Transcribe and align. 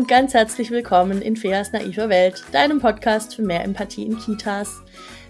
und 0.00 0.08
ganz 0.08 0.32
herzlich 0.32 0.70
willkommen 0.70 1.20
in 1.20 1.36
Feas 1.36 1.72
naiver 1.72 2.08
Welt, 2.08 2.42
deinem 2.52 2.80
Podcast 2.80 3.36
für 3.36 3.42
mehr 3.42 3.62
Empathie 3.62 4.06
in 4.06 4.18
Kitas. 4.18 4.80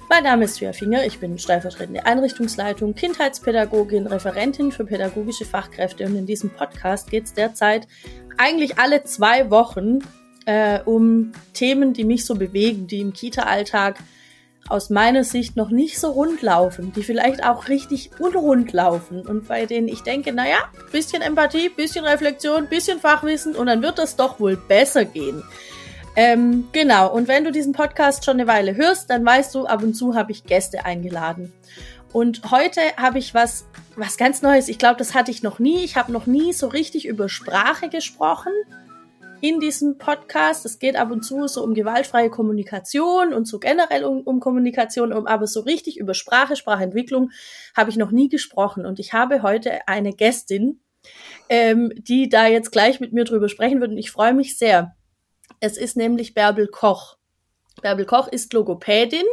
Mein 0.09 0.23
Name 0.23 0.45
ist 0.45 0.61
Fia 0.61 0.73
Finger, 0.73 1.05
ich 1.05 1.19
bin 1.19 1.41
stellvertretende 1.41 2.07
Einrichtungsleitung, 2.07 2.95
Kindheitspädagogin, 2.95 4.07
Referentin 4.07 4.71
für 4.71 4.85
pädagogische 4.85 5.45
Fachkräfte 5.45 6.07
und 6.07 6.15
in 6.15 6.25
diesem 6.25 6.51
Podcast 6.51 7.11
geht 7.11 7.25
es 7.25 7.35
derzeit 7.35 7.89
eigentlich 8.39 8.79
alle 8.79 9.03
zwei 9.03 9.51
Wochen 9.51 9.99
äh, 10.47 10.79
um 10.85 11.33
Themen, 11.53 11.93
die 11.93 12.05
mich 12.05 12.25
so 12.25 12.37
bewegen, 12.37 12.87
die 12.87 13.01
im 13.01 13.13
Kita-Alltag 13.13 13.99
aus 14.71 14.89
meiner 14.89 15.25
Sicht 15.25 15.57
noch 15.57 15.71
nicht 15.71 15.99
so 15.99 16.13
rund 16.13 16.43
laufen, 16.43 16.93
die 16.93 17.03
vielleicht 17.03 17.45
auch 17.45 17.69
richtig 17.69 18.11
unrund 18.19 18.73
laufen 18.73 19.27
und 19.27 19.49
bei 19.49 19.67
denen 19.67 19.89
ich 19.89 20.03
denke, 20.03 20.33
naja, 20.33 20.59
bisschen 20.93 21.23
Empathie, 21.23 21.69
bisschen 21.69 22.05
Reflexion, 22.05 22.69
bisschen 22.69 23.01
Fachwissen 23.01 23.57
und 23.57 23.67
dann 23.67 23.83
wird 23.83 23.99
das 23.99 24.17
doch 24.17 24.39
wohl 24.41 24.57
besser 24.57 25.05
gehen. 25.05 25.43
Ähm, 26.17 26.69
genau, 26.73 27.13
und 27.13 27.29
wenn 27.29 27.45
du 27.45 27.53
diesen 27.53 27.73
Podcast 27.73 28.25
schon 28.25 28.35
eine 28.35 28.47
Weile 28.47 28.77
hörst, 28.77 29.11
dann 29.11 29.25
weißt 29.25 29.55
du, 29.55 29.67
ab 29.67 29.83
und 29.83 29.95
zu 29.95 30.15
habe 30.15 30.33
ich 30.33 30.45
Gäste 30.45 30.85
eingeladen. 30.85 31.53
Und 32.13 32.51
heute 32.51 32.81
habe 32.97 33.19
ich 33.19 33.35
was, 33.35 33.67
was 33.95 34.17
ganz 34.17 34.43
Neues. 34.43 34.69
Ich 34.69 34.79
glaube, 34.79 34.97
das 34.97 35.15
hatte 35.15 35.31
ich 35.31 35.45
noch 35.45 35.61
nie. 35.61 35.85
Ich 35.85 35.97
habe 35.97 36.11
noch 36.11 36.27
nie 36.27 36.53
so 36.53 36.67
richtig 36.67 37.07
über 37.07 37.29
Sprache 37.29 37.89
gesprochen 37.89 38.53
in 39.41 39.61
diesem 39.61 39.99
Podcast. 39.99 40.65
Es 40.67 40.79
geht 40.79 40.97
ab 40.97 41.11
und 41.11 41.23
zu 41.23 41.49
so 41.49 41.63
um 41.63 41.75
gewaltfreie 41.75 42.31
Kommunikation 42.31 43.33
und 43.33 43.47
so 43.47 43.59
generell 43.59 44.05
um, 44.05 44.21
um 44.23 44.41
Kommunikation, 44.41 45.13
um, 45.13 45.27
aber 45.27 45.47
so 45.47 45.61
richtig 45.61 45.99
über 45.99 46.15
Sprache, 46.15 46.57
Sprachentwicklung 46.57 47.31
habe 47.77 47.91
ich 47.91 47.97
noch 47.97 48.11
nie 48.11 48.29
gesprochen. 48.29 48.87
Und 48.87 48.99
ich 48.99 49.13
habe 49.13 49.43
heute 49.43 49.87
eine 49.89 50.13
Gästin, 50.13 50.81
ähm, 51.49 51.93
die 51.97 52.29
da 52.29 52.47
jetzt 52.47 52.71
gleich 52.71 53.01
mit 53.01 53.13
mir 53.13 53.25
drüber 53.25 53.49
sprechen 53.49 53.81
wird. 53.81 53.91
Und 53.91 53.99
ich 53.99 54.11
freue 54.11 54.35
mich 54.35 54.59
sehr. 54.59 54.95
Es 55.61 55.77
ist 55.77 55.97
nämlich 55.97 56.35
Bärbel 56.35 56.69
Koch. 56.69 57.17
Bärbel 57.81 58.05
Koch 58.05 58.29
ist 58.29 58.53
Logopädin 58.53 59.25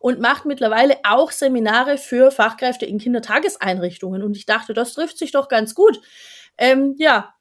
und 0.00 0.20
macht 0.20 0.44
mittlerweile 0.44 0.96
auch 1.04 1.30
Seminare 1.30 1.98
für 1.98 2.30
Fachkräfte 2.30 2.84
in 2.86 2.98
Kindertageseinrichtungen. 2.98 4.22
Und 4.22 4.36
ich 4.36 4.46
dachte, 4.46 4.74
das 4.74 4.94
trifft 4.94 5.18
sich 5.18 5.30
doch 5.30 5.48
ganz 5.48 5.74
gut. 5.74 6.00
Ähm, 6.58 6.96
ja, 6.98 7.34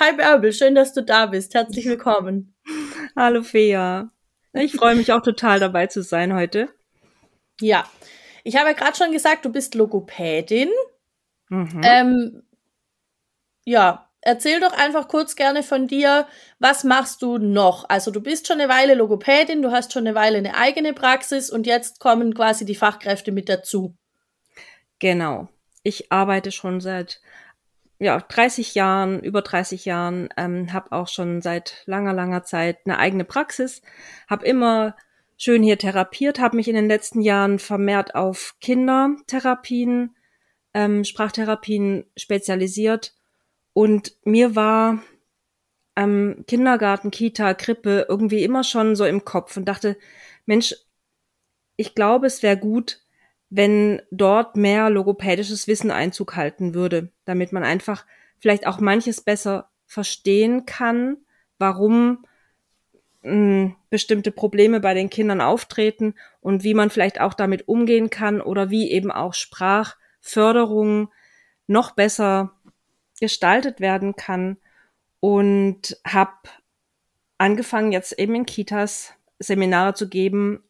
Hi 0.00 0.12
Bärbel, 0.12 0.52
schön, 0.52 0.76
dass 0.76 0.92
du 0.92 1.02
da 1.02 1.26
bist. 1.26 1.54
Herzlich 1.54 1.84
willkommen. 1.86 2.54
Hallo 3.16 3.42
Fea. 3.42 4.12
Ich 4.52 4.76
freue 4.76 4.94
mich 4.94 5.12
auch 5.12 5.22
total 5.22 5.58
dabei 5.58 5.88
zu 5.88 6.02
sein 6.02 6.34
heute. 6.34 6.68
Ja, 7.60 7.84
ich 8.44 8.56
habe 8.56 8.68
ja 8.68 8.74
gerade 8.74 8.96
schon 8.96 9.10
gesagt, 9.10 9.44
du 9.44 9.50
bist 9.50 9.74
Logopädin. 9.74 10.68
Mhm. 11.48 11.80
Ähm, 11.82 12.42
ja, 13.64 14.08
erzähl 14.20 14.60
doch 14.60 14.72
einfach 14.72 15.08
kurz 15.08 15.34
gerne 15.34 15.64
von 15.64 15.88
dir, 15.88 16.28
was 16.60 16.84
machst 16.84 17.20
du 17.22 17.38
noch? 17.38 17.88
Also 17.88 18.12
du 18.12 18.20
bist 18.20 18.46
schon 18.46 18.60
eine 18.60 18.70
Weile 18.70 18.94
Logopädin, 18.94 19.62
du 19.62 19.72
hast 19.72 19.92
schon 19.92 20.06
eine 20.06 20.14
Weile 20.14 20.38
eine 20.38 20.54
eigene 20.54 20.94
Praxis 20.94 21.50
und 21.50 21.66
jetzt 21.66 21.98
kommen 21.98 22.34
quasi 22.34 22.64
die 22.64 22.76
Fachkräfte 22.76 23.32
mit 23.32 23.48
dazu. 23.48 23.96
Genau. 25.00 25.48
Ich 25.82 26.12
arbeite 26.12 26.52
schon 26.52 26.80
seit 26.80 27.20
ja, 27.98 28.20
30 28.20 28.74
Jahren, 28.74 29.20
über 29.20 29.42
30 29.42 29.84
Jahren, 29.84 30.28
ähm, 30.36 30.72
habe 30.72 30.92
auch 30.92 31.08
schon 31.08 31.42
seit 31.42 31.82
langer, 31.86 32.12
langer 32.12 32.44
Zeit 32.44 32.78
eine 32.84 32.98
eigene 32.98 33.24
Praxis, 33.24 33.82
habe 34.28 34.46
immer 34.46 34.96
schön 35.36 35.62
hier 35.62 35.78
therapiert, 35.78 36.38
habe 36.38 36.56
mich 36.56 36.68
in 36.68 36.74
den 36.74 36.88
letzten 36.88 37.20
Jahren 37.20 37.58
vermehrt 37.58 38.14
auf 38.14 38.56
Kindertherapien, 38.60 40.16
ähm, 40.74 41.04
Sprachtherapien 41.04 42.04
spezialisiert. 42.16 43.14
Und 43.72 44.16
mir 44.24 44.56
war 44.56 45.00
ähm, 45.96 46.44
Kindergarten, 46.46 47.10
Kita, 47.10 47.54
Krippe 47.54 48.06
irgendwie 48.08 48.44
immer 48.44 48.64
schon 48.64 48.94
so 48.96 49.04
im 49.04 49.24
Kopf 49.24 49.56
und 49.56 49.64
dachte, 49.64 49.96
Mensch, 50.46 50.74
ich 51.76 51.94
glaube, 51.94 52.26
es 52.26 52.42
wäre 52.42 52.56
gut, 52.56 53.00
wenn 53.50 54.02
dort 54.10 54.56
mehr 54.56 54.90
logopädisches 54.90 55.66
Wissen 55.68 55.90
Einzug 55.90 56.36
halten 56.36 56.74
würde, 56.74 57.10
damit 57.24 57.52
man 57.52 57.64
einfach 57.64 58.04
vielleicht 58.38 58.66
auch 58.66 58.80
manches 58.80 59.20
besser 59.20 59.70
verstehen 59.86 60.66
kann, 60.66 61.16
warum 61.58 62.24
mh, 63.22 63.30
hm, 63.32 63.76
bestimmte 63.90 64.30
Probleme 64.30 64.80
bei 64.80 64.94
den 64.94 65.10
Kindern 65.10 65.40
auftreten 65.40 66.14
und 66.40 66.62
wie 66.62 66.74
man 66.74 66.90
vielleicht 66.90 67.20
auch 67.20 67.34
damit 67.34 67.68
umgehen 67.68 68.10
kann 68.10 68.40
oder 68.40 68.70
wie 68.70 68.90
eben 68.90 69.10
auch 69.10 69.34
Sprachförderung 69.34 71.10
noch 71.66 71.92
besser 71.92 72.52
gestaltet 73.20 73.80
werden 73.80 74.14
kann. 74.14 74.58
Und 75.20 76.00
habe 76.06 76.32
angefangen 77.38 77.90
jetzt 77.90 78.12
eben 78.18 78.36
in 78.36 78.46
Kitas 78.46 79.14
Seminare 79.40 79.94
zu 79.94 80.08
geben 80.08 80.62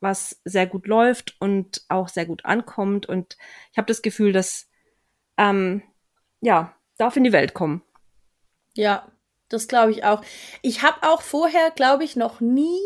was 0.00 0.40
sehr 0.44 0.66
gut 0.66 0.86
läuft 0.86 1.36
und 1.40 1.82
auch 1.88 2.08
sehr 2.08 2.26
gut 2.26 2.44
ankommt. 2.44 3.06
Und 3.06 3.36
ich 3.72 3.78
habe 3.78 3.86
das 3.86 4.02
Gefühl, 4.02 4.32
dass 4.32 4.68
ähm, 5.36 5.82
ja, 6.40 6.74
darf 6.98 7.16
in 7.16 7.24
die 7.24 7.32
Welt 7.32 7.54
kommen. 7.54 7.82
Ja, 8.74 9.10
das 9.48 9.68
glaube 9.68 9.92
ich 9.92 10.04
auch. 10.04 10.22
Ich 10.62 10.82
habe 10.82 10.98
auch 11.02 11.22
vorher, 11.22 11.70
glaube 11.70 12.04
ich, 12.04 12.16
noch 12.16 12.40
nie 12.40 12.80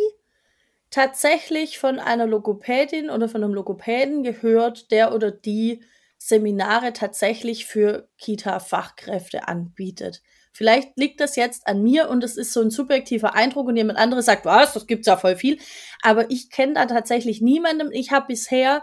tatsächlich 0.91 1.79
von 1.79 1.99
einer 1.99 2.27
Logopädin 2.27 3.11
oder 3.11 3.29
von 3.29 3.43
einem 3.43 3.55
Logopäden 3.55 4.23
gehört, 4.23 4.91
der 4.91 5.15
oder 5.15 5.31
die 5.31 5.83
Seminare 6.19 6.93
tatsächlich 6.93 7.67
für 7.67 8.09
Kita-Fachkräfte 8.19 9.49
anbietet. 9.49 10.23
Vielleicht 10.53 10.97
liegt 10.97 11.21
das 11.21 11.37
jetzt 11.37 11.67
an 11.67 11.83
mir 11.83 12.09
und 12.09 12.25
es 12.25 12.37
ist 12.37 12.53
so 12.53 12.61
ein 12.61 12.71
subjektiver 12.71 13.35
Eindruck 13.35 13.69
und 13.69 13.77
jemand 13.77 13.99
anderes 13.99 14.27
sagt, 14.27 14.45
was, 14.45 14.73
das 14.73 14.87
gibt's 14.87 15.07
ja 15.07 15.17
voll 15.17 15.37
viel. 15.37 15.59
Aber 16.03 16.31
ich 16.31 16.51
kenne 16.51 16.75
da 16.75 16.87
tatsächlich 16.87 17.41
niemanden. 17.41 17.93
Ich 17.93 18.11
habe 18.11 18.27
bisher 18.29 18.83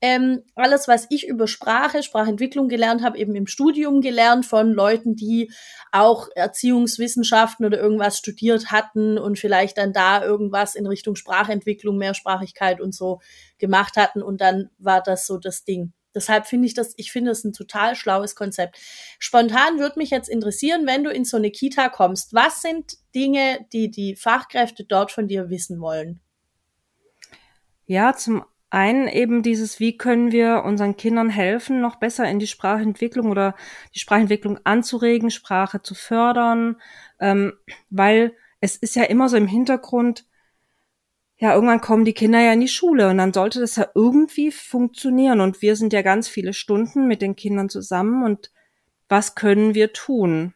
ähm, 0.00 0.44
alles, 0.54 0.86
was 0.86 1.06
ich 1.10 1.26
über 1.26 1.48
Sprache, 1.48 2.02
Sprachentwicklung 2.02 2.68
gelernt 2.68 3.02
habe, 3.02 3.18
eben 3.18 3.34
im 3.34 3.48
Studium 3.48 4.00
gelernt 4.00 4.46
von 4.46 4.72
Leuten, 4.72 5.16
die 5.16 5.50
auch 5.90 6.28
Erziehungswissenschaften 6.34 7.66
oder 7.66 7.78
irgendwas 7.78 8.18
studiert 8.18 8.70
hatten 8.70 9.18
und 9.18 9.38
vielleicht 9.38 9.78
dann 9.78 9.92
da 9.92 10.22
irgendwas 10.22 10.76
in 10.76 10.86
Richtung 10.86 11.16
Sprachentwicklung, 11.16 11.98
Mehrsprachigkeit 11.98 12.80
und 12.80 12.94
so 12.94 13.20
gemacht 13.58 13.96
hatten. 13.96 14.22
Und 14.22 14.40
dann 14.40 14.70
war 14.78 15.02
das 15.02 15.26
so 15.26 15.36
das 15.36 15.64
Ding. 15.64 15.92
Deshalb 16.18 16.46
finde 16.46 16.66
ich 16.66 16.74
das, 16.74 16.94
ich 16.96 17.12
finde 17.12 17.30
das 17.30 17.44
ein 17.44 17.52
total 17.52 17.94
schlaues 17.94 18.34
Konzept. 18.34 18.78
Spontan 19.20 19.78
würde 19.78 19.98
mich 19.98 20.10
jetzt 20.10 20.28
interessieren, 20.28 20.86
wenn 20.86 21.04
du 21.04 21.10
in 21.10 21.24
so 21.24 21.36
eine 21.36 21.52
Kita 21.52 21.88
kommst, 21.88 22.34
was 22.34 22.60
sind 22.60 22.94
Dinge, 23.14 23.64
die 23.72 23.90
die 23.90 24.16
Fachkräfte 24.16 24.84
dort 24.84 25.12
von 25.12 25.28
dir 25.28 25.48
wissen 25.48 25.80
wollen? 25.80 26.20
Ja, 27.86 28.14
zum 28.14 28.44
einen 28.70 29.08
eben 29.08 29.42
dieses, 29.42 29.80
wie 29.80 29.96
können 29.96 30.32
wir 30.32 30.62
unseren 30.64 30.96
Kindern 30.96 31.30
helfen, 31.30 31.80
noch 31.80 31.96
besser 31.96 32.28
in 32.28 32.38
die 32.38 32.46
Sprachentwicklung 32.46 33.30
oder 33.30 33.54
die 33.94 34.00
Sprachentwicklung 34.00 34.58
anzuregen, 34.64 35.30
Sprache 35.30 35.82
zu 35.82 35.94
fördern, 35.94 36.76
ähm, 37.20 37.54
weil 37.90 38.34
es 38.60 38.76
ist 38.76 38.96
ja 38.96 39.04
immer 39.04 39.28
so 39.28 39.36
im 39.36 39.46
Hintergrund, 39.46 40.26
ja, 41.40 41.54
irgendwann 41.54 41.80
kommen 41.80 42.04
die 42.04 42.14
Kinder 42.14 42.40
ja 42.40 42.52
in 42.52 42.60
die 42.60 42.68
Schule 42.68 43.08
und 43.08 43.18
dann 43.18 43.32
sollte 43.32 43.60
das 43.60 43.76
ja 43.76 43.86
irgendwie 43.94 44.50
funktionieren. 44.50 45.40
Und 45.40 45.62
wir 45.62 45.76
sind 45.76 45.92
ja 45.92 46.02
ganz 46.02 46.28
viele 46.28 46.52
Stunden 46.52 47.06
mit 47.06 47.22
den 47.22 47.36
Kindern 47.36 47.68
zusammen 47.68 48.24
und 48.24 48.50
was 49.08 49.36
können 49.36 49.74
wir 49.74 49.92
tun? 49.92 50.54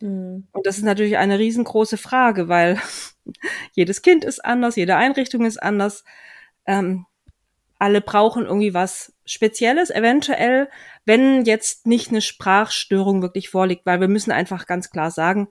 Mhm. 0.00 0.46
Und 0.52 0.66
das 0.66 0.78
ist 0.78 0.84
natürlich 0.84 1.16
eine 1.16 1.38
riesengroße 1.38 1.96
Frage, 1.96 2.48
weil 2.48 2.78
jedes 3.72 4.02
Kind 4.02 4.24
ist 4.24 4.44
anders, 4.44 4.76
jede 4.76 4.96
Einrichtung 4.96 5.44
ist 5.44 5.60
anders. 5.60 6.04
Ähm, 6.64 7.06
alle 7.80 8.00
brauchen 8.00 8.44
irgendwie 8.44 8.74
was 8.74 9.14
Spezielles, 9.24 9.90
eventuell, 9.90 10.68
wenn 11.06 11.44
jetzt 11.44 11.86
nicht 11.86 12.10
eine 12.10 12.20
Sprachstörung 12.20 13.22
wirklich 13.22 13.48
vorliegt, 13.48 13.86
weil 13.86 14.00
wir 14.00 14.08
müssen 14.08 14.32
einfach 14.32 14.66
ganz 14.66 14.90
klar 14.90 15.10
sagen, 15.10 15.48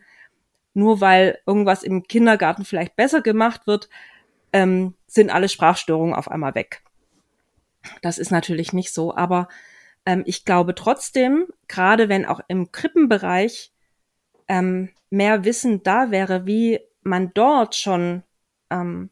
nur 0.73 1.01
weil 1.01 1.39
irgendwas 1.47 1.83
im 1.83 2.03
Kindergarten 2.03 2.65
vielleicht 2.65 2.95
besser 2.95 3.21
gemacht 3.21 3.65
wird, 3.65 3.89
ähm, 4.53 4.95
sind 5.07 5.29
alle 5.29 5.49
Sprachstörungen 5.49 6.15
auf 6.15 6.29
einmal 6.29 6.55
weg. 6.55 6.83
Das 8.01 8.17
ist 8.17 8.31
natürlich 8.31 8.73
nicht 8.73 8.93
so, 8.93 9.15
aber 9.15 9.47
ähm, 10.05 10.23
ich 10.25 10.45
glaube 10.45 10.75
trotzdem, 10.75 11.47
gerade 11.67 12.09
wenn 12.09 12.25
auch 12.25 12.41
im 12.47 12.71
Krippenbereich 12.71 13.71
ähm, 14.47 14.89
mehr 15.09 15.45
Wissen 15.45 15.83
da 15.83 16.11
wäre, 16.11 16.45
wie 16.45 16.79
man 17.01 17.31
dort 17.33 17.75
schon 17.75 18.23
ähm, 18.69 19.09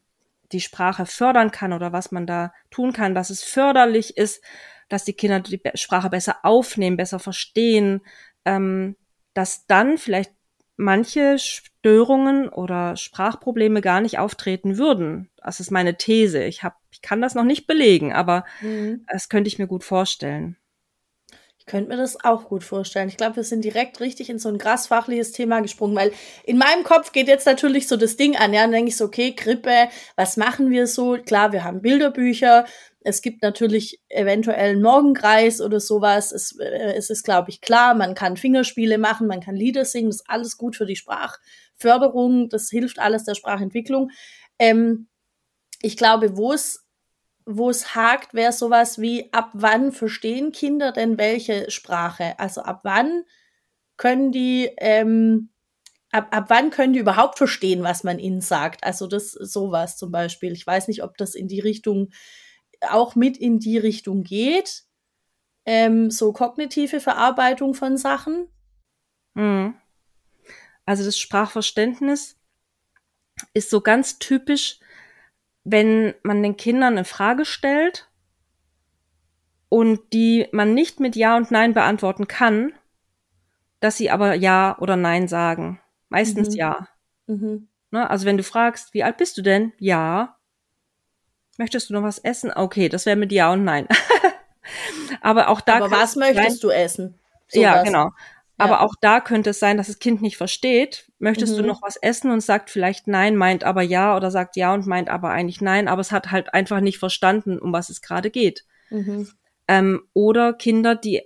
die 0.52 0.60
Sprache 0.60 1.06
fördern 1.06 1.50
kann 1.50 1.72
oder 1.72 1.92
was 1.92 2.10
man 2.10 2.26
da 2.26 2.52
tun 2.70 2.92
kann, 2.92 3.14
dass 3.14 3.30
es 3.30 3.42
förderlich 3.42 4.16
ist, 4.16 4.42
dass 4.88 5.04
die 5.04 5.12
Kinder 5.12 5.40
die 5.40 5.60
Sprache 5.74 6.10
besser 6.10 6.38
aufnehmen, 6.42 6.96
besser 6.96 7.18
verstehen, 7.18 8.00
ähm, 8.44 8.96
dass 9.34 9.66
dann 9.66 9.98
vielleicht 9.98 10.32
manche 10.78 11.38
Störungen 11.38 12.48
oder 12.48 12.96
Sprachprobleme 12.96 13.82
gar 13.82 14.00
nicht 14.00 14.18
auftreten 14.18 14.78
würden. 14.78 15.28
Das 15.36 15.60
ist 15.60 15.70
meine 15.70 15.98
These. 15.98 16.44
Ich, 16.44 16.62
hab, 16.62 16.76
ich 16.90 17.02
kann 17.02 17.20
das 17.20 17.34
noch 17.34 17.44
nicht 17.44 17.66
belegen, 17.66 18.12
aber 18.12 18.44
mhm. 18.62 19.04
das 19.12 19.28
könnte 19.28 19.48
ich 19.48 19.58
mir 19.58 19.66
gut 19.66 19.84
vorstellen. 19.84 20.56
Könnte 21.68 21.90
mir 21.90 21.96
das 21.96 22.24
auch 22.24 22.48
gut 22.48 22.64
vorstellen. 22.64 23.08
Ich 23.08 23.16
glaube, 23.16 23.36
wir 23.36 23.44
sind 23.44 23.64
direkt 23.64 24.00
richtig 24.00 24.30
in 24.30 24.38
so 24.38 24.48
ein 24.48 24.58
krass 24.58 24.88
fachliches 24.88 25.30
Thema 25.32 25.60
gesprungen, 25.60 25.94
weil 25.94 26.12
in 26.44 26.58
meinem 26.58 26.82
Kopf 26.82 27.12
geht 27.12 27.28
jetzt 27.28 27.46
natürlich 27.46 27.86
so 27.86 27.96
das 27.96 28.16
Ding 28.16 28.36
an, 28.36 28.52
ja, 28.52 28.62
dann 28.62 28.72
denke 28.72 28.88
ich 28.88 28.96
so, 28.96 29.04
okay, 29.04 29.32
Grippe, 29.32 29.88
was 30.16 30.36
machen 30.36 30.70
wir 30.70 30.86
so? 30.86 31.16
Klar, 31.24 31.52
wir 31.52 31.62
haben 31.62 31.82
Bilderbücher, 31.82 32.64
es 33.00 33.22
gibt 33.22 33.42
natürlich 33.42 34.00
eventuell 34.08 34.70
einen 34.70 34.82
Morgenkreis 34.82 35.60
oder 35.60 35.80
sowas. 35.80 36.32
Es, 36.32 36.58
äh, 36.58 36.94
es 36.94 37.10
ist, 37.10 37.22
glaube 37.22 37.50
ich, 37.50 37.60
klar, 37.60 37.94
man 37.94 38.14
kann 38.14 38.36
Fingerspiele 38.36 38.98
machen, 38.98 39.26
man 39.26 39.40
kann 39.40 39.56
Lieder 39.56 39.84
singen, 39.84 40.08
das 40.08 40.16
ist 40.16 40.30
alles 40.30 40.58
gut 40.58 40.76
für 40.76 40.86
die 40.86 40.96
Sprachförderung, 40.96 42.48
das 42.48 42.68
hilft 42.68 42.98
alles 42.98 43.24
der 43.24 43.34
Sprachentwicklung. 43.34 44.10
Ähm, 44.58 45.08
ich 45.80 45.96
glaube, 45.96 46.36
wo 46.36 46.52
es 46.52 46.87
wo 47.50 47.70
es 47.70 47.94
hakt, 47.94 48.34
wäre 48.34 48.52
sowas 48.52 49.00
wie, 49.00 49.32
ab 49.32 49.50
wann 49.54 49.90
verstehen 49.90 50.52
Kinder 50.52 50.92
denn 50.92 51.16
welche 51.16 51.70
Sprache? 51.70 52.38
Also 52.38 52.60
ab 52.60 52.80
wann 52.82 53.24
können 53.96 54.32
die, 54.32 54.70
ähm, 54.76 55.48
ab, 56.12 56.28
ab 56.30 56.44
wann 56.48 56.68
können 56.68 56.92
die 56.92 56.98
überhaupt 56.98 57.38
verstehen, 57.38 57.82
was 57.82 58.04
man 58.04 58.18
ihnen 58.18 58.42
sagt? 58.42 58.84
Also 58.84 59.06
das 59.06 59.32
sowas 59.32 59.96
zum 59.96 60.12
Beispiel. 60.12 60.52
Ich 60.52 60.66
weiß 60.66 60.88
nicht, 60.88 61.02
ob 61.02 61.16
das 61.16 61.34
in 61.34 61.48
die 61.48 61.60
Richtung, 61.60 62.10
auch 62.82 63.14
mit 63.14 63.38
in 63.38 63.58
die 63.58 63.78
Richtung 63.78 64.24
geht. 64.24 64.84
Ähm, 65.64 66.10
so 66.10 66.34
kognitive 66.34 67.00
Verarbeitung 67.00 67.72
von 67.72 67.96
Sachen. 67.96 68.48
Mhm. 69.32 69.74
Also 70.84 71.02
das 71.02 71.18
Sprachverständnis 71.18 72.36
ist 73.54 73.70
so 73.70 73.80
ganz 73.80 74.18
typisch 74.18 74.80
wenn 75.70 76.14
man 76.22 76.42
den 76.42 76.56
Kindern 76.56 76.94
eine 76.94 77.04
Frage 77.04 77.44
stellt 77.44 78.08
und 79.68 80.00
die 80.12 80.48
man 80.52 80.72
nicht 80.74 80.98
mit 80.98 81.14
Ja 81.14 81.36
und 81.36 81.50
Nein 81.50 81.74
beantworten 81.74 82.26
kann, 82.26 82.72
dass 83.80 83.96
sie 83.96 84.10
aber 84.10 84.34
Ja 84.34 84.76
oder 84.78 84.96
Nein 84.96 85.28
sagen. 85.28 85.80
Meistens 86.08 86.50
mhm. 86.50 86.56
Ja. 86.56 86.88
Mhm. 87.26 87.68
Ne? 87.90 88.08
Also 88.08 88.24
wenn 88.24 88.38
du 88.38 88.42
fragst, 88.42 88.94
wie 88.94 89.04
alt 89.04 89.18
bist 89.18 89.36
du 89.36 89.42
denn? 89.42 89.72
Ja. 89.78 90.36
Möchtest 91.58 91.90
du 91.90 91.94
noch 91.94 92.02
was 92.02 92.18
essen? 92.18 92.50
Okay, 92.54 92.88
das 92.88 93.04
wäre 93.04 93.16
mit 93.16 93.30
Ja 93.30 93.52
und 93.52 93.64
Nein. 93.64 93.86
aber 95.20 95.48
auch 95.48 95.60
da. 95.60 95.76
Aber 95.76 95.90
was 95.90 96.16
möchtest 96.16 96.64
du 96.64 96.70
essen? 96.70 97.18
So 97.48 97.60
ja, 97.60 97.76
was. 97.76 97.84
genau. 97.84 98.10
Aber 98.60 98.80
auch 98.80 98.94
da 99.00 99.20
könnte 99.20 99.50
es 99.50 99.60
sein, 99.60 99.76
dass 99.76 99.86
das 99.86 100.00
Kind 100.00 100.20
nicht 100.20 100.36
versteht. 100.36 101.10
Möchtest 101.20 101.52
mhm. 101.54 101.58
du 101.58 101.66
noch 101.68 101.80
was 101.80 101.96
essen 101.96 102.32
und 102.32 102.40
sagt 102.40 102.70
vielleicht 102.70 103.06
nein, 103.06 103.36
meint 103.36 103.62
aber 103.62 103.82
ja 103.82 104.16
oder 104.16 104.32
sagt 104.32 104.56
ja 104.56 104.74
und 104.74 104.86
meint 104.86 105.08
aber 105.08 105.30
eigentlich 105.30 105.60
nein, 105.60 105.86
aber 105.86 106.00
es 106.00 106.10
hat 106.10 106.32
halt 106.32 106.52
einfach 106.52 106.80
nicht 106.80 106.98
verstanden, 106.98 107.58
um 107.58 107.72
was 107.72 107.88
es 107.88 108.02
gerade 108.02 108.30
geht. 108.30 108.64
Mhm. 108.90 109.28
Ähm, 109.68 110.02
oder 110.12 110.52
Kinder, 110.52 110.96
die 110.96 111.22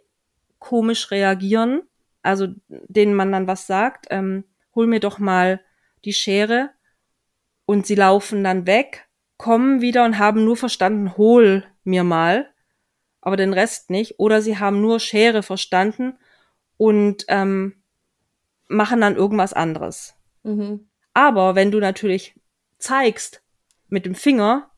komisch 0.59 1.11
reagieren, 1.11 1.83
also 2.23 2.49
denen 2.69 3.15
man 3.15 3.33
dann 3.33 3.47
was 3.47 3.67
sagt, 3.67 4.07
ähm, 4.11 4.45
hol 4.75 4.87
mir 4.87 5.01
doch 5.01 5.19
mal 5.19 5.63
die 6.05 6.13
Schere 6.13 6.71
und 7.65 7.87
sie 7.87 7.95
laufen 7.95 8.45
dann 8.45 8.67
weg, 8.67 9.09
kommen 9.39 9.81
wieder 9.81 10.05
und 10.05 10.19
haben 10.19 10.45
nur 10.45 10.57
verstanden, 10.57 11.17
hol 11.17 11.65
mir 11.83 12.05
mal, 12.05 12.51
aber 13.23 13.37
den 13.37 13.55
Rest 13.55 13.89
nicht. 13.89 14.19
Oder 14.19 14.43
sie 14.43 14.59
haben 14.59 14.83
nur 14.83 15.01
Schere 15.01 15.43
verstanden 15.43 16.19
und 16.83 17.27
ähm, 17.29 17.75
machen 18.67 19.01
dann 19.01 19.15
irgendwas 19.15 19.53
anderes. 19.53 20.17
Mhm. 20.43 20.89
Aber 21.15 21.55
wenn 21.55 21.71
du 21.71 21.79
natürlich 21.79 22.35
zeigst 22.79 23.41
mit 23.87 24.05
dem 24.05 24.17
Finger, 24.17 24.69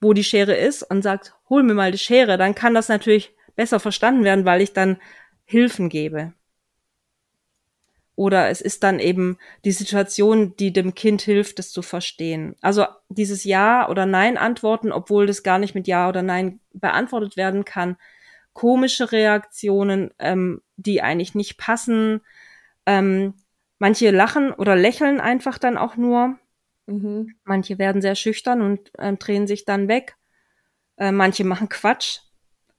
wo 0.00 0.14
die 0.14 0.24
Schere 0.24 0.54
ist 0.54 0.82
und 0.82 1.02
sagst, 1.02 1.34
hol 1.50 1.62
mir 1.62 1.74
mal 1.74 1.92
die 1.92 1.98
Schere, 1.98 2.38
dann 2.38 2.54
kann 2.54 2.72
das 2.72 2.88
natürlich 2.88 3.34
besser 3.54 3.80
verstanden 3.80 4.24
werden, 4.24 4.46
weil 4.46 4.62
ich 4.62 4.72
dann 4.72 4.96
Hilfen 5.44 5.90
gebe. 5.90 6.32
Oder 8.14 8.48
es 8.48 8.62
ist 8.62 8.82
dann 8.82 8.98
eben 8.98 9.36
die 9.66 9.72
Situation, 9.72 10.56
die 10.56 10.72
dem 10.72 10.94
Kind 10.94 11.20
hilft, 11.20 11.58
das 11.58 11.70
zu 11.70 11.82
verstehen. 11.82 12.56
Also 12.62 12.86
dieses 13.10 13.44
Ja 13.44 13.90
oder 13.90 14.06
Nein 14.06 14.38
antworten, 14.38 14.90
obwohl 14.90 15.26
das 15.26 15.42
gar 15.42 15.58
nicht 15.58 15.74
mit 15.74 15.86
Ja 15.86 16.08
oder 16.08 16.22
Nein 16.22 16.60
beantwortet 16.72 17.36
werden 17.36 17.66
kann, 17.66 17.98
komische 18.52 19.12
Reaktionen, 19.12 20.10
ähm, 20.18 20.62
die 20.76 21.02
eigentlich 21.02 21.34
nicht 21.34 21.58
passen. 21.58 22.20
Ähm, 22.86 23.34
manche 23.78 24.10
lachen 24.10 24.52
oder 24.52 24.76
lächeln 24.76 25.20
einfach 25.20 25.58
dann 25.58 25.78
auch 25.78 25.96
nur. 25.96 26.38
Mhm. 26.86 27.34
Manche 27.44 27.78
werden 27.78 28.02
sehr 28.02 28.14
schüchtern 28.14 28.62
und 28.62 28.90
ähm, 28.98 29.18
drehen 29.18 29.46
sich 29.46 29.64
dann 29.64 29.88
weg. 29.88 30.16
Äh, 30.96 31.12
manche 31.12 31.44
machen 31.44 31.68
Quatsch. 31.68 32.20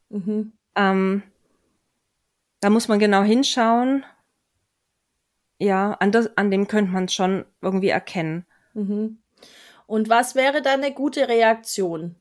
Mhm. 0.10 0.54
Ähm, 0.76 1.24
da 2.60 2.70
muss 2.70 2.88
man 2.88 3.00
genau 3.00 3.24
hinschauen. 3.24 4.06
Ja, 5.58 5.94
an, 5.94 6.12
das, 6.12 6.36
an 6.38 6.52
dem 6.52 6.68
könnte 6.68 6.92
man 6.92 7.06
es 7.06 7.14
schon 7.14 7.46
irgendwie 7.62 7.90
erkennen. 7.90 8.46
Mhm. 8.74 9.22
Und 9.88 10.10
was 10.10 10.36
wäre 10.36 10.62
dann 10.62 10.84
eine 10.84 10.94
gute 10.94 11.28
Reaktion? 11.28 12.16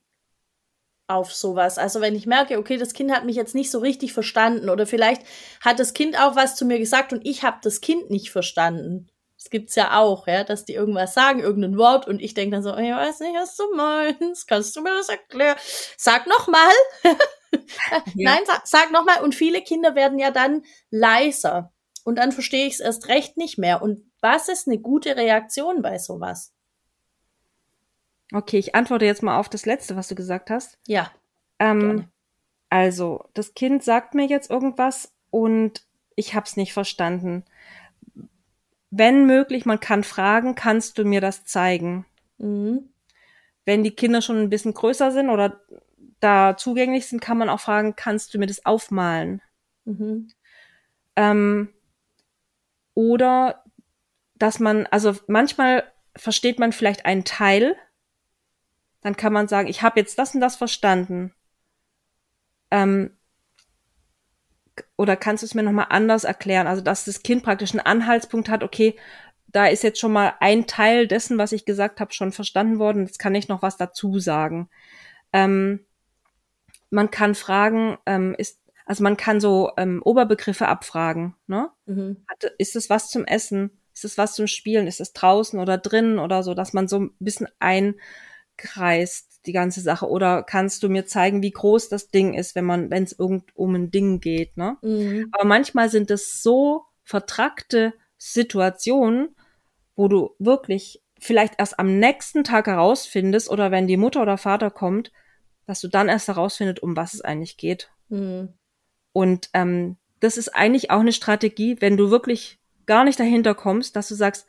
Auf 1.11 1.35
sowas. 1.35 1.77
Also 1.77 2.01
wenn 2.01 2.15
ich 2.15 2.27
merke, 2.27 2.59
okay, 2.59 2.77
das 2.77 2.95
Kind 2.95 3.13
hat 3.13 3.25
mich 3.25 3.37
jetzt 3.37 3.55
nicht 3.55 3.71
so 3.71 3.81
richtig 3.81 4.13
verstanden 4.13 4.71
oder 4.71 4.87
vielleicht 4.87 5.23
hat 5.61 5.79
das 5.79 5.93
Kind 5.93 6.19
auch 6.19 6.37
was 6.37 6.57
zu 6.57 6.65
mir 6.65 6.79
gesagt 6.79 7.13
und 7.13 7.27
ich 7.27 7.43
habe 7.43 7.59
das 7.63 7.81
Kind 7.81 8.11
nicht 8.11 8.31
verstanden. 8.31 9.09
Das 9.37 9.51
gibt's 9.51 9.75
ja 9.75 9.99
auch, 9.99 10.27
ja, 10.27 10.45
dass 10.45 10.67
die 10.67 10.75
irgendwas 10.75 11.15
sagen, 11.15 11.41
irgendein 11.41 11.79
Wort 11.79 12.07
und 12.07 12.21
ich 12.21 12.35
denke 12.35 12.57
dann 12.57 12.63
so, 12.63 12.77
ich 12.77 12.91
weiß 12.91 13.21
nicht, 13.21 13.35
was 13.35 13.57
du 13.57 13.75
meinst, 13.75 14.47
kannst 14.47 14.77
du 14.77 14.83
mir 14.83 14.91
das 14.91 15.09
erklären? 15.09 15.57
Sag 15.97 16.27
noch 16.27 16.47
mal. 16.47 16.73
ja. 17.03 18.03
Nein, 18.15 18.43
sag, 18.47 18.67
sag 18.67 18.93
noch 18.93 19.05
mal 19.05 19.23
und 19.23 19.35
viele 19.35 19.63
Kinder 19.63 19.95
werden 19.95 20.19
ja 20.19 20.31
dann 20.31 20.63
leiser 20.91 21.73
und 22.05 22.17
dann 22.17 22.33
verstehe 22.33 22.67
ich 22.67 22.75
es 22.75 22.81
erst 22.81 23.09
recht 23.09 23.37
nicht 23.37 23.59
mehr 23.59 23.83
und 23.83 24.05
was 24.21 24.49
ist 24.49 24.69
eine 24.69 24.79
gute 24.79 25.17
Reaktion 25.17 25.83
bei 25.83 25.99
sowas? 25.99 26.53
Okay, 28.33 28.59
ich 28.59 28.75
antworte 28.75 29.05
jetzt 29.05 29.23
mal 29.23 29.39
auf 29.39 29.49
das 29.49 29.67
letzte, 29.67 29.97
was 29.97 30.09
du 30.09 30.15
gesagt 30.15 30.51
hast. 30.51 30.79
Ja. 30.87 31.11
Ähm, 31.59 32.07
also, 32.69 33.25
das 33.35 33.55
Kind 33.55 33.83
sagt 33.83 34.15
mir 34.15 34.27
jetzt 34.27 34.51
irgendwas 34.51 35.13
und 35.31 35.85
ich 36.15 36.35
habe 36.35 36.47
es 36.47 36.57
nicht 36.57 36.73
verstanden. 36.73 37.45
Wenn 38.91 39.27
möglich, 39.27 39.67
man 39.67 39.81
kann 39.81 40.05
fragen, 40.05 40.55
kannst 40.55 40.99
du 40.99 41.05
mir 41.05 41.21
das 41.21 41.45
zeigen? 41.45 42.07
Mhm. 42.39 42.89
Wenn 43.65 43.85
die 43.85 43.95
Kinder 43.95 44.23
schon 44.23 44.41
ein 44.41 44.51
bisschen 44.51 44.75
größer 44.75 45.13
sind 45.13 45.31
oder 45.31 45.61
da 46.21 46.57
zugänglich 46.57 47.07
sind, 47.07 47.21
kann 47.21 47.39
man 47.39 47.49
auch 47.49 47.61
fragen, 47.61 47.97
kannst 47.97 48.35
du 48.35 48.39
mir 48.39 48.47
das 48.47 48.65
aufmalen? 48.67 49.43
Mhm. 49.85 50.29
Ähm, 51.17 51.69
oder 52.95 53.65
dass 54.35 54.59
man, 54.59 54.87
also 54.87 55.15
manchmal 55.27 55.85
versteht 56.17 56.59
man 56.59 56.73
vielleicht 56.73 57.07
einen 57.07 57.25
Teil 57.25 57.77
dann 59.03 59.17
kann 59.17 59.33
man 59.33 59.49
sagen, 59.49 59.69
ich 59.69 59.83
habe 59.83 59.99
jetzt 60.01 60.19
das 60.19 60.35
und 60.35 60.41
das 60.41 60.57
verstanden. 60.57 61.33
Ähm, 62.71 63.17
oder 64.97 65.17
kannst 65.17 65.43
du 65.43 65.47
es 65.47 65.55
mir 65.55 65.63
nochmal 65.63 65.87
anders 65.91 66.25
erklären? 66.25 66.67
Also, 66.67 66.83
dass 66.83 67.05
das 67.05 67.23
Kind 67.23 67.43
praktisch 67.43 67.73
einen 67.73 67.81
Anhaltspunkt 67.81 68.49
hat, 68.49 68.63
okay, 68.63 68.97
da 69.49 69.67
ist 69.67 69.83
jetzt 69.83 69.99
schon 69.99 70.13
mal 70.13 70.35
ein 70.41 70.67
Teil 70.67 71.07
dessen, 71.09 71.39
was 71.39 71.53
ich 71.53 71.65
gesagt 71.65 72.01
habe, 72.01 72.13
schon 72.13 72.33
verstanden 72.33 72.79
worden. 72.79 73.07
Jetzt 73.07 73.19
kann 73.19 73.35
ich 73.35 73.49
noch 73.49 73.63
was 73.63 73.77
dazu 73.77 74.19
sagen. 74.19 74.69
Ähm, 75.33 75.85
man 76.91 77.11
kann 77.11 77.35
fragen, 77.35 77.99
ähm, 78.07 78.35
ist, 78.37 78.61
also 78.87 79.03
man 79.03 79.17
kann 79.17 79.41
so 79.41 79.73
ähm, 79.77 80.03
Oberbegriffe 80.05 80.69
abfragen. 80.69 81.35
Ne? 81.47 81.71
Mhm. 81.87 82.25
Hat, 82.29 82.45
ist 82.59 82.77
es 82.77 82.91
was 82.91 83.11
zum 83.11 83.25
Essen? 83.25 83.71
Ist 83.95 84.05
es 84.05 84.19
was 84.19 84.35
zum 84.35 84.47
Spielen? 84.47 84.87
Ist 84.87 85.01
es 85.01 85.13
draußen 85.13 85.59
oder 85.59 85.79
drinnen 85.79 86.19
oder 86.19 86.43
so, 86.43 86.55
dass 86.55 86.73
man 86.73 86.89
so 86.89 87.01
ein 87.01 87.11
bisschen 87.19 87.49
ein 87.59 87.95
kreist, 88.61 89.41
die 89.47 89.53
ganze 89.53 89.81
Sache? 89.81 90.09
Oder 90.09 90.43
kannst 90.43 90.83
du 90.83 90.89
mir 90.89 91.07
zeigen, 91.07 91.43
wie 91.43 91.51
groß 91.51 91.89
das 91.89 92.09
Ding 92.09 92.35
ist, 92.35 92.55
wenn 92.55 92.65
man, 92.65 92.91
wenn 92.91 93.05
es 93.05 93.19
irgend 93.19 93.57
um 93.57 93.75
ein 93.75 93.91
Ding 93.91 94.21
geht, 94.21 94.57
ne? 94.57 94.77
Mhm. 94.83 95.29
Aber 95.33 95.47
manchmal 95.47 95.89
sind 95.89 96.11
es 96.11 96.43
so 96.43 96.85
vertrackte 97.03 97.95
Situationen, 98.19 99.35
wo 99.97 100.09
du 100.09 100.35
wirklich 100.39 101.03
vielleicht 101.19 101.55
erst 101.59 101.79
am 101.79 101.99
nächsten 101.99 102.45
Tag 102.45 102.67
herausfindest 102.67 103.51
oder 103.51 103.71
wenn 103.71 103.87
die 103.87 103.97
Mutter 103.97 104.23
oder 104.23 104.39
Vater 104.39 104.71
kommt, 104.71 105.13
dass 105.67 105.81
du 105.81 105.89
dann 105.89 106.09
erst 106.09 106.29
herausfindest, 106.29 106.83
um 106.83 106.97
was 106.97 107.15
es 107.15 107.21
eigentlich 107.21 107.57
geht. 107.57 107.91
Mhm. 108.09 108.55
Und 109.13 109.51
ähm, 109.55 109.97
das 110.21 110.37
ist 110.37 110.55
eigentlich 110.55 110.91
auch 110.91 111.01
eine 111.01 111.13
Strategie, 111.13 111.77
wenn 111.81 111.97
du 111.97 112.11
wirklich 112.11 112.59
gar 112.87 113.05
nicht 113.05 113.21
dahinter 113.21 113.55
kommst, 113.55 113.97
dass 113.97 114.09
du 114.09 114.15
sagst, 114.15 114.47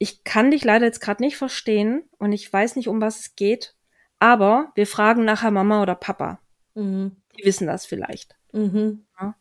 ich 0.00 0.24
kann 0.24 0.50
dich 0.50 0.64
leider 0.64 0.86
jetzt 0.86 1.00
gerade 1.00 1.22
nicht 1.22 1.36
verstehen 1.36 2.02
und 2.18 2.32
ich 2.32 2.50
weiß 2.50 2.74
nicht, 2.74 2.88
um 2.88 3.00
was 3.00 3.20
es 3.20 3.36
geht, 3.36 3.76
aber 4.18 4.72
wir 4.74 4.86
fragen 4.86 5.24
nachher 5.24 5.52
Mama 5.52 5.82
oder 5.82 5.94
Papa. 5.94 6.40
Mhm. 6.74 7.16
Die 7.38 7.44
wissen 7.44 7.68
das 7.68 7.86
vielleicht. 7.86 8.34
Mhm. 8.52 9.06
Ja? 9.20 9.36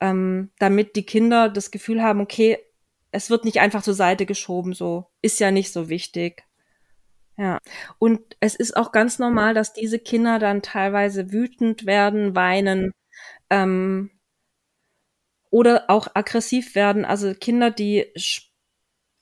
Ähm, 0.00 0.50
damit 0.58 0.96
die 0.96 1.06
Kinder 1.06 1.48
das 1.48 1.70
Gefühl 1.70 2.02
haben, 2.02 2.20
okay, 2.20 2.58
es 3.12 3.30
wird 3.30 3.44
nicht 3.46 3.60
einfach 3.60 3.82
zur 3.82 3.94
Seite 3.94 4.26
geschoben, 4.26 4.74
so 4.74 5.06
ist 5.22 5.40
ja 5.40 5.50
nicht 5.50 5.72
so 5.72 5.88
wichtig. 5.88 6.44
Ja. 7.38 7.60
Und 7.98 8.20
es 8.40 8.56
ist 8.56 8.76
auch 8.76 8.92
ganz 8.92 9.18
normal, 9.18 9.54
dass 9.54 9.72
diese 9.72 9.98
Kinder 9.98 10.38
dann 10.38 10.60
teilweise 10.60 11.32
wütend 11.32 11.86
werden, 11.86 12.34
weinen, 12.34 12.92
Ähm, 13.50 14.10
oder 15.50 15.84
auch 15.88 16.08
aggressiv 16.14 16.74
werden, 16.74 17.04
also 17.04 17.32
Kinder, 17.34 17.70
die 17.70 18.12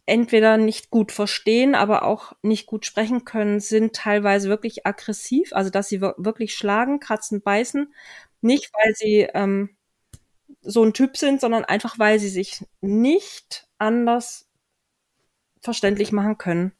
entweder 0.06 0.56
nicht 0.58 0.90
gut 0.90 1.12
verstehen, 1.12 1.74
aber 1.74 2.02
auch 2.04 2.32
nicht 2.42 2.66
gut 2.66 2.84
sprechen 2.86 3.24
können, 3.24 3.60
sind 3.60 3.94
teilweise 3.96 4.48
wirklich 4.48 4.86
aggressiv, 4.86 5.52
also 5.52 5.70
dass 5.70 5.88
sie 5.88 6.00
wirklich 6.00 6.54
schlagen, 6.54 7.00
kratzen, 7.00 7.42
beißen. 7.42 7.92
Nicht, 8.42 8.70
weil 8.74 8.94
sie 8.94 9.28
ähm, 9.34 9.70
so 10.62 10.84
ein 10.84 10.92
Typ 10.92 11.16
sind, 11.16 11.40
sondern 11.40 11.64
einfach, 11.64 11.98
weil 11.98 12.18
sie 12.18 12.28
sich 12.28 12.64
nicht 12.80 13.66
anders 13.78 14.48
verständlich 15.60 16.12
machen 16.12 16.38
können. 16.38 16.72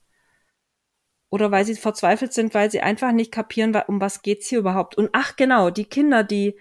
Oder 1.31 1.50
weil 1.50 1.64
sie 1.64 1.75
verzweifelt 1.75 2.33
sind, 2.33 2.54
weil 2.54 2.71
sie 2.71 2.81
einfach 2.81 3.12
nicht 3.12 3.33
kapieren, 3.33 3.75
um 3.88 4.00
was 4.00 4.23
geht's 4.23 4.49
hier 4.49 4.61
überhaupt. 4.61 4.97
Und 4.97 5.11
ach 5.12 5.37
genau, 5.37 5.71
die 5.71 5.87
Kinder, 5.87 6.23
die 6.23 6.57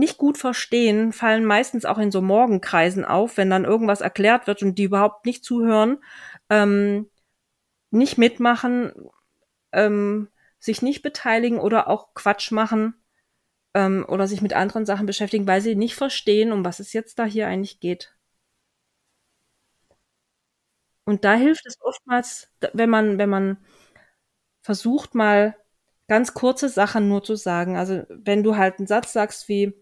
nicht 0.00 0.18
gut 0.18 0.38
verstehen, 0.38 1.12
fallen 1.12 1.44
meistens 1.44 1.84
auch 1.84 1.98
in 1.98 2.10
so 2.10 2.20
Morgenkreisen 2.22 3.04
auf, 3.04 3.36
wenn 3.36 3.50
dann 3.50 3.64
irgendwas 3.64 4.00
erklärt 4.00 4.46
wird 4.48 4.62
und 4.62 4.76
die 4.76 4.84
überhaupt 4.84 5.26
nicht 5.26 5.44
zuhören, 5.44 5.98
ähm, 6.50 7.08
nicht 7.90 8.18
mitmachen, 8.18 8.92
ähm, 9.72 10.28
sich 10.58 10.82
nicht 10.82 11.02
beteiligen 11.02 11.58
oder 11.60 11.88
auch 11.88 12.14
Quatsch 12.14 12.50
machen 12.52 12.94
ähm, 13.74 14.04
oder 14.08 14.26
sich 14.28 14.42
mit 14.42 14.54
anderen 14.54 14.86
Sachen 14.86 15.06
beschäftigen, 15.06 15.46
weil 15.46 15.60
sie 15.60 15.76
nicht 15.76 15.94
verstehen, 15.94 16.52
um 16.52 16.64
was 16.64 16.80
es 16.80 16.92
jetzt 16.92 17.18
da 17.18 17.24
hier 17.24 17.46
eigentlich 17.48 17.80
geht. 17.80 18.14
Und 21.04 21.24
da 21.24 21.34
hilft 21.34 21.66
es 21.66 21.80
oftmals, 21.80 22.52
wenn 22.72 22.90
man, 22.90 23.18
wenn 23.18 23.28
man 23.30 23.58
versucht 24.62 25.14
mal 25.14 25.56
ganz 26.08 26.34
kurze 26.34 26.68
Sachen 26.68 27.08
nur 27.08 27.22
zu 27.22 27.36
sagen. 27.36 27.76
Also 27.76 28.04
wenn 28.08 28.42
du 28.42 28.56
halt 28.56 28.78
einen 28.78 28.86
Satz 28.86 29.12
sagst 29.12 29.48
wie, 29.48 29.74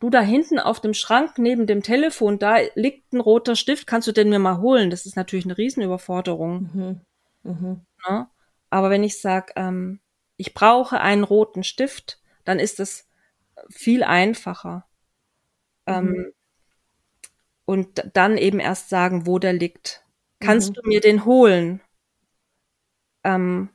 du 0.00 0.10
da 0.10 0.20
hinten 0.20 0.58
auf 0.58 0.80
dem 0.80 0.94
Schrank 0.94 1.38
neben 1.38 1.66
dem 1.66 1.82
Telefon, 1.82 2.38
da 2.38 2.58
liegt 2.74 3.12
ein 3.12 3.20
roter 3.20 3.56
Stift, 3.56 3.86
kannst 3.86 4.08
du 4.08 4.12
den 4.12 4.30
mir 4.30 4.38
mal 4.38 4.58
holen? 4.58 4.90
Das 4.90 5.06
ist 5.06 5.16
natürlich 5.16 5.44
eine 5.44 5.58
Riesenüberforderung. 5.58 6.70
Mhm. 6.72 7.00
Mhm. 7.42 7.80
Ja? 8.06 8.18
Ne? 8.18 8.26
Aber 8.70 8.90
wenn 8.90 9.02
ich 9.02 9.20
sage, 9.20 9.52
ähm, 9.56 10.00
ich 10.36 10.54
brauche 10.54 11.00
einen 11.00 11.24
roten 11.24 11.64
Stift, 11.64 12.20
dann 12.44 12.58
ist 12.58 12.80
es 12.80 13.08
viel 13.70 14.02
einfacher. 14.02 14.86
Mhm. 15.86 15.94
Ähm, 15.94 16.32
und 17.64 18.04
dann 18.14 18.38
eben 18.38 18.60
erst 18.60 18.88
sagen, 18.88 19.26
wo 19.26 19.38
der 19.38 19.52
liegt. 19.52 20.04
Kannst 20.40 20.70
mhm. 20.70 20.74
du 20.74 20.80
mir 20.84 21.00
den 21.00 21.24
holen? 21.24 21.80
Ähm, 23.24 23.70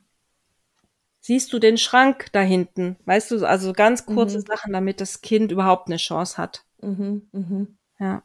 siehst 1.24 1.54
du 1.54 1.58
den 1.58 1.78
Schrank 1.78 2.26
da 2.32 2.40
hinten? 2.42 2.96
Weißt 3.06 3.30
du, 3.30 3.46
also 3.46 3.72
ganz 3.72 4.04
kurze 4.04 4.38
mhm. 4.38 4.44
Sachen, 4.46 4.72
damit 4.74 5.00
das 5.00 5.22
Kind 5.22 5.50
überhaupt 5.52 5.88
eine 5.88 5.96
Chance 5.96 6.36
hat. 6.36 6.64
Mhm, 6.82 7.28
mh. 7.32 7.66
ja. 7.98 8.22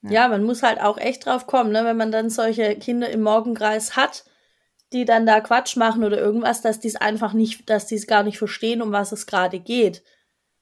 ja. 0.00 0.10
Ja, 0.10 0.28
man 0.28 0.42
muss 0.42 0.62
halt 0.62 0.80
auch 0.80 0.96
echt 0.96 1.26
drauf 1.26 1.46
kommen, 1.46 1.70
ne? 1.70 1.84
wenn 1.84 1.98
man 1.98 2.10
dann 2.10 2.30
solche 2.30 2.76
Kinder 2.76 3.10
im 3.10 3.20
Morgenkreis 3.20 3.94
hat, 3.94 4.24
die 4.94 5.04
dann 5.04 5.26
da 5.26 5.42
Quatsch 5.42 5.76
machen 5.76 6.02
oder 6.02 6.18
irgendwas, 6.18 6.62
dass 6.62 6.80
die 6.80 6.88
es 6.88 6.96
einfach 6.96 7.34
nicht, 7.34 7.68
dass 7.68 7.86
die 7.86 7.96
es 7.96 8.06
gar 8.06 8.22
nicht 8.22 8.38
verstehen, 8.38 8.80
um 8.80 8.90
was 8.90 9.12
es 9.12 9.26
gerade 9.26 9.60
geht. 9.60 10.02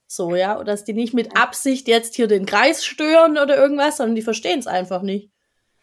So, 0.09 0.35
ja, 0.35 0.57
oder 0.57 0.65
dass 0.65 0.83
die 0.83 0.95
nicht 0.95 1.15
mit 1.15 1.37
Absicht 1.37 1.87
jetzt 1.87 2.17
hier 2.17 2.27
den 2.27 2.45
Kreis 2.45 2.85
stören 2.85 3.39
oder 3.39 3.57
irgendwas, 3.57 3.99
sondern 3.99 4.17
die 4.17 4.23
verstehen 4.23 4.59
es 4.59 4.67
einfach 4.67 5.03
nicht. 5.03 5.31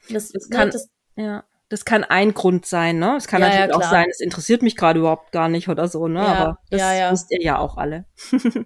Das, 0.09 0.29
das 0.33 0.49
ne, 0.49 0.57
kann, 0.57 0.71
das, 0.71 0.89
ja 1.15 1.45
das 1.69 1.83
kann 1.83 2.03
ein 2.03 2.35
Grund 2.35 2.67
sein, 2.67 2.99
ne? 2.99 3.15
Es 3.17 3.27
kann 3.27 3.41
ja, 3.41 3.47
natürlich 3.47 3.69
ja, 3.69 3.75
auch 3.75 3.89
sein, 3.89 4.05
es 4.09 4.19
interessiert 4.19 4.61
mich 4.61 4.75
gerade 4.75 4.99
überhaupt 4.99 5.31
gar 5.31 5.49
nicht 5.49 5.67
oder 5.67 5.87
so, 5.87 6.07
ne? 6.07 6.19
Ja, 6.19 6.25
Aber 6.25 6.59
das 6.69 6.79
ja, 6.79 7.11
wisst 7.11 7.31
ihr 7.31 7.41
ja 7.41 7.57
auch 7.57 7.77
alle. 7.77 8.05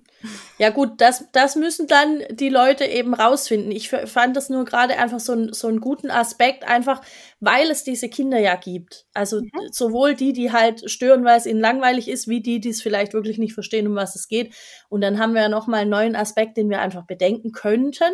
ja 0.58 0.70
gut, 0.70 1.00
das, 1.00 1.26
das 1.32 1.56
müssen 1.56 1.88
dann 1.88 2.24
die 2.30 2.50
Leute 2.50 2.84
eben 2.84 3.14
rausfinden. 3.14 3.72
Ich 3.72 3.90
fand 3.90 4.36
das 4.36 4.50
nur 4.50 4.66
gerade 4.66 4.98
einfach 4.98 5.22
so, 5.22 5.32
ein, 5.32 5.54
so 5.54 5.70
einen 5.70 5.80
guten 5.80 6.12
Aspekt, 6.12 6.68
einfach 6.68 7.02
weil 7.40 7.72
es 7.72 7.86
diese 7.86 8.10
Kinder 8.10 8.38
ja 8.38 8.56
gibt. 8.56 9.06
Also 9.14 9.40
mhm. 9.40 9.50
sowohl 9.72 10.14
die, 10.14 10.34
die 10.34 10.52
halt 10.52 10.92
stören, 10.92 11.24
weil 11.24 11.38
es 11.38 11.46
ihnen 11.46 11.62
langweilig 11.62 12.10
ist, 12.10 12.28
wie 12.28 12.42
die, 12.42 12.60
die 12.60 12.70
es 12.70 12.82
vielleicht 12.82 13.14
wirklich 13.14 13.38
nicht 13.38 13.54
verstehen, 13.54 13.88
um 13.88 13.96
was 13.96 14.18
es 14.18 14.28
geht. 14.28 14.54
Und 14.90 15.00
dann 15.00 15.20
haben 15.20 15.34
wir 15.34 15.44
ja 15.44 15.50
nochmal 15.50 15.82
einen 15.82 15.90
neuen 15.90 16.18
Aspekt, 16.18 16.58
den 16.58 16.70
wir 16.70 16.82
einfach 16.82 17.06
bedenken 17.06 17.54
könnten, 17.54 18.14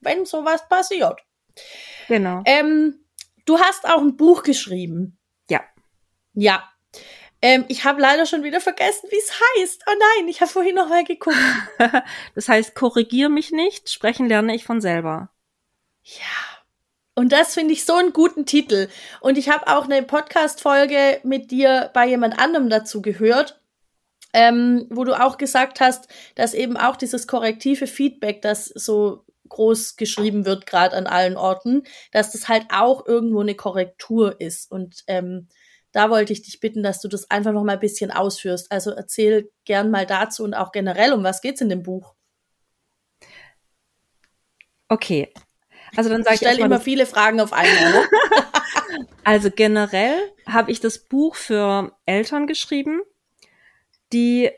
wenn 0.00 0.24
sowas 0.24 0.68
passiert. 0.68 1.20
Genau. 2.06 2.42
Ähm, 2.44 3.03
Du 3.44 3.58
hast 3.58 3.86
auch 3.86 4.00
ein 4.00 4.16
Buch 4.16 4.42
geschrieben. 4.42 5.18
Ja. 5.48 5.60
Ja. 6.32 6.64
Ähm, 7.42 7.66
ich 7.68 7.84
habe 7.84 8.00
leider 8.00 8.24
schon 8.24 8.42
wieder 8.42 8.60
vergessen, 8.60 9.08
wie 9.10 9.18
es 9.18 9.32
heißt. 9.32 9.84
Oh 9.86 9.94
nein, 10.16 10.28
ich 10.28 10.40
habe 10.40 10.50
vorhin 10.50 10.74
noch 10.74 10.88
mal 10.88 11.04
geguckt. 11.04 11.36
das 12.34 12.48
heißt, 12.48 12.74
korrigier 12.74 13.28
mich 13.28 13.52
nicht, 13.52 13.90
sprechen 13.90 14.26
lerne 14.26 14.54
ich 14.54 14.64
von 14.64 14.80
selber. 14.80 15.30
Ja. 16.04 16.54
Und 17.14 17.32
das 17.32 17.54
finde 17.54 17.74
ich 17.74 17.84
so 17.84 17.94
einen 17.94 18.12
guten 18.12 18.46
Titel. 18.46 18.88
Und 19.20 19.38
ich 19.38 19.48
habe 19.48 19.68
auch 19.68 19.84
eine 19.84 20.02
Podcast-Folge 20.02 21.20
mit 21.22 21.50
dir 21.50 21.90
bei 21.94 22.06
jemand 22.08 22.38
anderem 22.38 22.68
dazu 22.68 23.02
gehört, 23.02 23.60
ähm, 24.32 24.86
wo 24.90 25.04
du 25.04 25.18
auch 25.18 25.38
gesagt 25.38 25.80
hast, 25.80 26.08
dass 26.34 26.54
eben 26.54 26.76
auch 26.76 26.96
dieses 26.96 27.28
korrektive 27.28 27.86
Feedback, 27.86 28.42
das 28.42 28.66
so 28.66 29.24
groß 29.54 29.96
geschrieben 29.96 30.46
wird, 30.46 30.66
gerade 30.66 30.96
an 30.96 31.06
allen 31.06 31.36
Orten, 31.36 31.84
dass 32.12 32.32
das 32.32 32.48
halt 32.48 32.66
auch 32.70 33.06
irgendwo 33.06 33.40
eine 33.40 33.54
Korrektur 33.54 34.40
ist. 34.40 34.70
Und 34.70 35.04
ähm, 35.06 35.48
da 35.92 36.10
wollte 36.10 36.32
ich 36.32 36.42
dich 36.42 36.58
bitten, 36.58 36.82
dass 36.82 37.00
du 37.00 37.08
das 37.08 37.30
einfach 37.30 37.52
noch 37.52 37.62
mal 37.62 37.74
ein 37.74 37.80
bisschen 37.80 38.10
ausführst. 38.10 38.72
Also 38.72 38.90
erzähl 38.90 39.50
gern 39.64 39.90
mal 39.90 40.06
dazu 40.06 40.42
und 40.42 40.54
auch 40.54 40.72
generell, 40.72 41.12
um 41.12 41.22
was 41.22 41.40
geht's 41.40 41.60
in 41.60 41.68
dem 41.68 41.84
Buch? 41.84 42.14
Okay. 44.88 45.32
Also 45.96 46.10
dann 46.10 46.24
sage 46.24 46.34
ich 46.34 46.40
stelle 46.40 46.60
immer 46.60 46.80
viele 46.80 47.06
Fragen 47.06 47.40
auf 47.40 47.52
einmal. 47.52 47.92
Ne? 47.92 48.08
also 49.24 49.50
generell 49.50 50.18
habe 50.46 50.72
ich 50.72 50.80
das 50.80 50.98
Buch 50.98 51.36
für 51.36 51.92
Eltern 52.06 52.48
geschrieben, 52.48 53.02
die 54.12 54.50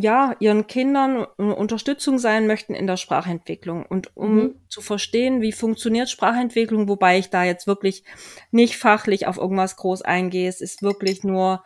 ja, 0.00 0.34
ihren 0.40 0.66
Kindern 0.66 1.24
Unterstützung 1.24 2.18
sein 2.18 2.46
möchten 2.46 2.74
in 2.74 2.86
der 2.86 2.96
Sprachentwicklung 2.96 3.86
und 3.86 4.16
um 4.16 4.34
mhm. 4.34 4.54
zu 4.68 4.80
verstehen, 4.80 5.40
wie 5.40 5.52
funktioniert 5.52 6.10
Sprachentwicklung, 6.10 6.88
wobei 6.88 7.18
ich 7.18 7.30
da 7.30 7.44
jetzt 7.44 7.66
wirklich 7.68 8.02
nicht 8.50 8.76
fachlich 8.76 9.26
auf 9.26 9.36
irgendwas 9.36 9.76
groß 9.76 10.02
eingehe. 10.02 10.48
Es 10.48 10.60
ist 10.60 10.82
wirklich 10.82 11.22
nur 11.22 11.62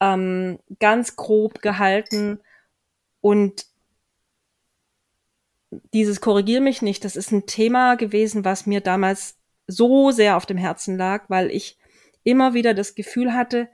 ähm, 0.00 0.60
ganz 0.78 1.16
grob 1.16 1.62
gehalten 1.62 2.38
und 3.20 3.66
dieses 5.92 6.20
korrigier 6.20 6.60
mich 6.60 6.80
nicht, 6.80 7.04
das 7.04 7.16
ist 7.16 7.32
ein 7.32 7.46
Thema 7.46 7.96
gewesen, 7.96 8.44
was 8.44 8.66
mir 8.66 8.80
damals 8.80 9.36
so 9.66 10.12
sehr 10.12 10.36
auf 10.36 10.46
dem 10.46 10.58
Herzen 10.58 10.96
lag, 10.96 11.24
weil 11.28 11.50
ich 11.50 11.76
immer 12.22 12.54
wieder 12.54 12.72
das 12.72 12.94
Gefühl 12.94 13.32
hatte, 13.32 13.68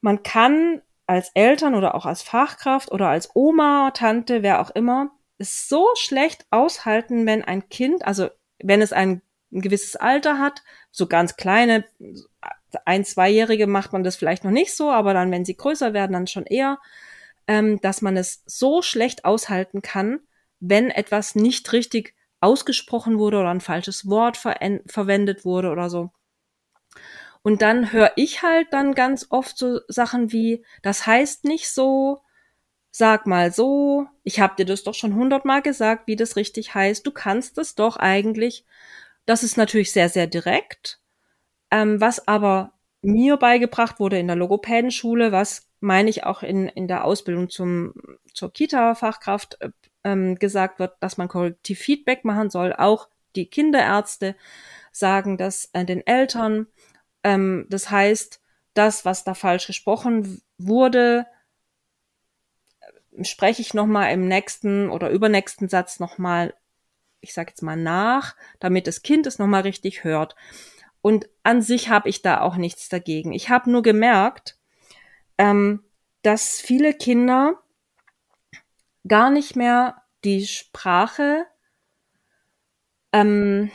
man 0.00 0.22
kann 0.22 0.82
als 1.06 1.30
Eltern 1.34 1.74
oder 1.74 1.94
auch 1.94 2.06
als 2.06 2.22
Fachkraft 2.22 2.90
oder 2.90 3.08
als 3.08 3.30
Oma, 3.34 3.90
Tante, 3.92 4.42
wer 4.42 4.60
auch 4.60 4.70
immer, 4.70 5.10
es 5.38 5.68
so 5.68 5.86
schlecht 5.94 6.46
aushalten, 6.50 7.26
wenn 7.26 7.44
ein 7.44 7.68
Kind, 7.68 8.06
also 8.06 8.28
wenn 8.58 8.82
es 8.82 8.92
ein, 8.92 9.22
gewisses 9.50 9.96
Alter 9.96 10.38
hat, 10.38 10.62
so 10.90 11.06
ganz 11.06 11.36
kleine, 11.36 11.84
ein, 12.84 13.04
zweijährige 13.04 13.66
macht 13.66 13.92
man 13.92 14.04
das 14.04 14.16
vielleicht 14.16 14.44
noch 14.44 14.50
nicht 14.50 14.74
so, 14.74 14.90
aber 14.90 15.14
dann, 15.14 15.30
wenn 15.30 15.44
sie 15.44 15.56
größer 15.56 15.92
werden, 15.92 16.12
dann 16.12 16.26
schon 16.26 16.46
eher, 16.46 16.78
ähm, 17.46 17.80
dass 17.80 18.02
man 18.02 18.16
es 18.16 18.42
so 18.46 18.82
schlecht 18.82 19.24
aushalten 19.24 19.82
kann, 19.82 20.20
wenn 20.60 20.90
etwas 20.90 21.34
nicht 21.34 21.72
richtig 21.72 22.14
ausgesprochen 22.40 23.18
wurde 23.18 23.38
oder 23.38 23.50
ein 23.50 23.60
falsches 23.60 24.08
Wort 24.08 24.36
ver 24.36 24.56
verwendet 24.86 25.44
wurde 25.44 25.70
oder 25.70 25.88
so. 25.88 26.10
Und 27.46 27.62
dann 27.62 27.92
höre 27.92 28.10
ich 28.16 28.42
halt 28.42 28.72
dann 28.72 28.92
ganz 28.96 29.28
oft 29.30 29.56
so 29.56 29.78
Sachen 29.86 30.32
wie, 30.32 30.64
das 30.82 31.06
heißt 31.06 31.44
nicht 31.44 31.70
so, 31.70 32.20
sag 32.90 33.28
mal 33.28 33.52
so, 33.52 34.08
ich 34.24 34.40
habe 34.40 34.56
dir 34.56 34.64
das 34.64 34.82
doch 34.82 34.94
schon 34.94 35.14
hundertmal 35.14 35.62
gesagt, 35.62 36.08
wie 36.08 36.16
das 36.16 36.34
richtig 36.34 36.74
heißt, 36.74 37.06
du 37.06 37.12
kannst 37.12 37.56
es 37.58 37.76
doch 37.76 37.98
eigentlich. 37.98 38.66
Das 39.26 39.44
ist 39.44 39.56
natürlich 39.56 39.92
sehr, 39.92 40.08
sehr 40.08 40.26
direkt. 40.26 40.98
Ähm, 41.70 42.00
was 42.00 42.26
aber 42.26 42.72
mir 43.00 43.36
beigebracht 43.36 44.00
wurde 44.00 44.18
in 44.18 44.26
der 44.26 44.34
Logopädenschule, 44.34 45.30
was 45.30 45.68
meine 45.78 46.10
ich 46.10 46.24
auch 46.24 46.42
in, 46.42 46.68
in 46.68 46.88
der 46.88 47.04
Ausbildung 47.04 47.48
zum, 47.48 47.94
zur 48.34 48.52
Kita-Fachkraft 48.52 49.60
äh, 49.60 49.70
ähm, 50.02 50.34
gesagt 50.34 50.80
wird, 50.80 50.96
dass 50.98 51.16
man 51.16 51.28
korrektiv 51.28 51.78
Feedback 51.78 52.24
machen 52.24 52.50
soll. 52.50 52.72
Auch 52.72 53.08
die 53.36 53.46
Kinderärzte 53.46 54.34
sagen 54.90 55.38
das 55.38 55.70
äh, 55.74 55.84
den 55.84 56.04
Eltern. 56.04 56.66
Ähm, 57.22 57.66
das 57.68 57.90
heißt, 57.90 58.40
das, 58.74 59.04
was 59.04 59.24
da 59.24 59.34
falsch 59.34 59.66
gesprochen 59.66 60.42
wurde, 60.58 61.26
spreche 63.22 63.62
ich 63.62 63.74
nochmal 63.74 64.12
im 64.12 64.28
nächsten 64.28 64.90
oder 64.90 65.10
übernächsten 65.10 65.68
Satz 65.68 66.00
nochmal, 66.00 66.54
ich 67.20 67.32
sage 67.32 67.50
jetzt 67.50 67.62
mal 67.62 67.76
nach, 67.76 68.36
damit 68.60 68.86
das 68.86 69.02
Kind 69.02 69.26
es 69.26 69.38
nochmal 69.38 69.62
richtig 69.62 70.04
hört. 70.04 70.36
Und 71.00 71.28
an 71.42 71.62
sich 71.62 71.88
habe 71.88 72.08
ich 72.08 72.22
da 72.22 72.40
auch 72.40 72.56
nichts 72.56 72.88
dagegen. 72.88 73.32
Ich 73.32 73.48
habe 73.48 73.70
nur 73.70 73.82
gemerkt, 73.82 74.58
ähm, 75.38 75.84
dass 76.22 76.60
viele 76.60 76.92
Kinder 76.92 77.62
gar 79.06 79.30
nicht 79.30 79.56
mehr 79.56 80.02
die 80.24 80.46
Sprache 80.46 81.46
ähm, 83.12 83.70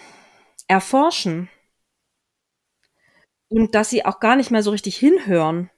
erforschen 0.68 1.50
und 3.52 3.76
dass 3.76 3.90
sie 3.90 4.06
auch 4.06 4.22
gar 4.22 4.38
nicht 4.38 4.50
mehr 4.50 4.64
so 4.64 4.72
richtig 4.72 4.96
hinhören, 4.96 5.70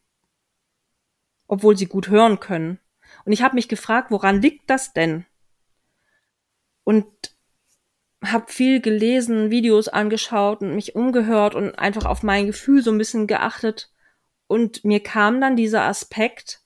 obwohl 1.48 1.76
sie 1.76 1.88
gut 1.88 2.08
hören 2.08 2.40
können. 2.40 2.80
Und 3.26 3.32
ich 3.32 3.42
habe 3.42 3.56
mich 3.56 3.68
gefragt, 3.68 4.12
woran 4.12 4.44
liegt 4.44 4.70
das 4.70 4.94
denn? 4.94 5.26
Und 6.84 7.08
habe 8.24 8.52
viel 8.52 8.80
gelesen, 8.80 9.50
Videos 9.50 9.88
angeschaut 9.88 10.62
und 10.62 10.76
mich 10.76 10.96
umgehört 10.96 11.56
und 11.56 11.80
einfach 11.80 12.06
auf 12.06 12.22
mein 12.22 12.46
Gefühl 12.46 12.84
so 12.84 12.92
ein 12.92 13.00
bisschen 13.00 13.26
geachtet. 13.26 13.92
Und 14.46 14.86
mir 14.86 15.02
kam 15.02 15.42
dann 15.42 15.56
dieser 15.56 15.82
Aspekt, 15.82 16.62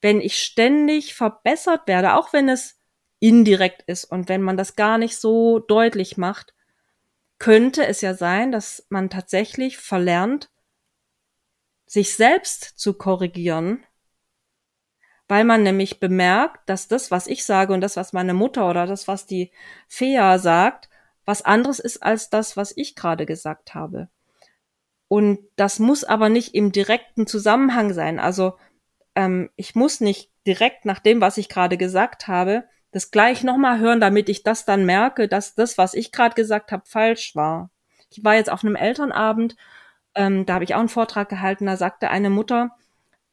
wenn 0.00 0.22
ich 0.22 0.38
ständig 0.38 1.14
verbessert 1.14 1.86
werde, 1.86 2.14
auch 2.14 2.32
wenn 2.32 2.48
es 2.48 2.78
indirekt 3.18 3.82
ist 3.82 4.04
und 4.04 4.30
wenn 4.30 4.40
man 4.40 4.56
das 4.56 4.74
gar 4.74 4.96
nicht 4.96 5.18
so 5.18 5.58
deutlich 5.58 6.16
macht, 6.16 6.54
könnte 7.40 7.86
es 7.86 8.02
ja 8.02 8.14
sein, 8.14 8.52
dass 8.52 8.86
man 8.90 9.10
tatsächlich 9.10 9.78
verlernt, 9.78 10.50
sich 11.86 12.14
selbst 12.14 12.78
zu 12.78 12.94
korrigieren, 12.94 13.84
weil 15.26 15.44
man 15.44 15.64
nämlich 15.64 15.98
bemerkt, 15.98 16.68
dass 16.68 16.86
das, 16.86 17.10
was 17.10 17.26
ich 17.26 17.44
sage 17.44 17.72
und 17.72 17.80
das, 17.80 17.96
was 17.96 18.12
meine 18.12 18.34
Mutter 18.34 18.68
oder 18.68 18.86
das, 18.86 19.08
was 19.08 19.26
die 19.26 19.50
Fea 19.88 20.38
sagt, 20.38 20.88
was 21.24 21.42
anderes 21.42 21.80
ist 21.80 22.02
als 22.02 22.30
das, 22.30 22.56
was 22.56 22.76
ich 22.76 22.94
gerade 22.94 23.26
gesagt 23.26 23.74
habe. 23.74 24.08
Und 25.08 25.40
das 25.56 25.78
muss 25.78 26.04
aber 26.04 26.28
nicht 26.28 26.54
im 26.54 26.72
direkten 26.72 27.26
Zusammenhang 27.26 27.92
sein. 27.92 28.20
Also 28.20 28.56
ähm, 29.14 29.50
ich 29.56 29.74
muss 29.74 30.00
nicht 30.00 30.30
direkt 30.46 30.84
nach 30.84 31.00
dem, 31.00 31.20
was 31.20 31.38
ich 31.38 31.48
gerade 31.48 31.76
gesagt 31.76 32.28
habe, 32.28 32.64
das 32.92 33.10
gleich 33.10 33.44
nochmal 33.44 33.78
hören, 33.78 34.00
damit 34.00 34.28
ich 34.28 34.42
das 34.42 34.64
dann 34.64 34.84
merke, 34.84 35.28
dass 35.28 35.54
das, 35.54 35.78
was 35.78 35.94
ich 35.94 36.12
gerade 36.12 36.34
gesagt 36.34 36.72
habe, 36.72 36.82
falsch 36.86 37.36
war. 37.36 37.70
Ich 38.10 38.24
war 38.24 38.34
jetzt 38.34 38.50
auf 38.50 38.64
einem 38.64 38.76
Elternabend, 38.76 39.56
ähm, 40.14 40.44
da 40.46 40.54
habe 40.54 40.64
ich 40.64 40.74
auch 40.74 40.80
einen 40.80 40.88
Vortrag 40.88 41.28
gehalten, 41.28 41.66
da 41.66 41.76
sagte 41.76 42.10
eine 42.10 42.30
Mutter, 42.30 42.76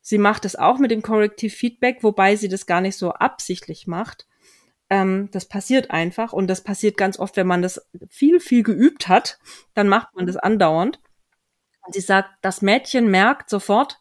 sie 0.01 0.19
macht 0.19 0.45
es 0.45 0.55
auch 0.55 0.77
mit 0.77 0.91
dem 0.91 1.01
Corrective 1.01 1.53
Feedback, 1.53 2.03
wobei 2.03 2.35
sie 2.35 2.49
das 2.49 2.67
gar 2.67 2.81
nicht 2.81 2.97
so 2.97 3.13
absichtlich 3.13 3.87
macht. 3.87 4.27
Ähm, 4.89 5.29
das 5.31 5.47
passiert 5.47 5.89
einfach 5.91 6.33
und 6.33 6.47
das 6.47 6.63
passiert 6.63 6.95
ganz 6.95 7.17
oft, 7.17 7.35
wenn 7.35 7.47
man 7.47 7.63
das 7.63 7.89
viel, 8.09 8.39
viel 8.39 8.63
geübt 8.63 9.07
hat, 9.07 9.39
dann 9.73 9.89
macht 9.89 10.15
man 10.15 10.27
das 10.27 10.37
andauernd. 10.37 10.99
Und 11.81 11.93
sie 11.93 12.01
sagt, 12.01 12.29
das 12.41 12.61
Mädchen 12.61 13.09
merkt 13.09 13.49
sofort, 13.49 13.99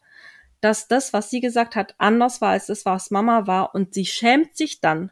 dass 0.61 0.87
das, 0.87 1.13
was 1.13 1.29
sie 1.29 1.39
gesagt 1.39 1.75
hat, 1.75 1.95
anders 1.97 2.41
war 2.41 2.51
als 2.51 2.67
das, 2.67 2.85
was 2.85 3.11
Mama 3.11 3.47
war 3.47 3.73
und 3.75 3.93
sie 3.93 4.05
schämt 4.05 4.55
sich 4.55 4.81
dann 4.81 5.11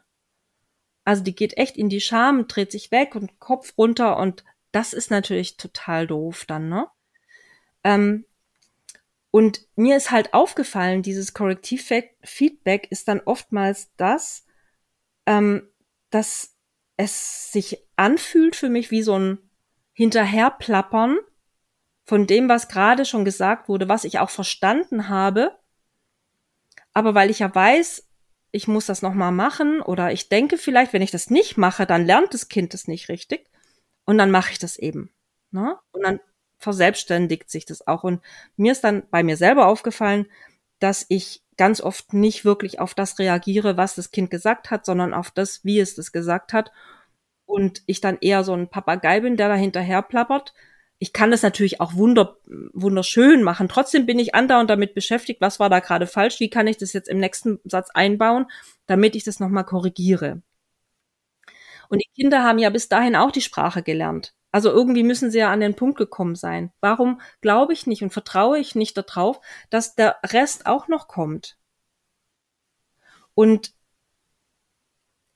also 1.06 1.22
die 1.22 1.36
geht 1.36 1.56
echt 1.56 1.76
in 1.76 1.88
die 1.88 2.00
Scham, 2.00 2.48
dreht 2.48 2.72
sich 2.72 2.90
weg 2.90 3.14
und 3.14 3.38
Kopf 3.38 3.74
runter 3.78 4.16
und 4.16 4.44
das 4.72 4.92
ist 4.92 5.10
natürlich 5.10 5.56
total 5.56 6.08
doof 6.08 6.44
dann, 6.46 6.68
ne? 6.68 6.88
Ähm, 7.84 8.26
und 9.30 9.60
mir 9.76 9.96
ist 9.96 10.10
halt 10.10 10.34
aufgefallen, 10.34 11.02
dieses 11.02 11.32
Korrektivfeedback 11.32 12.90
ist 12.90 13.06
dann 13.06 13.20
oftmals 13.20 13.94
das, 13.96 14.46
ähm, 15.26 15.68
dass 16.10 16.56
es 16.96 17.52
sich 17.52 17.86
anfühlt 17.94 18.56
für 18.56 18.68
mich 18.68 18.90
wie 18.90 19.02
so 19.02 19.16
ein 19.16 19.38
Hinterherplappern 19.92 21.18
von 22.04 22.26
dem, 22.26 22.48
was 22.48 22.68
gerade 22.68 23.04
schon 23.04 23.24
gesagt 23.24 23.68
wurde, 23.68 23.88
was 23.88 24.04
ich 24.04 24.18
auch 24.18 24.30
verstanden 24.30 25.08
habe. 25.08 25.56
Aber 26.92 27.14
weil 27.14 27.30
ich 27.30 27.38
ja 27.38 27.54
weiß, 27.54 28.05
ich 28.56 28.66
muss 28.66 28.86
das 28.86 29.02
nochmal 29.02 29.32
machen 29.32 29.82
oder 29.82 30.12
ich 30.12 30.30
denke 30.30 30.56
vielleicht, 30.56 30.94
wenn 30.94 31.02
ich 31.02 31.10
das 31.10 31.28
nicht 31.28 31.58
mache, 31.58 31.86
dann 31.86 32.06
lernt 32.06 32.32
das 32.32 32.48
Kind 32.48 32.72
es 32.72 32.88
nicht 32.88 33.10
richtig 33.10 33.46
und 34.06 34.16
dann 34.16 34.30
mache 34.30 34.52
ich 34.52 34.58
das 34.58 34.78
eben. 34.78 35.10
Ne? 35.50 35.78
Und 35.92 36.02
dann 36.02 36.20
verselbstständigt 36.58 37.50
sich 37.50 37.66
das 37.66 37.86
auch. 37.86 38.02
Und 38.02 38.22
mir 38.56 38.72
ist 38.72 38.82
dann 38.82 39.02
bei 39.10 39.22
mir 39.22 39.36
selber 39.36 39.66
aufgefallen, 39.66 40.26
dass 40.78 41.04
ich 41.10 41.42
ganz 41.58 41.82
oft 41.82 42.14
nicht 42.14 42.46
wirklich 42.46 42.80
auf 42.80 42.94
das 42.94 43.18
reagiere, 43.18 43.76
was 43.76 43.94
das 43.94 44.10
Kind 44.10 44.30
gesagt 44.30 44.70
hat, 44.70 44.86
sondern 44.86 45.12
auf 45.12 45.30
das, 45.30 45.64
wie 45.64 45.78
es 45.78 45.94
das 45.94 46.10
gesagt 46.10 46.54
hat. 46.54 46.72
Und 47.44 47.82
ich 47.86 48.00
dann 48.00 48.16
eher 48.20 48.42
so 48.42 48.54
ein 48.54 48.68
Papagei 48.68 49.20
bin, 49.20 49.36
der 49.36 49.48
da 49.48 49.54
hinterher 49.54 50.00
plappert, 50.00 50.54
ich 50.98 51.12
kann 51.12 51.30
das 51.30 51.42
natürlich 51.42 51.80
auch 51.80 51.94
wunder, 51.94 52.38
wunderschön 52.72 53.42
machen. 53.42 53.68
Trotzdem 53.68 54.06
bin 54.06 54.18
ich 54.18 54.34
andauernd 54.34 54.70
damit 54.70 54.94
beschäftigt, 54.94 55.40
was 55.40 55.60
war 55.60 55.68
da 55.68 55.80
gerade 55.80 56.06
falsch, 56.06 56.40
wie 56.40 56.50
kann 56.50 56.66
ich 56.66 56.78
das 56.78 56.92
jetzt 56.92 57.08
im 57.08 57.18
nächsten 57.18 57.60
Satz 57.64 57.90
einbauen, 57.92 58.46
damit 58.86 59.14
ich 59.14 59.24
das 59.24 59.40
nochmal 59.40 59.64
korrigiere. 59.64 60.42
Und 61.88 62.00
die 62.02 62.10
Kinder 62.20 62.42
haben 62.42 62.58
ja 62.58 62.70
bis 62.70 62.88
dahin 62.88 63.16
auch 63.16 63.30
die 63.30 63.40
Sprache 63.42 63.82
gelernt. 63.82 64.34
Also 64.52 64.70
irgendwie 64.70 65.02
müssen 65.02 65.30
sie 65.30 65.38
ja 65.38 65.52
an 65.52 65.60
den 65.60 65.74
Punkt 65.74 65.98
gekommen 65.98 66.34
sein. 66.34 66.72
Warum 66.80 67.20
glaube 67.42 67.72
ich 67.72 67.86
nicht 67.86 68.02
und 68.02 68.12
vertraue 68.12 68.58
ich 68.58 68.74
nicht 68.74 68.96
darauf, 68.96 69.40
dass 69.70 69.94
der 69.94 70.16
Rest 70.24 70.66
auch 70.66 70.88
noch 70.88 71.08
kommt? 71.08 71.58
Und 73.34 73.72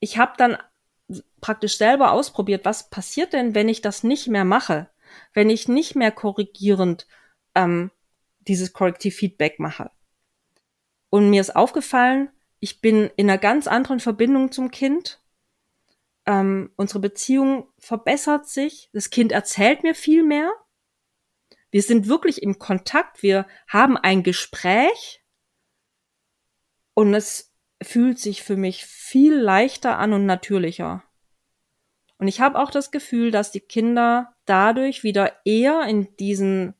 ich 0.00 0.18
habe 0.18 0.32
dann 0.38 0.56
praktisch 1.40 1.76
selber 1.76 2.12
ausprobiert, 2.12 2.64
was 2.64 2.88
passiert 2.90 3.32
denn, 3.32 3.54
wenn 3.54 3.68
ich 3.68 3.80
das 3.82 4.02
nicht 4.04 4.28
mehr 4.28 4.44
mache? 4.44 4.88
Wenn 5.32 5.50
ich 5.50 5.68
nicht 5.68 5.96
mehr 5.96 6.10
korrigierend 6.10 7.06
ähm, 7.54 7.90
dieses 8.40 8.72
Korrektiv-Feedback 8.72 9.58
mache. 9.58 9.90
Und 11.10 11.30
mir 11.30 11.40
ist 11.40 11.56
aufgefallen, 11.56 12.30
ich 12.60 12.80
bin 12.80 13.10
in 13.16 13.28
einer 13.28 13.38
ganz 13.38 13.66
anderen 13.66 14.00
Verbindung 14.00 14.52
zum 14.52 14.70
Kind. 14.70 15.20
Ähm, 16.26 16.70
unsere 16.76 17.00
Beziehung 17.00 17.68
verbessert 17.78 18.46
sich. 18.46 18.90
Das 18.92 19.10
Kind 19.10 19.32
erzählt 19.32 19.82
mir 19.82 19.94
viel 19.94 20.22
mehr. 20.22 20.52
Wir 21.70 21.82
sind 21.82 22.08
wirklich 22.08 22.42
im 22.42 22.58
Kontakt. 22.58 23.22
Wir 23.22 23.46
haben 23.66 23.96
ein 23.96 24.22
Gespräch. 24.22 25.24
Und 26.94 27.14
es 27.14 27.52
fühlt 27.82 28.18
sich 28.18 28.42
für 28.42 28.56
mich 28.56 28.84
viel 28.84 29.34
leichter 29.34 29.98
an 29.98 30.12
und 30.12 30.26
natürlicher. 30.26 31.02
Und 32.18 32.28
ich 32.28 32.40
habe 32.40 32.58
auch 32.58 32.70
das 32.70 32.90
Gefühl, 32.90 33.30
dass 33.30 33.50
die 33.50 33.60
Kinder 33.60 34.36
dadurch 34.50 35.04
wieder 35.04 35.32
eher 35.44 35.84
in 35.84 36.14
diesen 36.16 36.74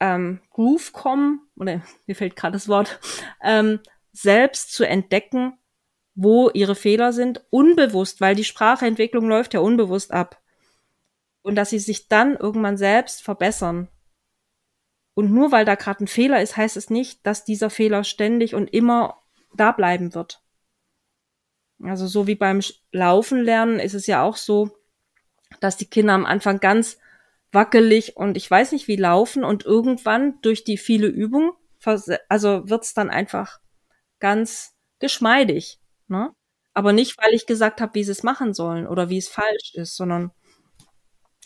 ähm, 0.00 0.40
Groove 0.50 0.92
kommen, 0.92 1.40
oder 1.56 1.80
mir 2.06 2.16
fällt 2.16 2.36
gerade 2.36 2.52
das 2.52 2.68
Wort, 2.68 3.00
ähm, 3.42 3.80
selbst 4.12 4.74
zu 4.74 4.86
entdecken, 4.86 5.56
wo 6.14 6.50
ihre 6.50 6.74
Fehler 6.74 7.12
sind, 7.12 7.42
unbewusst, 7.48 8.20
weil 8.20 8.34
die 8.34 8.44
Sprachentwicklung 8.44 9.28
läuft 9.28 9.54
ja 9.54 9.60
unbewusst 9.60 10.12
ab. 10.12 10.42
Und 11.40 11.54
dass 11.54 11.70
sie 11.70 11.78
sich 11.78 12.08
dann 12.08 12.36
irgendwann 12.36 12.76
selbst 12.76 13.22
verbessern. 13.22 13.88
Und 15.14 15.32
nur 15.32 15.52
weil 15.52 15.64
da 15.64 15.74
gerade 15.74 16.04
ein 16.04 16.08
Fehler 16.08 16.42
ist, 16.42 16.56
heißt 16.56 16.76
es 16.76 16.90
nicht, 16.90 17.26
dass 17.26 17.44
dieser 17.44 17.70
Fehler 17.70 18.04
ständig 18.04 18.54
und 18.54 18.68
immer 18.68 19.22
da 19.54 19.72
bleiben 19.72 20.14
wird. 20.14 20.42
Also 21.82 22.06
so 22.06 22.26
wie 22.26 22.34
beim 22.34 22.60
Laufen 22.92 23.42
lernen 23.42 23.80
ist 23.80 23.94
es 23.94 24.06
ja 24.06 24.22
auch 24.22 24.36
so, 24.36 24.70
dass 25.60 25.76
die 25.76 25.88
Kinder 25.88 26.14
am 26.14 26.26
Anfang 26.26 26.60
ganz 26.60 26.98
wackelig 27.52 28.16
und 28.16 28.36
ich 28.36 28.50
weiß 28.50 28.72
nicht 28.72 28.88
wie 28.88 28.96
laufen 28.96 29.44
und 29.44 29.64
irgendwann 29.64 30.40
durch 30.40 30.64
die 30.64 30.78
viele 30.78 31.06
Übung, 31.06 31.52
also 32.28 32.68
wird's 32.68 32.94
dann 32.94 33.10
einfach 33.10 33.60
ganz 34.20 34.74
geschmeidig. 34.98 35.80
Ne? 36.08 36.30
Aber 36.74 36.92
nicht, 36.92 37.18
weil 37.18 37.34
ich 37.34 37.46
gesagt 37.46 37.80
habe, 37.80 37.94
wie 37.94 38.04
sie 38.04 38.12
es 38.12 38.22
machen 38.22 38.54
sollen 38.54 38.86
oder 38.86 39.10
wie 39.10 39.18
es 39.18 39.28
falsch 39.28 39.74
ist, 39.74 39.96
sondern 39.96 40.30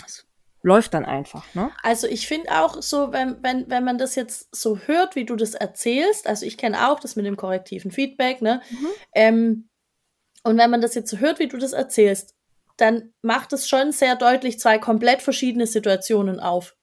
es 0.04 0.26
läuft 0.62 0.94
dann 0.94 1.04
einfach. 1.04 1.52
Ne? 1.54 1.70
Also 1.82 2.06
ich 2.06 2.28
finde 2.28 2.50
auch 2.60 2.80
so, 2.82 3.12
wenn, 3.12 3.42
wenn, 3.42 3.68
wenn 3.68 3.84
man 3.84 3.98
das 3.98 4.14
jetzt 4.14 4.54
so 4.54 4.78
hört, 4.78 5.16
wie 5.16 5.24
du 5.24 5.34
das 5.34 5.54
erzählst, 5.54 6.28
also 6.28 6.46
ich 6.46 6.56
kenne 6.56 6.88
auch 6.88 7.00
das 7.00 7.16
mit 7.16 7.26
dem 7.26 7.36
korrektiven 7.36 7.90
Feedback, 7.90 8.42
ne? 8.42 8.60
Mhm. 8.70 8.88
Ähm, 9.14 9.68
und 10.44 10.58
wenn 10.58 10.70
man 10.70 10.80
das 10.80 10.94
jetzt 10.94 11.10
so 11.10 11.16
hört, 11.16 11.40
wie 11.40 11.48
du 11.48 11.58
das 11.58 11.72
erzählst, 11.72 12.35
dann 12.76 13.12
macht 13.22 13.52
es 13.52 13.68
schon 13.68 13.92
sehr 13.92 14.16
deutlich 14.16 14.58
zwei 14.58 14.78
komplett 14.78 15.22
verschiedene 15.22 15.66
Situationen 15.66 16.40
auf. 16.40 16.76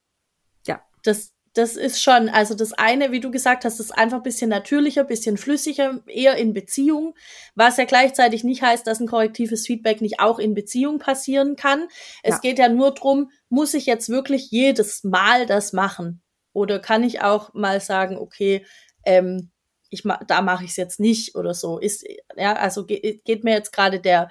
Ja. 0.65 0.81
Das, 1.03 1.33
das 1.53 1.75
ist 1.75 2.01
schon, 2.01 2.29
also 2.29 2.55
das 2.55 2.73
eine, 2.73 3.11
wie 3.11 3.19
du 3.19 3.29
gesagt 3.29 3.63
hast, 3.63 3.79
ist 3.79 3.91
einfach 3.91 4.17
ein 4.17 4.23
bisschen 4.23 4.49
natürlicher, 4.49 5.03
bisschen 5.03 5.37
flüssiger, 5.37 6.01
eher 6.07 6.35
in 6.37 6.53
Beziehung, 6.53 7.15
was 7.53 7.77
ja 7.77 7.85
gleichzeitig 7.85 8.43
nicht 8.43 8.63
heißt, 8.63 8.87
dass 8.87 8.99
ein 8.99 9.07
korrektives 9.07 9.67
Feedback 9.67 10.01
nicht 10.01 10.19
auch 10.19 10.39
in 10.39 10.55
Beziehung 10.55 10.97
passieren 10.97 11.55
kann. 11.55 11.87
Es 12.23 12.35
ja. 12.35 12.39
geht 12.39 12.59
ja 12.59 12.69
nur 12.69 12.93
drum, 12.93 13.31
muss 13.49 13.75
ich 13.75 13.85
jetzt 13.85 14.09
wirklich 14.09 14.49
jedes 14.49 15.03
Mal 15.03 15.45
das 15.45 15.73
machen? 15.73 16.23
Oder 16.53 16.79
kann 16.79 17.03
ich 17.03 17.21
auch 17.21 17.53
mal 17.53 17.81
sagen, 17.81 18.17
okay, 18.17 18.65
ähm, 19.05 19.51
ich 19.89 20.05
ma 20.05 20.19
da 20.27 20.41
mache 20.41 20.63
ich 20.63 20.71
es 20.71 20.77
jetzt 20.77 20.99
nicht 20.99 21.35
oder 21.35 21.53
so. 21.53 21.77
Ist, 21.77 22.03
ja, 22.35 22.53
also 22.53 22.85
ge 22.85 23.21
geht 23.23 23.43
mir 23.43 23.53
jetzt 23.53 23.71
gerade 23.71 23.99
der, 23.99 24.29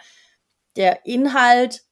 der 0.76 1.06
Inhalt 1.06 1.85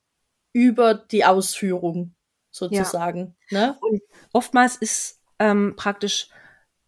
über 0.52 0.94
die 0.94 1.24
Ausführung 1.24 2.14
sozusagen. 2.50 3.36
Ja. 3.50 3.66
Ne? 3.66 3.78
Und 3.80 4.02
oftmals 4.32 4.76
ist 4.76 5.20
ähm, 5.38 5.74
praktisch, 5.76 6.28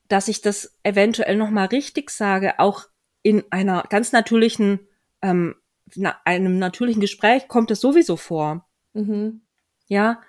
dass 0.08 0.28
ich 0.28 0.40
das 0.42 0.76
eventuell 0.82 1.36
nochmal 1.36 1.66
richtig 1.66 2.10
sage, 2.10 2.58
auch 2.58 2.88
in 3.22 3.44
einer 3.50 3.84
ganz 3.88 4.12
natürlichen 4.12 4.80
ähm, 5.22 5.54
na, 5.94 6.16
einem 6.24 6.58
natürlichen 6.58 7.00
Gespräch 7.00 7.48
kommt 7.48 7.70
es 7.70 7.80
sowieso 7.80 8.16
vor. 8.16 8.66
Mhm. 8.94 9.42
Ja, 9.86 10.20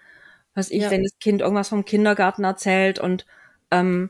was 0.54 0.70
ich, 0.72 0.84
Ja. 0.84 0.92
wenn 0.92 1.04
das 1.04 1.18
Kind 1.20 1.42
irgendwas 1.42 1.70
vom 1.70 1.86
Kindergarten 1.86 2.44
erzählt 2.44 3.00
und 3.00 3.26
ähm, 3.72 4.10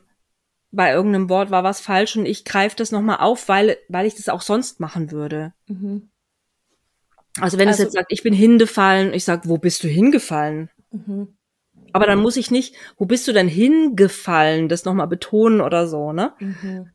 bei 0.70 0.92
irgendeinem 0.92 1.28
Wort 1.28 1.50
war 1.50 1.62
was 1.62 1.80
falsch 1.80 2.16
und 2.16 2.26
ich 2.26 2.44
greife 2.44 2.76
das 2.76 2.90
nochmal 2.90 3.18
auf, 3.18 3.48
weil, 3.48 3.78
weil 3.88 4.06
ich 4.06 4.16
das 4.16 4.28
auch 4.28 4.42
sonst 4.42 4.80
machen 4.80 5.10
würde. 5.12 5.54
Mhm. 5.66 6.10
Also 7.40 7.58
wenn 7.58 7.68
es 7.68 7.74
Also- 7.74 7.84
jetzt 7.84 7.92
sagt, 7.94 8.12
ich 8.12 8.22
bin 8.22 8.34
hingefallen, 8.34 9.12
ich 9.12 9.24
sag, 9.24 9.48
wo 9.48 9.58
bist 9.58 9.82
du 9.82 9.88
hingefallen? 9.88 10.70
Mhm. 10.90 11.36
Aber 11.92 12.06
dann 12.06 12.20
muss 12.20 12.36
ich 12.36 12.50
nicht, 12.50 12.74
wo 12.96 13.04
bist 13.06 13.26
du 13.28 13.32
denn 13.32 13.48
hingefallen, 13.48 14.68
das 14.68 14.84
nochmal 14.84 15.06
betonen 15.06 15.60
oder 15.60 15.86
so, 15.86 16.12
ne? 16.12 16.32
Mhm. 16.40 16.90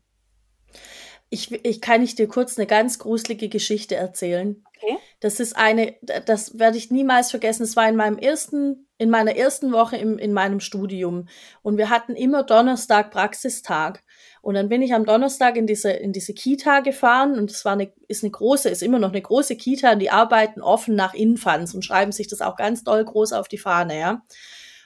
Ich, 1.30 1.52
ich 1.64 1.80
kann 1.80 2.02
ich 2.02 2.16
dir 2.16 2.26
kurz 2.26 2.58
eine 2.58 2.66
ganz 2.66 2.98
gruselige 2.98 3.48
Geschichte 3.48 3.94
erzählen. 3.94 4.62
Okay. 4.66 4.98
Das 5.20 5.38
ist 5.38 5.56
eine, 5.56 5.94
das 6.26 6.58
werde 6.58 6.76
ich 6.76 6.90
niemals 6.90 7.30
vergessen. 7.30 7.62
Es 7.62 7.76
war 7.76 7.88
in 7.88 7.96
meinem 7.96 8.18
ersten, 8.18 8.88
in 9.00 9.08
meiner 9.08 9.34
ersten 9.34 9.72
Woche 9.72 9.96
im, 9.96 10.18
in 10.18 10.34
meinem 10.34 10.60
Studium. 10.60 11.26
Und 11.62 11.78
wir 11.78 11.88
hatten 11.88 12.14
immer 12.14 12.42
Donnerstag 12.42 13.10
Praxistag. 13.10 14.04
Und 14.42 14.56
dann 14.56 14.68
bin 14.68 14.82
ich 14.82 14.92
am 14.92 15.06
Donnerstag 15.06 15.56
in 15.56 15.66
diese, 15.66 15.90
in 15.90 16.12
diese 16.12 16.34
Kita 16.34 16.80
gefahren 16.80 17.38
und 17.38 17.50
es 17.50 17.64
war 17.64 17.72
eine, 17.72 17.90
ist 18.08 18.22
eine 18.22 18.30
große, 18.30 18.68
ist 18.68 18.82
immer 18.82 18.98
noch 18.98 19.08
eine 19.08 19.22
große 19.22 19.56
Kita 19.56 19.92
und 19.92 20.00
die 20.00 20.10
arbeiten 20.10 20.60
offen 20.60 20.96
nach 20.96 21.14
Infanz 21.14 21.72
und 21.72 21.82
schreiben 21.82 22.12
sich 22.12 22.28
das 22.28 22.42
auch 22.42 22.56
ganz 22.56 22.84
doll 22.84 23.02
groß 23.02 23.32
auf 23.32 23.48
die 23.48 23.56
Fahne, 23.56 23.98
ja. 23.98 24.22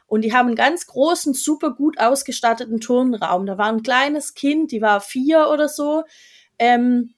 Und 0.06 0.22
die 0.22 0.32
haben 0.32 0.46
einen 0.46 0.56
ganz 0.56 0.86
großen, 0.86 1.34
super 1.34 1.72
gut 1.72 1.98
ausgestatteten 1.98 2.78
Turnraum. 2.78 3.46
Da 3.46 3.58
war 3.58 3.66
ein 3.66 3.82
kleines 3.82 4.34
Kind, 4.34 4.70
die 4.70 4.80
war 4.80 5.00
vier 5.00 5.48
oder 5.52 5.68
so. 5.68 6.04
Ähm, 6.60 7.13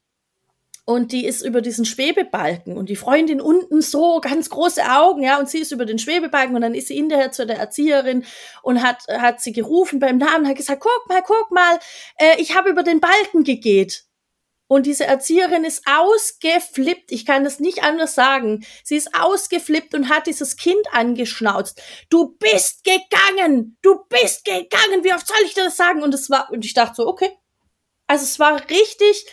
und 0.87 1.11
die 1.11 1.27
ist 1.27 1.43
über 1.43 1.61
diesen 1.61 1.85
Schwebebalken 1.85 2.79
und 2.79 2.89
die 2.89 2.97
Freundin 2.97 3.41
unten 3.41 3.83
so 3.83 4.21
ganz 4.21 4.49
große 4.49 4.83
Augen, 4.89 5.23
ja, 5.23 5.39
und 5.39 5.51
sie 5.51 5.59
ist 5.59 5.73
über 5.73 5.85
den 5.85 5.99
Schwebebalken 5.99 6.55
und 6.55 6.63
dann 6.63 6.75
ist 6.75 6.87
sie 6.87 6.95
hinterher 6.95 7.33
zu 7.33 7.45
der 7.45 7.59
Erzieherin 7.59 8.25
und 8.63 8.83
hat, 8.83 9.03
hat 9.09 9.41
sie 9.41 9.53
gerufen 9.53 9.99
beim 9.99 10.17
Namen, 10.17 10.47
hat 10.47 10.57
gesagt, 10.57 10.81
guck 10.81 11.09
mal, 11.09 11.23
guck 11.23 11.51
mal, 11.51 11.81
äh, 12.19 12.41
ich 12.41 12.57
habe 12.57 12.71
über 12.71 12.85
den 12.85 13.01
Balken 13.01 13.43
gegeht. 13.43 14.05
Und 14.69 14.87
diese 14.87 15.07
Erzieherin 15.07 15.65
ist 15.65 15.85
ausgeflippt, 15.87 17.11
ich 17.11 17.27
kann 17.27 17.45
das 17.45 17.61
nicht 17.61 17.83
anders 17.83 18.15
sagen. 18.15 18.65
Sie 18.85 18.97
ist 18.97 19.15
ausgeflippt 19.15 19.95
und 19.95 20.09
hat 20.09 20.27
dieses 20.27 20.57
Kind 20.57 20.87
angeschnauzt. 20.93 21.81
Du 22.11 22.37
bist 22.39 22.85
gegangen! 22.85 23.77
Du 23.83 24.05
bist 24.09 24.45
gegangen! 24.45 25.03
Wie 25.03 25.13
oft 25.13 25.27
soll 25.27 25.37
ich 25.45 25.55
dir 25.55 25.65
das 25.65 25.77
sagen? 25.77 26.03
Und 26.03 26.15
es 26.15 26.31
war, 26.31 26.51
und 26.51 26.65
ich 26.65 26.75
dachte 26.75 26.95
so, 26.97 27.09
okay. 27.09 27.31
Also 28.09 28.25
es 28.25 28.39
war 28.39 28.61
richtig, 28.69 29.27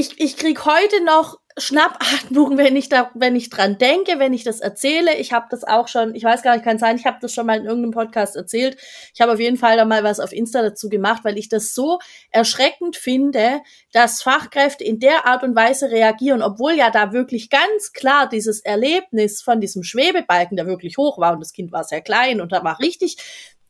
ich, 0.00 0.18
ich 0.18 0.36
krieg 0.38 0.64
heute 0.64 1.04
noch 1.04 1.38
Schnappatmung, 1.58 2.56
wenn 2.56 2.74
ich 2.74 2.88
da, 2.88 3.10
wenn 3.14 3.36
ich 3.36 3.50
dran 3.50 3.76
denke, 3.76 4.18
wenn 4.18 4.32
ich 4.32 4.44
das 4.44 4.60
erzähle. 4.60 5.16
Ich 5.16 5.32
habe 5.32 5.46
das 5.50 5.62
auch 5.62 5.88
schon, 5.88 6.14
ich 6.14 6.24
weiß 6.24 6.42
gar 6.42 6.54
nicht, 6.54 6.64
kann 6.64 6.78
sein, 6.78 6.96
ich 6.96 7.04
habe 7.04 7.18
das 7.20 7.34
schon 7.34 7.46
mal 7.46 7.58
in 7.58 7.66
irgendeinem 7.66 7.92
Podcast 7.92 8.34
erzählt. 8.34 8.78
Ich 9.14 9.20
habe 9.20 9.32
auf 9.32 9.40
jeden 9.40 9.58
Fall 9.58 9.76
da 9.76 9.84
mal 9.84 10.02
was 10.02 10.18
auf 10.18 10.32
Insta 10.32 10.62
dazu 10.62 10.88
gemacht, 10.88 11.22
weil 11.22 11.36
ich 11.36 11.50
das 11.50 11.74
so 11.74 11.98
erschreckend 12.30 12.96
finde, 12.96 13.60
dass 13.92 14.22
Fachkräfte 14.22 14.84
in 14.84 15.00
der 15.00 15.26
Art 15.26 15.42
und 15.42 15.54
Weise 15.54 15.90
reagieren, 15.90 16.42
obwohl 16.42 16.72
ja 16.72 16.90
da 16.90 17.12
wirklich 17.12 17.50
ganz 17.50 17.92
klar 17.92 18.26
dieses 18.26 18.60
Erlebnis 18.60 19.42
von 19.42 19.60
diesem 19.60 19.82
Schwebebalken, 19.82 20.56
der 20.56 20.66
wirklich 20.66 20.96
hoch 20.96 21.18
war 21.18 21.34
und 21.34 21.40
das 21.40 21.52
Kind 21.52 21.72
war 21.72 21.84
sehr 21.84 22.00
klein 22.00 22.40
und 22.40 22.52
da 22.52 22.64
war 22.64 22.80
richtig, 22.80 23.18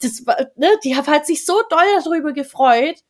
das 0.00 0.22
ne, 0.56 0.68
die 0.84 0.96
hat 0.96 1.26
sich 1.26 1.44
so 1.44 1.60
doll 1.68 2.02
darüber 2.04 2.32
gefreut. 2.32 3.00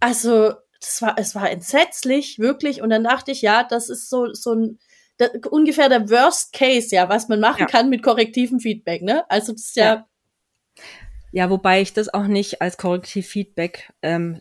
Also, 0.00 0.54
das 0.82 1.00
war, 1.00 1.14
es 1.18 1.34
war 1.34 1.50
entsetzlich, 1.50 2.38
wirklich. 2.38 2.82
Und 2.82 2.90
dann 2.90 3.04
dachte 3.04 3.30
ich, 3.30 3.40
ja, 3.42 3.62
das 3.64 3.88
ist 3.88 4.10
so, 4.10 4.34
so 4.34 4.52
ein, 4.54 4.78
da, 5.16 5.28
ungefähr 5.50 5.88
der 5.88 6.10
Worst 6.10 6.52
Case, 6.52 6.94
ja, 6.94 7.08
was 7.08 7.28
man 7.28 7.40
machen 7.40 7.60
Ja. 7.60 7.66
kann 7.66 7.88
mit 7.88 8.02
korrektivem 8.02 8.60
Feedback, 8.60 9.02
ne? 9.02 9.24
Also, 9.30 9.52
das 9.52 9.62
ist 9.62 9.76
ja, 9.76 9.84
Ja. 9.84 10.06
Ja, 11.34 11.48
wobei 11.48 11.80
ich 11.80 11.94
das 11.94 12.12
auch 12.12 12.26
nicht 12.26 12.60
als 12.60 12.76
Korrektiv-Feedback 12.76 13.90
ähm, 14.02 14.38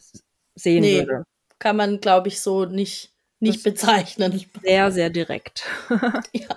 sehen 0.56 0.82
Nee. 0.82 1.00
würde. 1.08 1.24
kann 1.60 1.78
man, 1.78 2.02
glaube 2.02 2.28
ich, 2.28 2.42
so 2.42 2.66
nicht, 2.66 3.14
nicht 3.40 3.58
Das- 3.58 3.64
bezeichnen. 3.74 4.44
Sehr, 4.62 4.92
sehr 4.92 5.10
direkt. 5.10 5.64
Ja. 6.34 6.48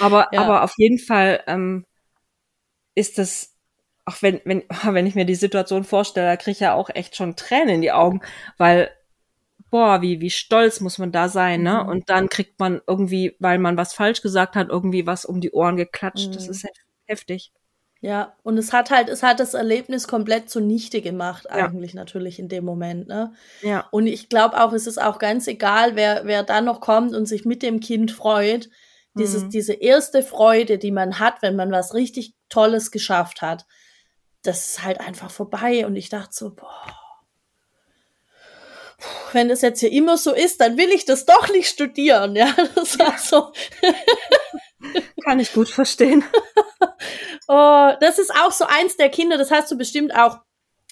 Aber, 0.00 0.28
Ja. 0.32 0.42
aber 0.42 0.62
auf 0.64 0.72
jeden 0.76 0.98
Fall 0.98 1.42
ähm, 1.46 1.84
ist 2.94 3.18
das, 3.18 3.54
auch 4.06 4.22
wenn, 4.22 4.40
wenn, 4.44 4.62
wenn 4.84 5.06
ich 5.06 5.14
mir 5.14 5.26
die 5.26 5.34
Situation 5.34 5.84
vorstelle, 5.84 6.26
da 6.28 6.36
kriege 6.36 6.52
ich 6.52 6.60
ja 6.60 6.74
auch 6.74 6.88
echt 6.94 7.16
schon 7.16 7.36
Tränen 7.36 7.68
in 7.76 7.82
die 7.82 7.92
Augen, 7.92 8.20
weil, 8.56 8.90
boah, 9.70 10.00
wie, 10.00 10.20
wie 10.20 10.30
stolz 10.30 10.80
muss 10.80 10.98
man 10.98 11.12
da 11.12 11.28
sein, 11.28 11.62
ne? 11.62 11.82
Mhm. 11.82 11.88
Und 11.90 12.08
dann 12.10 12.28
kriegt 12.28 12.58
man 12.60 12.80
irgendwie, 12.86 13.36
weil 13.40 13.58
man 13.58 13.76
was 13.76 13.92
falsch 13.92 14.22
gesagt 14.22 14.56
hat, 14.56 14.68
irgendwie 14.70 15.06
was 15.06 15.24
um 15.24 15.40
die 15.40 15.50
Ohren 15.52 15.76
geklatscht. 15.76 16.34
Das 16.34 16.44
Mhm. 16.46 16.50
ist 16.52 16.64
hef- 16.64 16.70
heftig. 17.06 17.52
Ja, 18.02 18.36
und 18.42 18.58
es 18.58 18.72
hat 18.72 18.90
halt, 18.90 19.08
es 19.08 19.22
hat 19.22 19.40
das 19.40 19.54
Erlebnis 19.54 20.06
komplett 20.06 20.50
zunichte 20.50 21.00
gemacht, 21.00 21.44
Ja. 21.48 21.66
eigentlich 21.66 21.94
natürlich 21.94 22.38
in 22.38 22.48
dem 22.48 22.64
Moment, 22.64 23.08
ne? 23.08 23.32
Ja. 23.62 23.88
Und 23.90 24.06
ich 24.06 24.28
glaube 24.28 24.62
auch, 24.62 24.72
es 24.72 24.86
ist 24.86 25.02
auch 25.02 25.18
ganz 25.18 25.46
egal, 25.48 25.96
wer, 25.96 26.22
wer 26.26 26.42
dann 26.44 26.66
noch 26.66 26.80
kommt 26.80 27.14
und 27.14 27.26
sich 27.26 27.44
mit 27.44 27.62
dem 27.62 27.80
Kind 27.80 28.12
freut. 28.12 28.68
Dieses, 29.18 29.44
Mhm. 29.44 29.50
diese 29.50 29.72
erste 29.72 30.22
Freude, 30.22 30.76
die 30.78 30.92
man 30.92 31.18
hat, 31.18 31.40
wenn 31.40 31.56
man 31.56 31.72
was 31.72 31.94
richtig 31.94 32.34
Tolles 32.50 32.90
geschafft 32.90 33.40
hat, 33.42 33.64
das 34.46 34.68
ist 34.68 34.82
halt 34.84 35.00
einfach 35.00 35.30
vorbei. 35.30 35.86
Und 35.86 35.96
ich 35.96 36.08
dachte 36.08 36.30
so, 36.34 36.54
boah, 36.54 36.86
wenn 39.32 39.48
das 39.48 39.60
jetzt 39.62 39.80
hier 39.80 39.92
immer 39.92 40.16
so 40.16 40.32
ist, 40.32 40.60
dann 40.60 40.76
will 40.78 40.88
ich 40.90 41.04
das 41.04 41.26
doch 41.26 41.48
nicht 41.50 41.68
studieren, 41.68 42.34
ja. 42.36 42.54
Das 42.74 42.98
war 42.98 43.18
so, 43.18 43.52
Kann 45.24 45.40
ich 45.40 45.52
gut 45.52 45.68
verstehen. 45.68 46.24
Oh, 47.48 47.92
das 48.00 48.18
ist 48.18 48.32
auch 48.34 48.50
so 48.50 48.64
eins 48.66 48.96
der 48.96 49.08
Kinder, 49.08 49.38
das 49.38 49.52
hast 49.52 49.70
du 49.70 49.78
bestimmt 49.78 50.12
auch. 50.16 50.38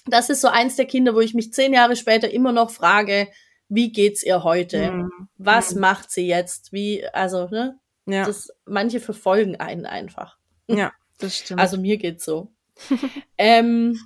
Das 0.05 0.29
ist 0.29 0.39
so 0.39 0.47
eins 0.47 0.77
der 0.77 0.85
Kinder, 0.85 1.13
wo 1.13 1.19
ich 1.19 1.33
mich 1.33 1.51
zehn 1.51 1.73
Jahre 1.73 1.97
später 1.97 2.29
immer 2.31 2.53
noch 2.53 2.69
frage, 2.69 3.27
wie 3.67 3.91
geht's 3.91 4.23
ihr 4.23 4.43
heute? 4.45 4.89
Mhm. 4.91 5.27
Was 5.37 5.73
Mhm. 5.75 5.81
macht 5.81 6.11
sie 6.11 6.27
jetzt? 6.27 6.71
Wie, 6.71 7.05
also, 7.09 7.49
ne? 7.49 7.77
Ja, 8.05 8.23
Das, 8.25 8.51
manche 8.65 9.01
verfolgen 9.01 9.57
einen 9.57 9.85
einfach. 9.85 10.37
ja, 10.67 10.93
das 11.19 11.39
stimmt. 11.39 11.59
Also 11.59 11.77
mir 11.77 11.97
geht's 11.97 12.23
so. 12.23 12.53
ähm, 13.37 13.97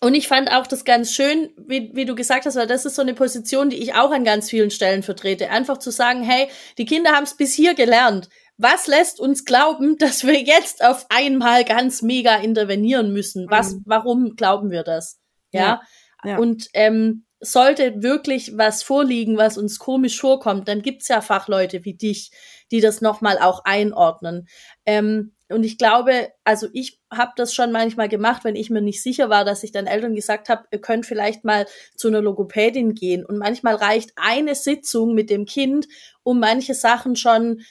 und 0.00 0.14
ich 0.14 0.28
fand 0.28 0.50
auch 0.52 0.66
das 0.66 0.84
ganz 0.84 1.12
schön, 1.12 1.50
wie, 1.56 1.90
wie 1.94 2.04
du 2.04 2.14
gesagt 2.14 2.46
hast, 2.46 2.54
weil 2.56 2.68
das 2.68 2.84
ist 2.84 2.94
so 2.94 3.02
eine 3.02 3.14
Position, 3.14 3.68
die 3.70 3.78
ich 3.82 3.94
auch 3.94 4.12
an 4.12 4.24
ganz 4.24 4.48
vielen 4.48 4.70
Stellen 4.70 5.02
vertrete. 5.02 5.50
Einfach 5.50 5.78
zu 5.78 5.90
sagen, 5.90 6.22
hey, 6.22 6.48
die 6.78 6.84
Kinder 6.84 7.12
haben 7.12 7.24
es 7.24 7.36
bis 7.36 7.52
hier 7.54 7.74
gelernt. 7.74 8.28
Was 8.58 8.86
lässt 8.86 9.18
uns 9.18 9.44
glauben, 9.44 9.96
dass 9.98 10.24
wir 10.24 10.40
jetzt 10.40 10.84
auf 10.84 11.06
einmal 11.08 11.64
ganz 11.64 12.02
mega 12.02 12.36
intervenieren 12.36 13.12
müssen? 13.12 13.46
Was, 13.50 13.74
Mhm. 13.74 13.82
warum 13.86 14.36
glauben 14.36 14.70
wir 14.70 14.84
das? 14.84 15.18
Ja. 15.50 15.80
Ja, 16.24 16.30
ja. 16.30 16.38
Und 16.38 16.68
ähm, 16.74 17.24
sollte 17.40 18.02
wirklich 18.02 18.56
was 18.56 18.82
vorliegen, 18.82 19.36
was 19.36 19.58
uns 19.58 19.78
komisch 19.78 20.20
vorkommt, 20.20 20.68
dann 20.68 20.82
gibt's 20.82 21.08
ja 21.08 21.20
Fachleute 21.20 21.84
wie 21.84 21.94
dich, 21.94 22.30
die 22.70 22.80
das 22.80 23.00
nochmal 23.00 23.38
auch 23.38 23.64
einordnen. 23.64 24.48
Ähm, 24.86 25.34
und 25.50 25.64
ich 25.64 25.78
glaube, 25.78 26.28
also 26.44 26.68
ich 26.72 27.00
habe 27.10 27.32
das 27.36 27.54
schon 27.54 27.72
manchmal 27.72 28.08
gemacht, 28.08 28.44
wenn 28.44 28.56
ich 28.56 28.68
mir 28.70 28.82
nicht 28.82 29.02
sicher 29.02 29.30
war, 29.30 29.44
dass 29.44 29.62
ich 29.62 29.72
dann 29.72 29.86
Eltern 29.86 30.14
gesagt 30.14 30.48
habe, 30.48 30.64
ihr 30.70 30.80
könnt 30.80 31.06
vielleicht 31.06 31.44
mal 31.44 31.66
zu 31.96 32.08
einer 32.08 32.20
Logopädin 32.20 32.94
gehen. 32.94 33.24
Und 33.24 33.38
manchmal 33.38 33.76
reicht 33.76 34.12
eine 34.16 34.54
Sitzung 34.54 35.14
mit 35.14 35.30
dem 35.30 35.46
Kind, 35.46 35.88
um 36.22 36.38
manche 36.38 36.74
Sachen 36.74 37.16
schon 37.16 37.62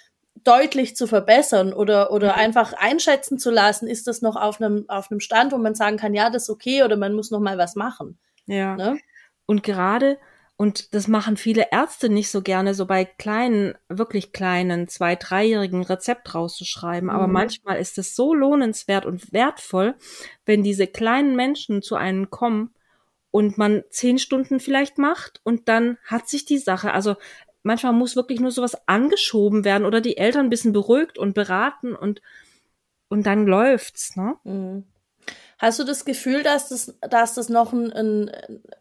deutlich 0.43 0.95
zu 0.95 1.07
verbessern 1.07 1.73
oder, 1.73 2.11
oder 2.11 2.33
Mhm. 2.33 2.39
einfach 2.39 2.73
einschätzen 2.73 3.37
zu 3.37 3.51
lassen, 3.51 3.87
ist 3.87 4.07
das 4.07 4.21
noch 4.21 4.35
auf 4.35 4.61
einem, 4.61 4.85
auf 4.87 5.11
einem 5.11 5.19
Stand, 5.19 5.51
wo 5.51 5.57
man 5.57 5.75
sagen 5.75 5.97
kann, 5.97 6.13
ja, 6.13 6.29
das 6.29 6.43
ist 6.43 6.49
okay 6.49 6.83
oder 6.83 6.95
man 6.97 7.13
muss 7.13 7.31
noch 7.31 7.39
mal 7.39 7.57
was 7.57 7.75
machen. 7.75 8.17
ja. 8.45 8.75
Ne? 8.75 8.99
Und 9.45 9.63
gerade, 9.63 10.17
und 10.57 10.95
das 10.95 11.07
machen 11.07 11.37
viele 11.37 11.67
Ärzte 11.71 12.09
nicht 12.09 12.29
so 12.31 12.41
gerne, 12.41 12.73
so 12.73 12.87
bei 12.87 13.05
kleinen, 13.05 13.75
wirklich 13.89 14.33
kleinen, 14.33 14.87
zwei-, 14.87 15.15
dreijährigen 15.15 15.83
Rezept 15.83 16.33
rauszuschreiben. 16.33 17.11
Aber 17.11 17.27
Mhm. 17.27 17.33
manchmal 17.33 17.77
ist 17.79 17.99
es 17.99 18.15
so 18.15 18.33
lohnenswert 18.33 19.05
und 19.05 19.31
wertvoll, 19.31 19.95
wenn 20.45 20.63
diese 20.63 20.87
kleinen 20.87 21.35
Menschen 21.35 21.83
zu 21.83 21.95
einem 21.95 22.31
kommen 22.31 22.71
und 23.29 23.59
man 23.59 23.83
zehn 23.91 24.17
Stunden 24.17 24.59
vielleicht 24.59 24.97
macht 24.97 25.41
und 25.43 25.69
dann 25.69 25.97
hat 26.03 26.27
sich 26.27 26.45
die 26.45 26.57
Sache, 26.57 26.91
also 26.91 27.15
manchmal 27.61 27.93
muss 27.93 28.15
wirklich 28.15 28.39
nur 28.39 28.51
sowas 28.51 28.87
angeschoben 28.87 29.63
werden 29.63 29.85
oder 29.85 30.01
die 30.01 30.17
Eltern 30.17 30.47
ein 30.47 30.49
bisschen 30.49 30.73
beruhigt 30.73 31.19
und 31.19 31.33
beraten 31.35 31.95
und, 31.95 32.21
und 33.09 33.27
dann 33.27 33.45
läuft's, 33.45 34.15
ne? 34.15 34.37
Mhm. 34.43 34.85
Hast 35.59 35.79
du 35.79 35.83
das 35.83 36.05
Gefühl, 36.05 36.43
dass 36.43 36.69
das, 36.69 36.97
dass 37.01 37.33
das 37.33 37.49
noch 37.49 37.73
ein, 37.73 37.91
ein, 37.91 38.31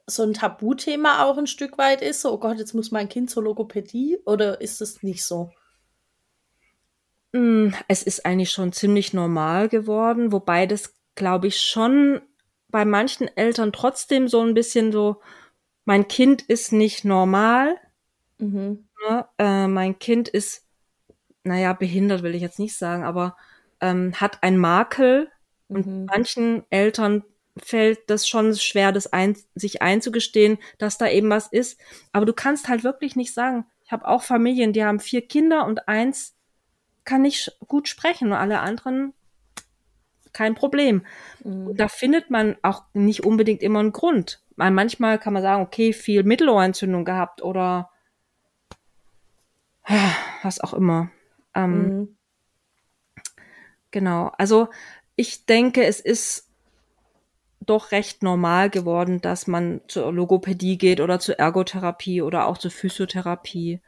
so 0.06 0.22
ein 0.22 0.34
Tabuthema 0.34 1.24
auch 1.24 1.38
ein 1.38 1.46
Stück 1.46 1.78
weit 1.78 2.02
ist? 2.02 2.20
So, 2.20 2.32
oh 2.32 2.38
Gott, 2.38 2.58
jetzt 2.58 2.74
muss 2.74 2.90
mein 2.90 3.08
Kind 3.08 3.30
zur 3.30 3.44
Logopädie? 3.44 4.18
Oder 4.26 4.60
ist 4.60 4.82
das 4.82 5.02
nicht 5.02 5.24
so? 5.24 5.50
Mm, 7.32 7.68
Es 7.88 8.02
ist 8.02 8.26
eigentlich 8.26 8.50
schon 8.50 8.72
ziemlich 8.72 9.14
normal 9.14 9.68
geworden, 9.68 10.32
wobei 10.32 10.66
das, 10.66 10.94
glaube 11.14 11.46
ich, 11.46 11.60
schon 11.60 12.20
bei 12.68 12.84
manchen 12.84 13.28
Eltern 13.36 13.72
trotzdem 13.72 14.28
so 14.28 14.42
ein 14.42 14.52
bisschen 14.52 14.92
so, 14.92 15.22
mein 15.86 16.08
Kind 16.08 16.42
ist 16.42 16.72
nicht 16.72 17.06
normal. 17.06 17.76
Mhm. 18.38 18.86
Ne? 19.08 19.26
Äh, 19.38 19.66
mein 19.66 19.98
Kind 19.98 20.28
ist, 20.28 20.66
naja, 21.42 21.72
behindert 21.72 22.22
will 22.22 22.34
ich 22.34 22.42
jetzt 22.42 22.58
nicht 22.58 22.76
sagen, 22.76 23.04
aber 23.04 23.36
ähm, 23.80 24.12
hat 24.20 24.42
ein 24.42 24.58
Makel 24.58 25.30
mhm. 25.68 25.76
und 25.76 26.06
manchen 26.06 26.64
Eltern 26.70 27.24
fällt 27.56 28.10
das 28.10 28.28
schon 28.28 28.54
schwer, 28.54 28.92
das 28.92 29.12
ein, 29.12 29.36
sich 29.54 29.82
einzugestehen, 29.82 30.58
dass 30.78 30.98
da 30.98 31.08
eben 31.08 31.30
was 31.30 31.46
ist. 31.46 31.80
Aber 32.12 32.26
du 32.26 32.34
kannst 32.34 32.68
halt 32.68 32.84
wirklich 32.84 33.16
nicht 33.16 33.32
sagen, 33.32 33.64
ich 33.84 33.92
habe 33.92 34.06
auch 34.06 34.22
Familien, 34.22 34.72
die 34.72 34.84
haben 34.84 35.00
vier 35.00 35.26
Kinder 35.26 35.64
und 35.64 35.88
eins 35.88 36.36
kann 37.04 37.22
nicht 37.22 37.56
gut 37.66 37.88
sprechen 37.88 38.28
und 38.28 38.34
alle 38.34 38.60
anderen 38.60 39.14
kein 40.36 40.54
Problem. 40.54 41.06
Mhm. 41.44 41.68
Und 41.68 41.80
da 41.80 41.88
findet 41.88 42.30
man 42.30 42.56
auch 42.62 42.84
nicht 42.92 43.24
unbedingt 43.24 43.62
immer 43.62 43.80
einen 43.80 43.92
Grund. 43.92 44.42
Weil 44.56 44.70
manchmal 44.70 45.18
kann 45.18 45.32
man 45.32 45.42
sagen, 45.42 45.62
okay, 45.62 45.92
viel 45.92 46.24
Mittelohrentzündung 46.24 47.04
gehabt 47.04 47.42
oder 47.42 47.90
was 50.42 50.60
auch 50.60 50.74
immer. 50.74 51.10
Ähm, 51.54 51.72
mhm. 51.78 52.16
Genau. 53.90 54.30
Also 54.36 54.68
ich 55.16 55.46
denke, 55.46 55.84
es 55.84 56.00
ist 56.00 56.46
doch 57.60 57.90
recht 57.90 58.22
normal 58.22 58.70
geworden, 58.70 59.20
dass 59.20 59.46
man 59.46 59.80
zur 59.88 60.12
Logopädie 60.12 60.78
geht 60.78 61.00
oder 61.00 61.18
zur 61.18 61.38
Ergotherapie 61.38 62.22
oder 62.22 62.46
auch 62.46 62.58
zur 62.58 62.70
Physiotherapie. 62.70 63.80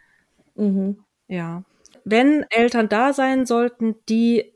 Mhm. 0.56 1.04
Ja. 1.28 1.62
Wenn 2.04 2.44
Eltern 2.50 2.88
da 2.88 3.12
sein 3.12 3.46
sollten, 3.46 3.94
die 4.08 4.52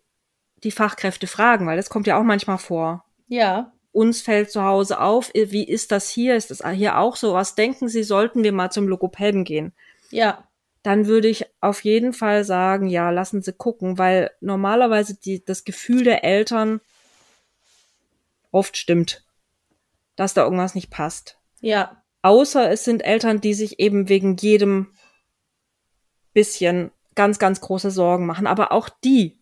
die 0.65 0.71
Fachkräfte 0.71 1.27
fragen, 1.27 1.67
weil 1.67 1.77
das 1.77 1.91
kommt 1.91 2.07
ja 2.07 2.19
auch 2.19 2.25
manchmal 2.25 2.59
vor. 2.59 3.05
Ja. 3.29 3.73
Uns 3.93 4.23
fällt 4.23 4.51
zu 4.51 4.63
Hause 4.63 5.01
auf, 5.01 5.31
wie 5.35 5.65
ist 5.65 5.93
das 5.93 6.09
hier? 6.09 6.35
Ist 6.37 6.51
das 6.51 6.67
hier 6.71 6.99
auch 6.99 7.17
so? 7.17 7.35
Was 7.35 7.55
denken 7.55 7.89
Sie, 7.89 8.03
sollten 8.03 8.43
wir 8.43 8.53
mal 8.53 8.71
zum 8.71 8.89
Logopäden 8.89 9.45
gehen? 9.45 9.73
Ja. 10.11 10.45
Dann 10.83 11.07
würde 11.07 11.29
ich 11.29 11.47
auf 11.61 11.85
jeden 11.85 12.13
Fall 12.13 12.45
sagen, 12.45 12.89
ja, 12.89 13.11
lassen 13.11 13.43
Sie 13.43 13.53
gucken, 13.53 13.99
weil 13.99 14.31
normalerweise 14.41 15.15
die, 15.15 15.45
das 15.45 15.65
Gefühl 15.65 16.05
der 16.05 16.25
Eltern 16.25 16.81
oft 18.51 18.77
stimmt, 18.77 19.25
dass 20.17 20.35
da 20.35 20.45
irgendwas 20.45 20.75
nicht 20.75 20.91
passt. 20.91 21.39
Ja. 21.61 22.03
Außer 22.23 22.71
es 22.71 22.85
sind 22.85 23.05
Eltern, 23.05 23.41
die 23.41 23.55
sich 23.55 23.81
eben 23.81 24.09
wegen 24.09 24.37
jedem 24.37 24.93
bisschen 26.33 26.93
ganz, 27.15 27.39
ganz 27.39 27.61
große 27.61 27.91
Sorgen 27.91 28.27
machen. 28.27 28.47
Aber 28.47 28.73
auch 28.73 28.89
die 28.89 29.41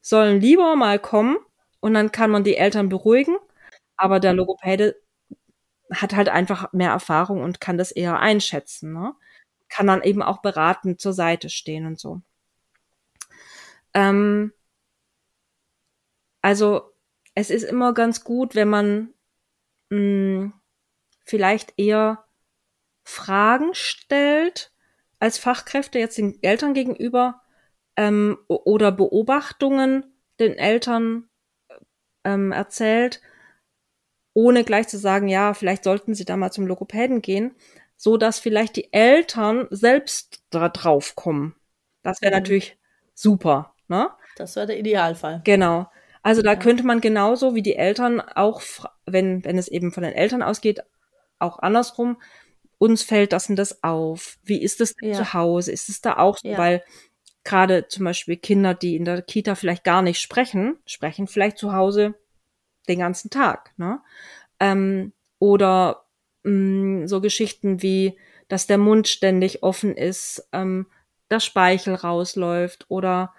sollen 0.00 0.40
lieber 0.40 0.74
mal 0.76 0.98
kommen 0.98 1.36
und 1.80 1.94
dann 1.94 2.12
kann 2.12 2.30
man 2.30 2.44
die 2.44 2.56
Eltern 2.56 2.88
beruhigen. 2.88 3.36
Aber 3.96 4.20
der 4.20 4.32
Logopäde 4.32 4.96
hat 5.92 6.14
halt 6.14 6.28
einfach 6.28 6.72
mehr 6.72 6.90
Erfahrung 6.90 7.42
und 7.42 7.60
kann 7.60 7.78
das 7.78 7.92
eher 7.92 8.18
einschätzen. 8.18 8.92
Ne? 8.92 9.14
Kann 9.72 9.86
dann 9.86 10.02
eben 10.02 10.22
auch 10.22 10.42
beratend 10.42 11.00
zur 11.00 11.14
Seite 11.14 11.48
stehen 11.48 11.86
und 11.86 11.98
so. 11.98 12.20
Ähm, 13.94 14.52
also 16.42 16.92
es 17.34 17.48
ist 17.48 17.62
immer 17.62 17.94
ganz 17.94 18.22
gut, 18.22 18.54
wenn 18.54 18.68
man 18.68 19.14
mh, 19.88 19.96
hm, 19.96 20.52
vielleicht 21.24 21.72
eher 21.78 22.26
Fragen 23.02 23.70
stellt 23.72 24.72
als 25.18 25.38
Fachkräfte 25.38 25.98
jetzt 25.98 26.18
den 26.18 26.42
Eltern 26.42 26.74
gegenüber 26.74 27.40
ähm, 27.96 28.36
oder 28.48 28.92
Beobachtungen 28.92 30.04
den 30.38 30.54
Eltern 30.54 31.30
ähm, 32.24 32.52
erzählt, 32.52 33.22
ohne 34.34 34.64
gleich 34.64 34.88
zu 34.88 34.98
sagen, 34.98 35.28
ja, 35.28 35.54
vielleicht 35.54 35.84
sollten 35.84 36.14
sie 36.14 36.26
da 36.26 36.36
mal 36.36 36.50
zum 36.50 36.66
Logopäden 36.66 37.22
gehen, 37.22 37.54
so 38.02 38.16
dass 38.16 38.40
vielleicht 38.40 38.74
die 38.74 38.92
Eltern 38.92 39.68
selbst 39.70 40.42
da 40.50 40.68
drauf 40.68 41.14
kommen. 41.14 41.54
Das 42.02 42.20
wäre 42.20 42.32
mhm. 42.32 42.38
natürlich 42.38 42.76
super, 43.14 43.76
ne? 43.86 44.10
Das 44.34 44.56
wäre 44.56 44.66
der 44.66 44.80
Idealfall. 44.80 45.40
Genau. 45.44 45.86
Also 46.20 46.42
da 46.42 46.54
ja. 46.54 46.58
könnte 46.58 46.82
man 46.82 47.00
genauso 47.00 47.54
wie 47.54 47.62
die 47.62 47.76
Eltern 47.76 48.20
auch, 48.20 48.60
wenn, 49.06 49.44
wenn 49.44 49.56
es 49.56 49.68
eben 49.68 49.92
von 49.92 50.02
den 50.02 50.14
Eltern 50.14 50.42
ausgeht, 50.42 50.80
auch 51.38 51.60
andersrum, 51.60 52.20
uns 52.76 53.04
fällt 53.04 53.32
das 53.32 53.48
und 53.48 53.54
das 53.54 53.84
auf. 53.84 54.36
Wie 54.42 54.60
ist 54.60 54.80
es 54.80 54.96
ja. 55.00 55.12
zu 55.12 55.32
Hause? 55.32 55.70
Ist 55.70 55.88
es 55.88 56.00
da 56.00 56.16
auch 56.16 56.38
so? 56.38 56.48
Ja. 56.48 56.58
Weil 56.58 56.82
gerade 57.44 57.86
zum 57.86 58.04
Beispiel 58.04 58.36
Kinder, 58.36 58.74
die 58.74 58.96
in 58.96 59.04
der 59.04 59.22
Kita 59.22 59.54
vielleicht 59.54 59.84
gar 59.84 60.02
nicht 60.02 60.20
sprechen, 60.20 60.76
sprechen 60.86 61.28
vielleicht 61.28 61.56
zu 61.56 61.72
Hause 61.72 62.16
den 62.88 62.98
ganzen 62.98 63.30
Tag. 63.30 63.72
Ne? 63.76 64.00
Ähm, 64.58 65.12
oder 65.38 66.02
mh, 66.44 67.04
mm, 67.04 67.08
so 67.08 67.20
Geschichten 67.20 67.82
wie, 67.82 68.18
dass 68.48 68.66
der 68.66 68.78
Mund 68.78 69.08
ständig 69.08 69.62
offen 69.62 69.96
ist, 69.96 70.48
ähm, 70.52 70.86
das 71.28 71.44
Speichel 71.44 71.94
rausläuft 71.94 72.86
oder 72.88 73.34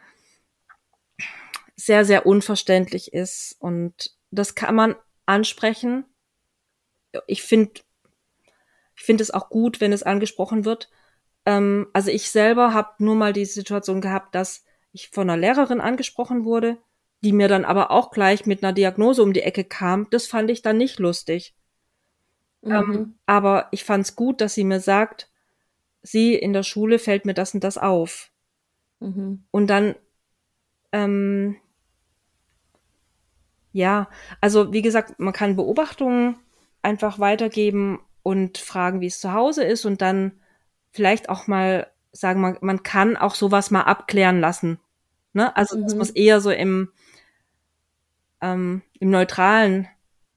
sehr, 1.75 2.05
sehr 2.05 2.25
unverständlich 2.25 3.13
ist. 3.13 3.55
Und 3.59 4.15
das 4.31 4.55
kann 4.55 4.75
man 4.75 4.95
ansprechen. 5.25 6.05
Ich 7.27 7.43
finde, 7.43 7.81
ich 8.95 9.03
finde 9.03 9.23
es 9.23 9.31
auch 9.31 9.49
gut, 9.49 9.81
wenn 9.81 9.93
es 9.93 10.03
angesprochen 10.03 10.65
wird. 10.65 10.89
Ähm, 11.45 11.87
also 11.93 12.09
ich 12.09 12.31
selber 12.31 12.73
habe 12.73 13.03
nur 13.03 13.15
mal 13.15 13.33
die 13.33 13.45
Situation 13.45 14.01
gehabt, 14.01 14.33
dass 14.35 14.63
ich 14.91 15.09
von 15.09 15.29
einer 15.29 15.39
Lehrerin 15.39 15.81
angesprochen 15.81 16.45
wurde, 16.45 16.77
die 17.21 17.33
mir 17.33 17.47
dann 17.47 17.65
aber 17.65 17.91
auch 17.91 18.11
gleich 18.11 18.45
mit 18.45 18.63
einer 18.63 18.73
Diagnose 18.73 19.23
um 19.23 19.33
die 19.33 19.41
Ecke 19.41 19.63
kam. 19.63 20.07
Das 20.09 20.27
fand 20.27 20.49
ich 20.51 20.61
dann 20.61 20.77
nicht 20.77 20.99
lustig. 20.99 21.55
Mhm. 22.63 22.71
Ähm, 22.71 23.15
aber 23.25 23.67
ich 23.71 23.83
fand 23.83 24.05
es 24.05 24.15
gut, 24.15 24.41
dass 24.41 24.55
sie 24.55 24.63
mir 24.63 24.79
sagt, 24.79 25.29
sie 26.01 26.33
in 26.35 26.53
der 26.53 26.63
Schule 26.63 26.99
fällt 26.99 27.25
mir 27.25 27.33
das 27.33 27.53
und 27.53 27.63
das 27.63 27.77
auf. 27.77 28.31
Mhm. 28.99 29.43
Und 29.51 29.67
dann, 29.67 29.95
ähm, 30.91 31.57
ja, 33.71 34.09
also 34.39 34.71
wie 34.71 34.81
gesagt, 34.81 35.19
man 35.19 35.33
kann 35.33 35.55
Beobachtungen 35.55 36.35
einfach 36.81 37.19
weitergeben 37.19 37.99
und 38.21 38.57
fragen, 38.57 39.01
wie 39.01 39.07
es 39.07 39.19
zu 39.19 39.33
Hause 39.33 39.63
ist 39.63 39.85
und 39.85 40.01
dann 40.01 40.39
vielleicht 40.91 41.29
auch 41.29 41.47
mal 41.47 41.87
sagen, 42.11 42.39
man, 42.39 42.57
man 42.61 42.83
kann 42.83 43.17
auch 43.17 43.35
sowas 43.35 43.71
mal 43.71 43.81
abklären 43.81 44.39
lassen. 44.39 44.79
Ne? 45.33 45.55
Also 45.55 45.77
mhm. 45.77 45.83
das 45.83 45.95
muss 45.95 46.09
eher 46.11 46.39
so 46.39 46.51
im, 46.51 46.91
ähm, 48.41 48.83
im 48.99 49.09
Neutralen. 49.09 49.87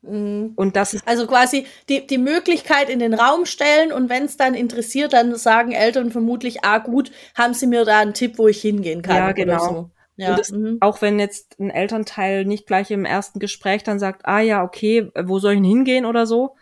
Und 0.07 0.77
das 0.77 0.95
ist 0.95 1.07
also 1.07 1.27
quasi 1.27 1.66
die, 1.88 2.07
die 2.07 2.19
Möglichkeit 2.19 2.88
in 2.88 2.99
den 2.99 3.14
Raum 3.14 3.45
stellen 3.45 3.92
und 3.92 4.09
wenn 4.09 4.25
es 4.25 4.37
dann 4.37 4.55
interessiert, 4.55 5.12
dann 5.12 5.35
sagen 5.37 5.73
Eltern 5.73 6.11
vermutlich, 6.11 6.64
ah 6.64 6.79
gut, 6.79 7.11
haben 7.35 7.55
sie 7.55 7.66
mir 7.66 7.85
da 7.85 8.01
einen 8.01 8.14
Tipp, 8.14 8.38
wo 8.38 8.47
ich 8.47 8.61
hingehen 8.61 9.03
kann. 9.03 9.16
Ja, 9.16 9.33
genau. 9.33 9.59
So. 9.59 9.90
Ja, 10.16 10.35
das, 10.35 10.51
mhm. 10.51 10.79
auch 10.81 11.03
wenn 11.03 11.19
jetzt 11.19 11.59
ein 11.59 11.71
Elternteil 11.71 12.45
nicht 12.47 12.66
gleich 12.66 12.90
im 12.90 13.05
ersten 13.05 13.38
Gespräch 13.38 13.83
dann 13.83 13.99
sagt, 13.99 14.27
ah 14.27 14.40
ja, 14.40 14.62
okay, 14.62 15.11
wo 15.25 15.38
soll 15.38 15.53
ich 15.53 15.59
denn 15.59 15.64
hingehen 15.64 16.07
oder 16.07 16.27
so? 16.27 16.57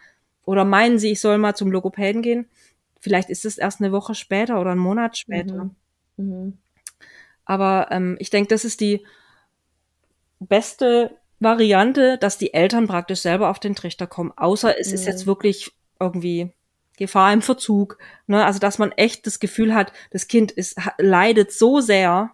Oder 0.45 0.65
meinen 0.65 0.99
sie, 0.99 1.13
ich 1.13 1.21
soll 1.21 1.39
mal 1.39 1.55
zum 1.55 1.71
Logopäden 1.71 2.21
gehen? 2.21 2.49
Vielleicht 3.01 3.31
ist 3.31 3.45
es 3.45 3.59
erst 3.59 3.81
eine 3.81 3.93
Woche 3.93 4.15
später 4.15 4.61
oder 4.61 4.73
einen 4.73 4.81
Monat 4.81 5.17
später. 5.17 5.71
Mhm. 6.17 6.27
Mhm. 6.27 6.59
Aber 7.45 7.89
ähm, 7.91 8.17
ich 8.19 8.31
denke, 8.31 8.49
das 8.49 8.65
ist 8.65 8.81
die 8.81 9.07
beste 10.41 11.17
Variante, 11.45 12.19
dass 12.19 12.39
die 12.39 12.55
Eltern 12.55 12.87
praktisch 12.87 13.21
selber 13.21 13.51
auf 13.51 13.61
den 13.61 13.75
Trichter 13.75 14.07
kommen. 14.07 14.33
Außer 14.37 14.79
es 14.79 14.89
mhm. 14.89 14.95
ist 14.95 15.07
jetzt 15.07 15.27
wirklich 15.27 15.71
irgendwie 16.01 16.51
Gefahr 16.97 17.33
im 17.33 17.43
Verzug. 17.43 17.99
Ne? 18.27 18.45
Also 18.45 18.59
dass 18.59 18.79
man 18.79 18.93
echt 18.93 19.27
das 19.27 19.39
Gefühl 19.39 19.75
hat, 19.75 19.93
das 20.11 20.29
Kind 20.29 20.51
ist, 20.51 20.79
leidet 20.99 21.53
so 21.53 21.81
sehr, 21.81 22.31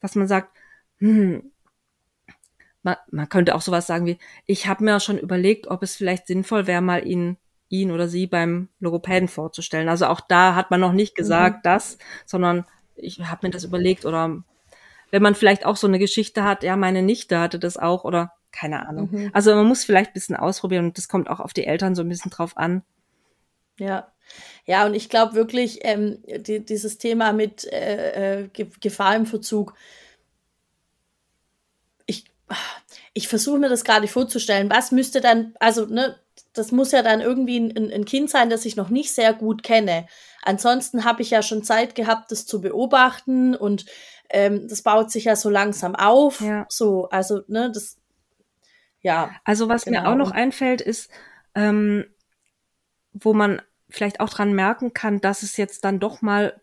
dass 0.00 0.14
man 0.14 0.28
sagt, 0.28 0.56
hm, 0.98 1.50
man, 2.82 2.96
man 3.10 3.28
könnte 3.28 3.54
auch 3.54 3.62
sowas 3.62 3.86
sagen 3.86 4.06
wie, 4.06 4.18
ich 4.46 4.66
habe 4.66 4.84
mir 4.84 5.00
schon 5.00 5.18
überlegt, 5.18 5.66
ob 5.66 5.82
es 5.82 5.96
vielleicht 5.96 6.26
sinnvoll 6.26 6.66
wäre, 6.66 6.80
mal 6.80 7.06
ihn 7.06 7.36
ihn 7.68 7.90
oder 7.90 8.08
sie 8.08 8.26
beim 8.26 8.68
Logopäden 8.80 9.28
vorzustellen. 9.28 9.88
Also 9.88 10.06
auch 10.06 10.20
da 10.20 10.54
hat 10.54 10.70
man 10.70 10.80
noch 10.80 10.92
nicht 10.92 11.14
gesagt 11.14 11.58
mhm. 11.58 11.60
das, 11.64 11.98
sondern 12.24 12.64
ich 12.94 13.20
habe 13.20 13.46
mir 13.46 13.50
das 13.50 13.64
überlegt 13.64 14.04
oder 14.04 14.42
wenn 15.10 15.22
man 15.22 15.34
vielleicht 15.34 15.64
auch 15.64 15.76
so 15.76 15.86
eine 15.86 15.98
Geschichte 15.98 16.44
hat, 16.44 16.62
ja, 16.62 16.76
meine 16.76 17.02
Nichte 17.02 17.38
hatte 17.38 17.58
das 17.58 17.76
auch 17.76 18.04
oder 18.04 18.32
keine 18.52 18.88
Ahnung. 18.88 19.08
Mhm. 19.12 19.30
Also 19.32 19.54
man 19.54 19.66
muss 19.66 19.84
vielleicht 19.84 20.10
ein 20.10 20.14
bisschen 20.14 20.36
ausprobieren 20.36 20.86
und 20.86 20.98
das 20.98 21.08
kommt 21.08 21.28
auch 21.28 21.40
auf 21.40 21.52
die 21.52 21.66
Eltern 21.66 21.94
so 21.94 22.02
ein 22.02 22.08
bisschen 22.08 22.30
drauf 22.30 22.56
an. 22.56 22.82
Ja. 23.78 24.12
Ja, 24.64 24.84
und 24.86 24.94
ich 24.94 25.08
glaube 25.08 25.34
wirklich, 25.34 25.80
ähm, 25.82 26.18
die, 26.26 26.64
dieses 26.64 26.98
Thema 26.98 27.32
mit 27.32 27.64
äh, 27.72 28.42
äh 28.42 28.48
Gefahr 28.80 29.14
im 29.14 29.26
Verzug, 29.26 29.74
ich, 32.06 32.24
ich 33.14 33.28
versuche 33.28 33.58
mir 33.58 33.68
das 33.68 33.84
gerade 33.84 34.08
vorzustellen. 34.08 34.68
Was 34.70 34.90
müsste 34.90 35.20
dann, 35.20 35.54
also, 35.60 35.86
ne, 35.86 36.18
das 36.52 36.72
muss 36.72 36.92
ja 36.92 37.02
dann 37.02 37.20
irgendwie 37.20 37.58
ein, 37.58 37.92
ein, 37.92 38.04
Kind 38.04 38.30
sein, 38.30 38.50
das 38.50 38.64
ich 38.64 38.76
noch 38.76 38.88
nicht 38.88 39.12
sehr 39.12 39.32
gut 39.32 39.62
kenne. 39.62 40.06
Ansonsten 40.42 41.04
habe 41.04 41.22
ich 41.22 41.30
ja 41.30 41.42
schon 41.42 41.62
Zeit 41.62 41.94
gehabt, 41.94 42.30
das 42.32 42.46
zu 42.46 42.60
beobachten 42.60 43.54
und 43.54 43.84
ähm, 44.30 44.68
das 44.68 44.82
baut 44.82 45.10
sich 45.10 45.24
ja 45.24 45.36
so 45.36 45.50
langsam 45.50 45.94
auf. 45.94 46.40
Ja. 46.40 46.66
So, 46.68 47.08
also, 47.08 47.42
ne, 47.48 47.70
das, 47.72 47.96
ja. 49.00 49.30
Also, 49.44 49.68
was 49.68 49.84
genau. 49.84 50.02
mir 50.02 50.08
auch 50.08 50.16
noch 50.16 50.30
einfällt, 50.30 50.80
ist, 50.80 51.10
ähm, 51.54 52.04
wo 53.12 53.32
man 53.32 53.62
vielleicht 53.88 54.20
auch 54.20 54.28
dran 54.28 54.52
merken 54.52 54.92
kann, 54.92 55.20
dass 55.20 55.42
es 55.42 55.56
jetzt 55.56 55.84
dann 55.84 56.00
doch 56.00 56.22
mal 56.22 56.60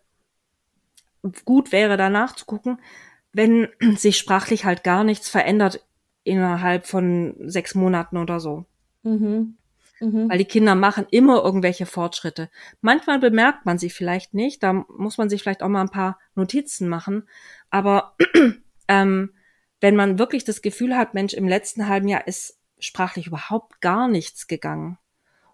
gut 1.45 1.71
wäre, 1.71 1.97
danach 1.97 2.35
zu 2.35 2.45
gucken, 2.45 2.79
wenn 3.31 3.69
sich 3.97 4.17
sprachlich 4.17 4.65
halt 4.65 4.83
gar 4.83 5.03
nichts 5.03 5.29
verändert 5.29 5.85
innerhalb 6.23 6.85
von 6.85 7.35
sechs 7.39 7.75
Monaten 7.75 8.17
oder 8.17 8.39
so. 8.39 8.65
Mhm. 9.03 9.57
Mhm. 10.03 10.29
Weil 10.29 10.37
die 10.37 10.45
Kinder 10.45 10.75
machen 10.75 11.05
immer 11.09 11.43
irgendwelche 11.43 11.85
Fortschritte. 11.85 12.49
Manchmal 12.81 13.19
bemerkt 13.19 13.65
man 13.65 13.77
sie 13.77 13.89
vielleicht 13.89 14.33
nicht, 14.33 14.61
da 14.63 14.73
muss 14.73 15.17
man 15.17 15.29
sich 15.29 15.41
vielleicht 15.41 15.63
auch 15.63 15.69
mal 15.69 15.81
ein 15.81 15.89
paar 15.89 16.19
Notizen 16.35 16.89
machen. 16.89 17.27
Aber 17.69 18.15
ähm, 18.87 19.33
wenn 19.79 19.95
man 19.95 20.19
wirklich 20.19 20.43
das 20.43 20.61
Gefühl 20.61 20.95
hat, 20.95 21.13
Mensch, 21.13 21.33
im 21.33 21.47
letzten 21.47 21.87
halben 21.87 22.07
Jahr 22.07 22.27
ist 22.27 22.59
sprachlich 22.79 23.27
überhaupt 23.27 23.81
gar 23.81 24.07
nichts 24.07 24.47
gegangen. 24.47 24.97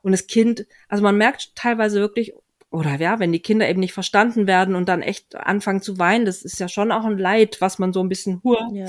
Und 0.02 0.12
das 0.12 0.28
Kind, 0.28 0.66
also 0.88 1.04
man 1.04 1.18
merkt 1.18 1.56
teilweise 1.56 2.00
wirklich, 2.00 2.34
oder 2.72 2.96
ja, 2.96 3.20
wenn 3.20 3.32
die 3.32 3.42
Kinder 3.42 3.68
eben 3.68 3.80
nicht 3.80 3.94
verstanden 3.94 4.48
werden 4.48 4.76
und 4.76 4.88
dann 4.88 5.02
echt 5.02 5.36
anfangen 5.36 5.82
zu 5.82 5.98
weinen, 5.98 6.26
das 6.26 6.44
ist 6.44 6.60
ja 6.60 6.68
schon 6.68 6.92
auch 6.92 7.06
ein 7.06 7.18
Leid, 7.18 7.62
was 7.62 7.80
man 7.80 7.94
so 7.94 8.02
ein 8.02 8.10
bisschen, 8.10 8.42
hur, 8.44 8.70
ja. 8.74 8.86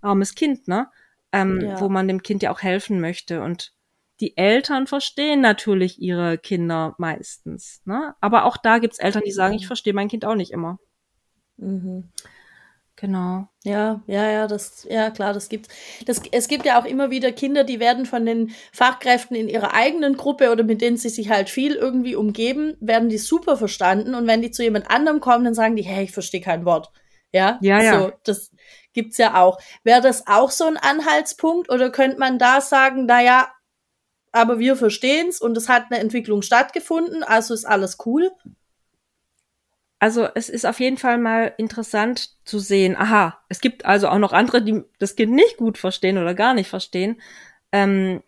armes 0.00 0.34
Kind, 0.34 0.68
ne? 0.68 0.88
Ähm, 1.32 1.60
ja. 1.60 1.80
Wo 1.80 1.88
man 1.88 2.06
dem 2.06 2.22
Kind 2.22 2.44
ja 2.44 2.52
auch 2.52 2.62
helfen 2.62 3.00
möchte. 3.00 3.42
Und 3.42 3.72
die 4.20 4.36
Eltern 4.36 4.86
verstehen 4.86 5.40
natürlich 5.40 6.00
ihre 6.00 6.38
Kinder 6.38 6.94
meistens, 6.98 7.82
ne? 7.84 8.14
Aber 8.20 8.44
auch 8.44 8.56
da 8.56 8.78
gibt's 8.78 8.98
Eltern, 8.98 9.22
die 9.24 9.32
sagen, 9.32 9.54
ich 9.54 9.66
verstehe 9.66 9.92
mein 9.92 10.08
Kind 10.08 10.24
auch 10.24 10.36
nicht 10.36 10.52
immer. 10.52 10.78
Mhm. 11.56 12.10
Genau. 12.96 13.48
Ja, 13.64 14.02
ja, 14.06 14.30
ja, 14.30 14.46
das, 14.46 14.86
ja, 14.88 15.10
klar, 15.10 15.32
das 15.32 15.48
gibt's. 15.48 15.68
Das, 16.06 16.22
es 16.30 16.46
gibt 16.46 16.64
ja 16.64 16.80
auch 16.80 16.84
immer 16.84 17.10
wieder 17.10 17.32
Kinder, 17.32 17.64
die 17.64 17.80
werden 17.80 18.06
von 18.06 18.24
den 18.24 18.52
Fachkräften 18.72 19.36
in 19.36 19.48
ihrer 19.48 19.74
eigenen 19.74 20.16
Gruppe 20.16 20.52
oder 20.52 20.62
mit 20.62 20.80
denen 20.80 20.96
sie 20.96 21.08
sich 21.08 21.28
halt 21.28 21.50
viel 21.50 21.74
irgendwie 21.74 22.14
umgeben, 22.14 22.76
werden 22.80 23.08
die 23.08 23.18
super 23.18 23.56
verstanden 23.56 24.14
und 24.14 24.28
wenn 24.28 24.42
die 24.42 24.52
zu 24.52 24.62
jemand 24.62 24.90
anderem 24.90 25.18
kommen, 25.18 25.44
dann 25.44 25.54
sagen 25.54 25.74
die, 25.74 25.82
hey, 25.82 26.04
ich 26.04 26.12
verstehe 26.12 26.40
kein 26.40 26.64
Wort. 26.64 26.92
Ja, 27.32 27.58
ja, 27.62 27.82
ja. 27.82 28.00
So, 28.00 28.12
das 28.22 28.52
gibt's 28.92 29.18
ja 29.18 29.42
auch. 29.42 29.58
Wäre 29.82 30.00
das 30.00 30.28
auch 30.28 30.52
so 30.52 30.64
ein 30.64 30.76
Anhaltspunkt 30.76 31.70
oder 31.70 31.90
könnte 31.90 32.18
man 32.18 32.38
da 32.38 32.60
sagen, 32.60 33.06
na 33.06 33.20
ja, 33.20 33.48
aber 34.34 34.58
wir 34.58 34.74
verstehen's 34.74 35.40
und 35.40 35.56
es 35.56 35.68
hat 35.68 35.84
eine 35.90 36.00
Entwicklung 36.00 36.42
stattgefunden, 36.42 37.22
also 37.22 37.54
ist 37.54 37.64
alles 37.64 37.98
cool? 38.04 38.32
Also 40.00 40.28
es 40.34 40.48
ist 40.48 40.66
auf 40.66 40.80
jeden 40.80 40.98
Fall 40.98 41.18
mal 41.18 41.54
interessant 41.56 42.30
zu 42.44 42.58
sehen, 42.58 42.96
aha, 42.96 43.38
es 43.48 43.60
gibt 43.60 43.86
also 43.86 44.08
auch 44.08 44.18
noch 44.18 44.32
andere, 44.32 44.60
die 44.60 44.82
das 44.98 45.14
Kind 45.14 45.32
nicht 45.32 45.56
gut 45.56 45.78
verstehen 45.78 46.18
oder 46.18 46.34
gar 46.34 46.52
nicht 46.52 46.68
verstehen, 46.68 47.22
ähm, 47.70 48.22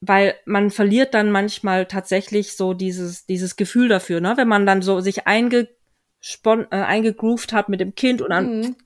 weil 0.00 0.34
man 0.46 0.70
verliert 0.70 1.12
dann 1.12 1.30
manchmal 1.30 1.86
tatsächlich 1.86 2.56
so 2.56 2.72
dieses, 2.72 3.26
dieses 3.26 3.54
Gefühl 3.54 3.88
dafür, 3.88 4.20
ne? 4.20 4.36
wenn 4.36 4.48
man 4.48 4.64
dann 4.64 4.80
so 4.80 5.00
sich 5.00 5.26
eingespon 5.26 6.66
äh, 6.70 6.76
eingegroovt 6.76 7.52
hat 7.52 7.68
mit 7.68 7.80
dem 7.80 7.94
Kind 7.94 8.22
und 8.22 8.30
dann 8.30 8.60
mhm. 8.60 8.76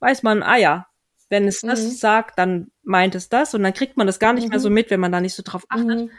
weiß 0.00 0.22
man, 0.22 0.42
ah 0.42 0.58
ja, 0.58 0.89
wenn 1.30 1.48
es 1.48 1.62
mhm. 1.62 1.68
das 1.68 1.98
sagt, 2.00 2.38
dann 2.38 2.70
meint 2.82 3.14
es 3.14 3.28
das 3.28 3.54
und 3.54 3.62
dann 3.62 3.72
kriegt 3.72 3.96
man 3.96 4.06
das 4.06 4.18
gar 4.18 4.32
nicht 4.34 4.44
mhm. 4.44 4.50
mehr 4.50 4.60
so 4.60 4.68
mit, 4.68 4.90
wenn 4.90 5.00
man 5.00 5.12
da 5.12 5.20
nicht 5.20 5.34
so 5.34 5.42
drauf 5.44 5.64
achtet. 5.70 6.10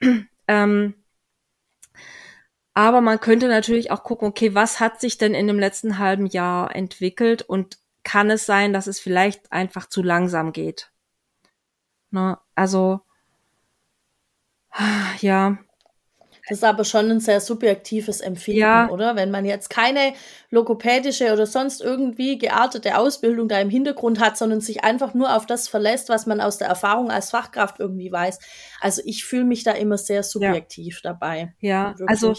Mhm. 0.00 0.28
ähm, 0.48 0.94
aber 2.74 3.00
man 3.00 3.20
könnte 3.20 3.48
natürlich 3.48 3.90
auch 3.90 4.02
gucken, 4.02 4.28
okay, 4.28 4.54
was 4.54 4.80
hat 4.80 5.00
sich 5.00 5.18
denn 5.18 5.34
in 5.34 5.46
dem 5.46 5.58
letzten 5.58 5.98
halben 5.98 6.26
Jahr 6.26 6.74
entwickelt 6.74 7.42
und 7.42 7.78
kann 8.04 8.30
es 8.30 8.46
sein, 8.46 8.72
dass 8.72 8.86
es 8.86 9.00
vielleicht 9.00 9.52
einfach 9.52 9.86
zu 9.88 10.02
langsam 10.02 10.52
geht? 10.52 10.90
Ne? 12.10 12.38
Also, 12.54 13.00
ja. 15.20 15.58
Das 16.48 16.58
ist 16.58 16.64
aber 16.64 16.84
schon 16.84 17.10
ein 17.10 17.20
sehr 17.20 17.40
subjektives 17.40 18.20
Empfinden, 18.20 18.60
ja. 18.60 18.88
oder? 18.90 19.14
Wenn 19.14 19.30
man 19.30 19.44
jetzt 19.44 19.70
keine 19.70 20.12
logopädische 20.50 21.32
oder 21.32 21.46
sonst 21.46 21.80
irgendwie 21.80 22.36
geartete 22.36 22.98
Ausbildung 22.98 23.46
da 23.48 23.60
im 23.60 23.70
Hintergrund 23.70 24.18
hat, 24.18 24.36
sondern 24.36 24.60
sich 24.60 24.82
einfach 24.82 25.14
nur 25.14 25.36
auf 25.36 25.46
das 25.46 25.68
verlässt, 25.68 26.08
was 26.08 26.26
man 26.26 26.40
aus 26.40 26.58
der 26.58 26.66
Erfahrung 26.66 27.10
als 27.10 27.30
Fachkraft 27.30 27.78
irgendwie 27.78 28.10
weiß. 28.10 28.40
Also 28.80 29.02
ich 29.04 29.24
fühle 29.24 29.44
mich 29.44 29.62
da 29.62 29.72
immer 29.72 29.98
sehr 29.98 30.24
subjektiv 30.24 31.00
ja. 31.04 31.12
dabei. 31.12 31.54
Ja, 31.60 31.90
Wirklich. 31.90 32.08
also 32.08 32.34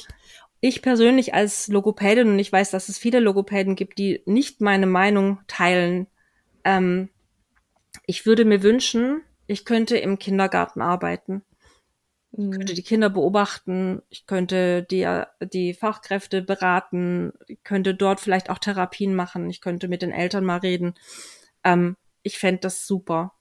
ich 0.59 0.81
persönlich 0.81 1.33
als 1.33 1.67
Logopädin, 1.67 2.29
und 2.29 2.39
ich 2.39 2.51
weiß, 2.51 2.71
dass 2.71 2.89
es 2.89 2.97
viele 2.97 3.19
Logopäden 3.19 3.75
gibt, 3.75 3.97
die 3.97 4.21
nicht 4.25 4.59
meine 4.59 4.85
Meinung 4.85 5.39
teilen, 5.47 6.07
ähm, 6.65 7.09
ich 8.05 8.25
würde 8.25 8.43
mir 8.43 8.63
wünschen, 8.63 9.21
ich 9.47 9.65
könnte 9.65 9.97
im 9.97 10.19
Kindergarten 10.19 10.81
arbeiten. 10.81 11.43
Ich 12.36 12.50
könnte 12.50 12.74
mhm. 12.74 12.76
die 12.76 12.84
Kinder 12.84 13.10
beobachten, 13.12 14.02
ich 14.10 14.26
könnte 14.26 14.82
die, 14.89 15.08
die 15.39 15.76
Fachkräfte 15.76 16.41
beraten, 16.41 17.32
ich 17.48 17.63
könnte 17.63 17.93
dort 17.93 18.19
vielleicht 18.19 18.50
auch 18.50 18.58
Therapien 18.58 19.13
machen, 19.13 19.52
ich 19.52 19.62
könnte 19.62 19.88
mit 19.88 20.02
den 20.02 20.12
Eltern 20.12 20.43
mal 20.43 20.58
reden. 20.58 20.96
Ähm, 21.63 21.96
ich 22.24 22.39
fände 22.39 22.62
das 22.62 22.88
super. 22.88 23.34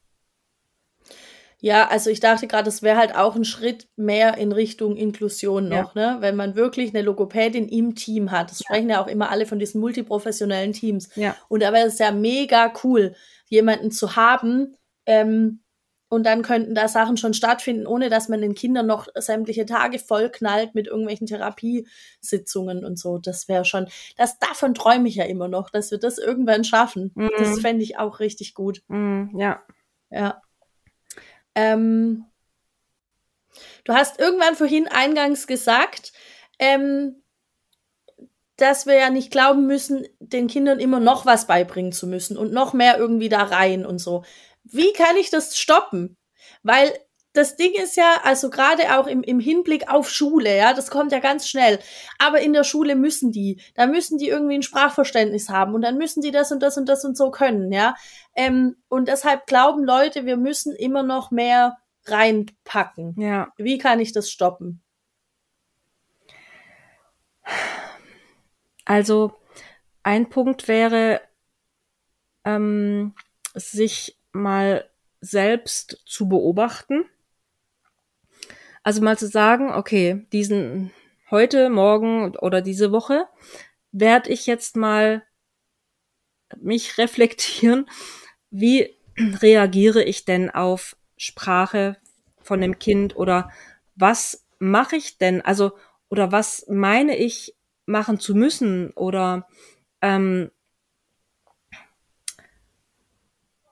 Ja, 1.59 1.87
also 1.87 2.11
ich 2.11 2.19
dachte 2.19 2.45
gerade, 2.45 2.69
es 2.69 2.83
wäre 2.83 2.97
halt 2.97 3.15
auch 3.15 3.35
ein 3.35 3.45
Schritt 3.45 3.87
mehr 3.95 4.37
in 4.37 4.51
Richtung 4.51 4.95
Inklusion 4.95 5.69
noch, 5.69 5.95
ja. 5.95 6.15
ne? 6.15 6.17
Wenn 6.19 6.35
man 6.35 6.55
wirklich 6.55 6.93
eine 6.93 7.01
Logopädin 7.01 7.69
im 7.69 7.95
Team 7.95 8.31
hat. 8.31 8.51
Das 8.51 8.59
sprechen 8.59 8.89
ja 8.89 9.01
auch 9.01 9.07
immer 9.07 9.31
alle 9.31 9.45
von 9.45 9.59
diesen 9.59 9.79
multiprofessionellen 9.79 10.73
Teams. 10.73 11.09
Ja. 11.15 11.35
Und 11.47 11.63
da 11.63 11.73
wäre 11.73 11.87
es 11.87 11.97
ja 11.99 12.11
mega 12.11 12.73
cool, 12.83 13.15
jemanden 13.47 13.91
zu 13.91 14.17
haben, 14.17 14.75
ähm, 15.05 15.63
und 16.13 16.27
dann 16.27 16.43
könnten 16.43 16.75
da 16.75 16.87
Sachen 16.87 17.17
schon 17.17 17.33
stattfinden, 17.33 17.87
ohne 17.87 18.07
dass 18.07 18.29
man 18.29 18.39
den 18.39 18.53
Kindern 18.53 18.85
noch 18.85 19.07
sämtliche 19.15 19.65
Tage 19.65 19.97
vollknallt 19.97 20.75
mit 20.75 20.85
irgendwelchen 20.85 21.25
Therapiesitzungen 21.25 22.85
und 22.85 22.99
so. 22.99 23.17
Das 23.17 23.47
wäre 23.47 23.65
schon, 23.65 23.87
das 24.15 24.37
davon 24.37 24.75
träume 24.75 25.09
ich 25.09 25.15
ja 25.15 25.25
immer 25.25 25.47
noch, 25.47 25.71
dass 25.71 25.89
wir 25.89 25.97
das 25.97 26.19
irgendwann 26.19 26.65
schaffen. 26.65 27.11
Mhm. 27.15 27.31
Das 27.39 27.59
fände 27.61 27.81
ich 27.81 27.97
auch 27.97 28.19
richtig 28.19 28.53
gut. 28.53 28.83
Mhm, 28.89 29.31
ja. 29.35 29.63
Ja. 30.11 30.39
Ähm, 31.55 32.25
du 33.83 33.93
hast 33.93 34.19
irgendwann 34.19 34.53
vorhin 34.53 34.87
eingangs 34.87 35.47
gesagt, 35.47 36.13
ähm, 36.59 37.23
dass 38.57 38.85
wir 38.85 38.93
ja 38.93 39.09
nicht 39.09 39.31
glauben 39.31 39.65
müssen, 39.65 40.05
den 40.19 40.45
Kindern 40.45 40.79
immer 40.79 40.99
noch 40.99 41.25
was 41.25 41.47
beibringen 41.47 41.91
zu 41.91 42.05
müssen 42.05 42.37
und 42.37 42.53
noch 42.53 42.73
mehr 42.73 42.99
irgendwie 42.99 43.29
da 43.29 43.41
rein 43.41 43.83
und 43.83 43.97
so 43.97 44.23
wie 44.63 44.93
kann 44.93 45.17
ich 45.17 45.29
das 45.29 45.57
stoppen? 45.57 46.17
Weil 46.63 46.91
das 47.33 47.55
Ding 47.55 47.73
ist 47.73 47.97
ja, 47.97 48.21
also 48.23 48.49
gerade 48.51 48.97
auch 48.97 49.07
im, 49.07 49.23
im 49.23 49.39
Hinblick 49.39 49.89
auf 49.89 50.09
Schule, 50.09 50.55
ja, 50.55 50.73
das 50.73 50.91
kommt 50.91 51.11
ja 51.11 51.19
ganz 51.19 51.47
schnell. 51.47 51.79
Aber 52.19 52.41
in 52.41 52.53
der 52.53 52.63
Schule 52.63 52.95
müssen 52.95 53.31
die, 53.31 53.59
da 53.73 53.87
müssen 53.87 54.19
die 54.19 54.27
irgendwie 54.27 54.55
ein 54.55 54.63
Sprachverständnis 54.63 55.49
haben 55.49 55.73
und 55.73 55.81
dann 55.81 55.97
müssen 55.97 56.21
die 56.21 56.31
das 56.31 56.51
und 56.51 56.61
das 56.61 56.77
und 56.77 56.87
das 56.87 57.03
und 57.03 57.17
so 57.17 57.31
können, 57.31 57.71
ja. 57.71 57.95
Ähm, 58.35 58.77
und 58.87 59.07
deshalb 59.07 59.47
glauben 59.47 59.83
Leute, 59.83 60.25
wir 60.25 60.37
müssen 60.37 60.75
immer 60.75 61.01
noch 61.01 61.31
mehr 61.31 61.77
reinpacken. 62.05 63.15
Ja. 63.19 63.51
Wie 63.57 63.79
kann 63.79 63.99
ich 63.99 64.11
das 64.11 64.29
stoppen? 64.29 64.83
Also 68.85 69.33
ein 70.03 70.29
Punkt 70.29 70.67
wäre, 70.67 71.21
ähm, 72.45 73.15
sich 73.55 74.17
mal 74.33 74.89
selbst 75.21 76.01
zu 76.05 76.27
beobachten. 76.27 77.05
Also 78.83 79.01
mal 79.01 79.17
zu 79.17 79.27
sagen, 79.27 79.71
okay, 79.71 80.25
diesen 80.33 80.91
heute, 81.31 81.69
morgen 81.69 82.35
oder 82.35 82.61
diese 82.61 82.91
Woche 82.91 83.27
werde 83.91 84.31
ich 84.31 84.45
jetzt 84.45 84.75
mal 84.75 85.23
mich 86.57 86.97
reflektieren, 86.97 87.89
wie 88.49 88.95
reagiere 89.17 90.03
ich 90.03 90.25
denn 90.25 90.49
auf 90.49 90.95
Sprache 91.17 91.97
von 92.41 92.59
dem 92.61 92.79
Kind 92.79 93.15
oder 93.15 93.49
was 93.95 94.45
mache 94.59 94.95
ich 94.95 95.17
denn, 95.17 95.41
also 95.41 95.73
oder 96.09 96.31
was 96.31 96.65
meine 96.69 97.17
ich 97.17 97.55
machen 97.85 98.19
zu 98.19 98.35
müssen 98.35 98.91
oder 98.91 99.47
ähm, 100.01 100.51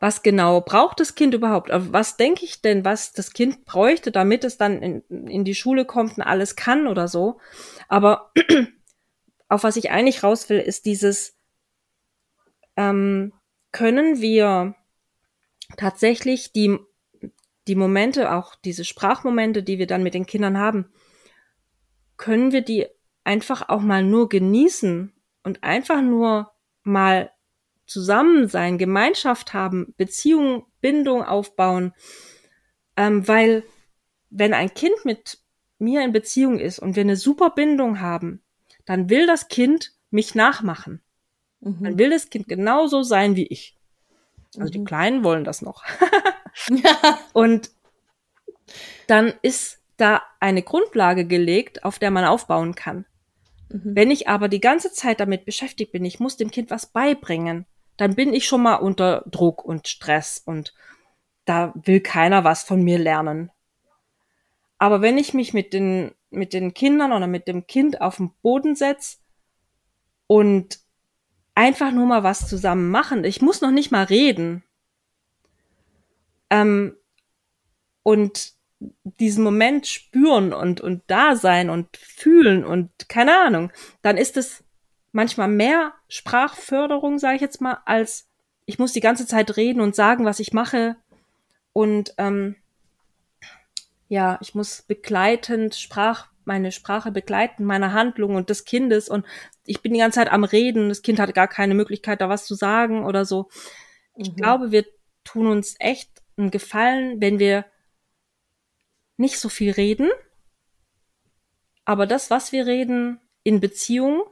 was 0.01 0.23
genau 0.23 0.61
braucht 0.61 0.99
das 0.99 1.13
Kind 1.13 1.35
überhaupt? 1.35 1.69
Was 1.71 2.17
denke 2.17 2.43
ich 2.43 2.63
denn, 2.63 2.83
was 2.83 3.13
das 3.13 3.33
Kind 3.33 3.65
bräuchte, 3.65 4.11
damit 4.11 4.43
es 4.43 4.57
dann 4.57 4.81
in, 4.81 5.27
in 5.27 5.45
die 5.45 5.53
Schule 5.53 5.85
kommt 5.85 6.17
und 6.17 6.23
alles 6.23 6.55
kann 6.55 6.87
oder 6.87 7.07
so? 7.07 7.39
Aber 7.87 8.33
auf 9.47 9.63
was 9.63 9.75
ich 9.75 9.91
eigentlich 9.91 10.23
raus 10.23 10.49
will, 10.49 10.57
ist 10.57 10.87
dieses, 10.87 11.37
ähm, 12.75 13.31
können 13.71 14.21
wir 14.21 14.73
tatsächlich 15.77 16.51
die, 16.51 16.79
die 17.67 17.75
Momente, 17.75 18.31
auch 18.31 18.55
diese 18.55 18.85
Sprachmomente, 18.85 19.61
die 19.61 19.77
wir 19.77 19.85
dann 19.85 20.01
mit 20.01 20.15
den 20.15 20.25
Kindern 20.25 20.57
haben, 20.57 20.91
können 22.17 22.51
wir 22.51 22.61
die 22.61 22.87
einfach 23.23 23.69
auch 23.69 23.81
mal 23.81 24.03
nur 24.03 24.29
genießen 24.29 25.13
und 25.43 25.63
einfach 25.63 26.01
nur 26.01 26.51
mal 26.81 27.31
zusammen 27.91 28.47
sein, 28.47 28.77
Gemeinschaft 28.77 29.53
haben, 29.53 29.93
Beziehung, 29.97 30.65
Bindung 30.79 31.23
aufbauen. 31.23 31.93
Ähm, 32.95 33.27
weil 33.27 33.63
wenn 34.29 34.53
ein 34.53 34.73
Kind 34.73 35.03
mit 35.03 35.39
mir 35.77 36.03
in 36.03 36.11
Beziehung 36.11 36.59
ist 36.59 36.79
und 36.79 36.95
wir 36.95 37.01
eine 37.01 37.17
super 37.17 37.49
Bindung 37.51 37.99
haben, 37.99 38.41
dann 38.85 39.09
will 39.09 39.27
das 39.27 39.47
Kind 39.47 39.91
mich 40.09 40.35
nachmachen. 40.35 41.01
Mhm. 41.59 41.83
Dann 41.83 41.97
will 41.97 42.09
das 42.09 42.29
Kind 42.29 42.47
genauso 42.47 43.03
sein 43.03 43.35
wie 43.35 43.47
ich. 43.47 43.77
Also 44.55 44.67
mhm. 44.67 44.71
die 44.71 44.83
Kleinen 44.83 45.23
wollen 45.23 45.43
das 45.43 45.61
noch. 45.61 45.83
und 47.33 47.71
dann 49.07 49.33
ist 49.41 49.79
da 49.97 50.21
eine 50.39 50.63
Grundlage 50.63 51.25
gelegt, 51.25 51.83
auf 51.83 51.99
der 51.99 52.11
man 52.11 52.25
aufbauen 52.25 52.75
kann. 52.75 53.05
Mhm. 53.69 53.95
Wenn 53.95 54.11
ich 54.11 54.27
aber 54.27 54.47
die 54.47 54.61
ganze 54.61 54.91
Zeit 54.91 55.19
damit 55.19 55.45
beschäftigt 55.45 55.91
bin, 55.91 56.05
ich 56.05 56.19
muss 56.19 56.37
dem 56.37 56.51
Kind 56.51 56.69
was 56.69 56.87
beibringen, 56.87 57.65
dann 58.01 58.15
bin 58.15 58.33
ich 58.33 58.47
schon 58.47 58.63
mal 58.63 58.77
unter 58.77 59.23
Druck 59.27 59.63
und 59.63 59.87
Stress 59.87 60.41
und 60.43 60.73
da 61.45 61.71
will 61.75 61.99
keiner 61.99 62.43
was 62.43 62.63
von 62.63 62.81
mir 62.81 62.97
lernen. 62.97 63.51
Aber 64.79 65.03
wenn 65.03 65.19
ich 65.19 65.35
mich 65.35 65.53
mit 65.53 65.71
den, 65.71 66.15
mit 66.31 66.53
den 66.53 66.73
Kindern 66.73 67.13
oder 67.13 67.27
mit 67.27 67.47
dem 67.47 67.67
Kind 67.67 68.01
auf 68.01 68.17
den 68.17 68.33
Boden 68.41 68.75
setze 68.75 69.17
und 70.25 70.79
einfach 71.53 71.91
nur 71.91 72.07
mal 72.07 72.23
was 72.23 72.47
zusammen 72.47 72.89
machen, 72.89 73.23
ich 73.23 73.39
muss 73.39 73.61
noch 73.61 73.69
nicht 73.69 73.91
mal 73.91 74.05
reden. 74.05 74.63
Ähm, 76.49 76.97
und 78.01 78.53
diesen 79.03 79.43
Moment 79.43 79.85
spüren 79.85 80.53
und, 80.53 80.81
und 80.81 81.03
da 81.05 81.35
sein 81.35 81.69
und 81.69 81.95
fühlen 81.97 82.65
und 82.65 82.89
keine 83.09 83.39
Ahnung, 83.41 83.71
dann 84.01 84.17
ist 84.17 84.37
es 84.37 84.63
manchmal 85.11 85.47
mehr 85.47 85.93
Sprachförderung, 86.07 87.19
sage 87.19 87.35
ich 87.35 87.41
jetzt 87.41 87.61
mal, 87.61 87.79
als 87.85 88.27
ich 88.65 88.79
muss 88.79 88.93
die 88.93 89.01
ganze 89.01 89.25
Zeit 89.25 89.57
reden 89.57 89.81
und 89.81 89.95
sagen, 89.95 90.25
was 90.25 90.39
ich 90.39 90.53
mache. 90.53 90.95
Und 91.73 92.13
ähm, 92.17 92.55
ja, 94.07 94.37
ich 94.41 94.55
muss 94.55 94.81
begleitend 94.83 95.75
Sprach, 95.75 96.27
meine 96.45 96.71
Sprache 96.71 97.11
begleiten, 97.11 97.65
meine 97.65 97.93
Handlung 97.93 98.35
und 98.35 98.49
des 98.49 98.65
Kindes. 98.65 99.09
Und 99.09 99.25
ich 99.65 99.81
bin 99.81 99.93
die 99.93 99.99
ganze 99.99 100.19
Zeit 100.19 100.31
am 100.31 100.43
Reden. 100.43 100.89
Das 100.89 101.01
Kind 101.01 101.19
hat 101.19 101.33
gar 101.33 101.47
keine 101.47 101.75
Möglichkeit, 101.75 102.21
da 102.21 102.29
was 102.29 102.45
zu 102.45 102.55
sagen 102.55 103.05
oder 103.05 103.25
so. 103.25 103.49
Ich 104.15 104.31
mhm. 104.31 104.35
glaube, 104.35 104.71
wir 104.71 104.85
tun 105.23 105.47
uns 105.47 105.75
echt 105.79 106.09
einen 106.37 106.51
Gefallen, 106.51 107.21
wenn 107.21 107.39
wir 107.39 107.65
nicht 109.17 109.39
so 109.39 109.49
viel 109.49 109.71
reden, 109.71 110.09
aber 111.85 112.07
das, 112.07 112.29
was 112.29 112.51
wir 112.51 112.65
reden, 112.65 113.19
in 113.43 113.59
Beziehung 113.59 114.23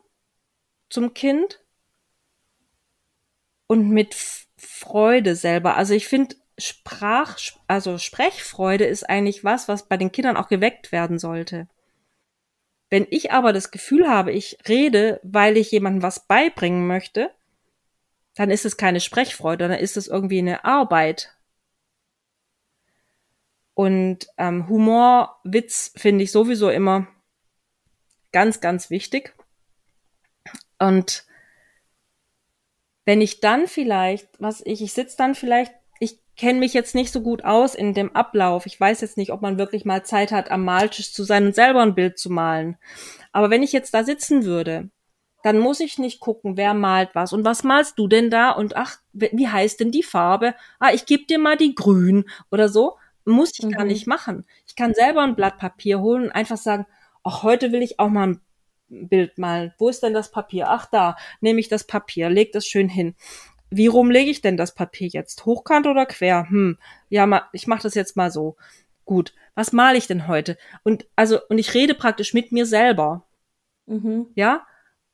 zum 0.90 1.14
Kind 1.14 1.60
und 3.68 3.90
mit 3.90 4.16
Freude 4.58 5.36
selber. 5.36 5.78
Also 5.78 5.94
ich 5.94 6.08
finde, 6.08 6.36
Sprach, 6.60 7.38
also 7.68 7.98
Sprechfreude 7.98 8.86
ist 8.86 9.10
eigentlich 9.10 9.44
was, 9.44 9.68
was 9.68 9.88
bei 9.88 9.96
den 9.96 10.12
Kindern 10.12 10.36
auch 10.36 10.50
geweckt 10.50 10.92
werden 10.92 11.18
sollte. 11.18 11.70
Wenn 12.90 13.08
ich 13.10 13.32
aber 13.32 13.54
das 13.54 13.72
Gefühl 13.72 14.10
habe, 14.10 14.32
ich 14.32 14.58
rede, 14.68 15.20
weil 15.24 15.58
ich 15.58 15.72
jemandem 15.72 16.04
was 16.04 16.28
beibringen 16.28 16.86
möchte, 16.88 17.32
dann 18.36 18.52
ist 18.52 18.66
es 18.66 18.78
keine 18.78 19.00
Sprechfreude, 19.00 19.68
dann 19.68 19.80
ist 19.80 19.96
es 19.96 20.08
irgendwie 20.08 20.40
eine 20.40 20.66
Arbeit. 20.66 21.36
Und 23.74 24.28
ähm, 24.38 24.68
Humor, 24.68 25.40
Witz 25.44 25.94
finde 25.96 26.24
ich 26.26 26.32
sowieso 26.32 26.70
immer 26.70 27.08
ganz, 28.32 28.60
ganz 28.60 28.90
wichtig. 28.90 29.34
Und 30.80 31.26
wenn 33.06 33.22
ich 33.22 33.40
dann 33.40 33.68
vielleicht, 33.68 34.30
was 34.40 34.62
ich, 34.66 34.82
ich 34.82 34.94
sitze 34.94 35.18
dann 35.18 35.36
vielleicht, 35.36 35.74
ich 36.00 36.20
kenne 36.36 36.60
mich 36.60 36.74
jetzt 36.74 36.96
nicht 36.96 37.12
so 37.12 37.22
gut 37.22 37.44
aus 37.44 37.76
in 37.76 37.94
dem 37.94 38.16
Ablauf. 38.16 38.66
Ich 38.66 38.80
weiß 38.80 39.02
jetzt 39.02 39.18
nicht, 39.18 39.32
ob 39.32 39.42
man 39.42 39.58
wirklich 39.58 39.84
mal 39.84 40.04
Zeit 40.04 40.32
hat, 40.32 40.52
am 40.52 40.64
Maltisch 40.64 41.14
zu 41.14 41.24
sein 41.24 41.48
und 41.48 41.56
selber 41.56 41.82
ein 41.82 41.96
Bild 41.96 42.18
zu 42.18 42.30
malen. 42.30 42.78
Aber 43.32 43.50
wenn 43.50 43.64
ich 43.64 43.74
jetzt 43.74 43.94
da 43.94 44.04
sitzen 44.04 44.46
würde, 44.46 44.90
dann 45.44 45.60
muss 45.60 45.80
ich 45.80 45.98
nicht 45.98 46.20
gucken, 46.20 46.58
wer 46.58 46.74
malt 46.74 47.12
was 47.14 47.34
und 47.34 47.46
was 47.46 47.64
malst 47.64 47.98
du 47.98 48.08
denn 48.08 48.30
da 48.30 48.52
und 48.52 48.76
ach, 48.76 48.98
wie 49.14 49.48
heißt 49.48 49.80
denn 49.80 49.92
die 49.92 50.04
Farbe? 50.04 50.54
Ah, 50.80 50.92
ich 50.94 51.06
gebe 51.06 51.26
dir 51.26 51.40
mal 51.40 51.58
die 51.58 51.76
grün 51.76 52.26
oder 52.52 52.70
so, 52.70 52.98
muss 53.26 53.58
ich 53.58 53.66
mhm. 53.66 53.72
gar 53.72 53.86
nicht 53.86 54.08
machen. 54.08 54.46
Ich 54.68 54.76
kann 54.76 54.94
selber 54.94 55.22
ein 55.22 55.36
Blatt 55.36 55.58
Papier 55.58 56.02
holen 56.02 56.26
und 56.26 56.32
einfach 56.32 56.58
sagen, 56.58 56.86
ach, 57.24 57.44
heute 57.44 57.72
will 57.72 57.82
ich 57.82 58.00
auch 58.00 58.10
mal 58.10 58.28
ein 58.28 58.42
Bild 58.90 59.38
malen. 59.38 59.74
Wo 59.78 59.90
ist 59.90 60.04
denn 60.04 60.14
das 60.14 60.32
Papier? 60.32 60.70
Ach, 60.70 60.86
da 60.86 61.18
nehme 61.42 61.60
ich 61.60 61.70
das 61.70 61.86
Papier, 61.86 62.30
leg 62.30 62.52
das 62.52 62.66
schön 62.66 62.90
hin. 62.90 63.16
Wie 63.70 63.88
rum 63.88 64.10
lege 64.10 64.32
ich 64.32 64.42
denn 64.42 64.58
das 64.58 64.74
Papier 64.74 65.08
jetzt? 65.08 65.46
Hochkant 65.46 65.86
oder 65.88 66.06
quer? 66.06 66.48
Hm, 66.50 66.78
ja, 67.10 67.48
ich 67.54 67.68
mache 67.68 67.84
das 67.84 67.96
jetzt 67.96 68.18
mal 68.18 68.32
so. 68.32 68.58
Gut, 69.06 69.34
was 69.56 69.74
male 69.74 69.98
ich 69.98 70.08
denn 70.08 70.28
heute? 70.28 70.58
Und 70.84 71.08
also 71.16 71.40
und 71.50 71.58
ich 71.58 71.74
rede 71.74 71.94
praktisch 71.94 72.34
mit 72.34 72.52
mir 72.52 72.66
selber. 72.66 73.26
Mhm. 73.86 74.28
Ja, 74.36 74.66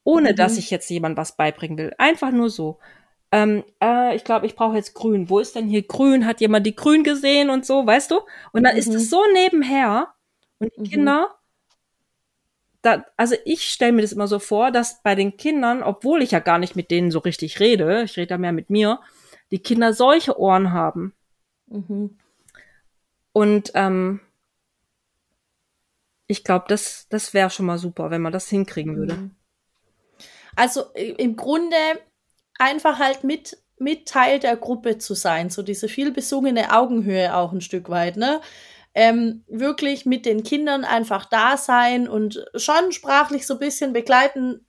ohne 0.03 0.31
mhm. 0.31 0.35
dass 0.35 0.57
ich 0.57 0.69
jetzt 0.69 0.89
jemand 0.89 1.17
was 1.17 1.35
beibringen 1.35 1.77
will. 1.77 1.93
Einfach 1.97 2.31
nur 2.31 2.49
so 2.49 2.79
ähm, 3.35 3.65
äh, 3.83 4.15
ich 4.15 4.23
glaube, 4.23 4.45
ich 4.45 4.55
brauche 4.55 4.77
jetzt 4.77 4.93
grün. 4.93 5.29
Wo 5.29 5.39
ist 5.39 5.55
denn 5.55 5.67
hier 5.67 5.83
grün? 5.83 6.25
Hat 6.25 6.39
jemand 6.39 6.65
die 6.65 6.75
grün 6.75 7.03
gesehen 7.03 7.49
und 7.49 7.65
so, 7.65 7.85
weißt 7.85 8.11
du? 8.11 8.21
Und 8.53 8.63
dann 8.63 8.73
mhm. 8.73 8.79
ist 8.79 8.93
es 8.93 9.09
so 9.09 9.21
nebenher 9.33 10.13
und 10.59 10.71
die 10.77 10.79
mhm. 10.79 10.85
Kinder, 10.85 11.34
da, 12.85 13.03
also 13.17 13.35
ich 13.45 13.63
stelle 13.63 13.93
mir 13.93 14.03
das 14.03 14.11
immer 14.11 14.27
so 14.27 14.37
vor, 14.37 14.69
dass 14.71 15.01
bei 15.01 15.15
den 15.15 15.37
Kindern, 15.37 15.81
obwohl 15.81 16.21
ich 16.21 16.31
ja 16.31 16.39
gar 16.39 16.59
nicht 16.59 16.75
mit 16.75 16.91
denen 16.91 17.09
so 17.09 17.19
richtig 17.19 17.59
rede, 17.59 18.03
ich 18.03 18.15
rede 18.15 18.27
da 18.27 18.37
mehr 18.37 18.51
mit 18.51 18.69
mir, 18.69 18.99
die 19.49 19.59
Kinder 19.59 19.91
solche 19.93 20.39
Ohren 20.39 20.71
haben. 20.71 21.13
Mhm. 21.67 22.17
Und 23.31 23.71
ähm, 23.73 24.19
ich 26.27 26.43
glaube, 26.43 26.65
das, 26.67 27.07
das 27.09 27.33
wäre 27.33 27.49
schon 27.49 27.65
mal 27.65 27.79
super, 27.79 28.11
wenn 28.11 28.21
man 28.21 28.31
das 28.31 28.49
hinkriegen 28.49 28.97
würde. 28.97 29.15
Mhm. 29.15 29.31
Also 30.55 30.83
im 30.93 31.35
Grunde 31.35 31.75
einfach 32.59 32.99
halt 32.99 33.23
mit, 33.23 33.57
mit 33.77 34.07
Teil 34.07 34.39
der 34.39 34.55
Gruppe 34.55 34.99
zu 34.99 35.15
sein, 35.15 35.49
so 35.49 35.63
diese 35.63 35.87
viel 35.89 36.11
besungene 36.11 36.71
Augenhöhe 36.71 37.35
auch 37.35 37.51
ein 37.51 37.61
Stück 37.61 37.89
weit, 37.89 38.15
ne? 38.15 38.41
Ähm, 38.95 39.43
wirklich 39.47 40.05
mit 40.05 40.25
den 40.25 40.43
Kindern 40.43 40.85
einfach 40.85 41.25
da 41.25 41.57
sein 41.57 42.07
und 42.07 42.45
schon 42.55 42.93
sprachlich 42.93 43.45
so 43.45 43.55
ein 43.55 43.59
bisschen 43.59 43.91
begleiten, 43.91 44.65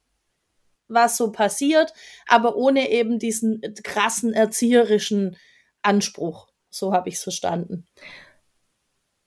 was 0.89 1.17
so 1.17 1.31
passiert, 1.31 1.93
aber 2.27 2.57
ohne 2.57 2.91
eben 2.91 3.19
diesen 3.19 3.61
krassen 3.85 4.33
erzieherischen 4.33 5.37
Anspruch. 5.83 6.49
So 6.69 6.93
habe 6.93 7.09
ich 7.09 7.17
es 7.17 7.23
verstanden. 7.23 7.87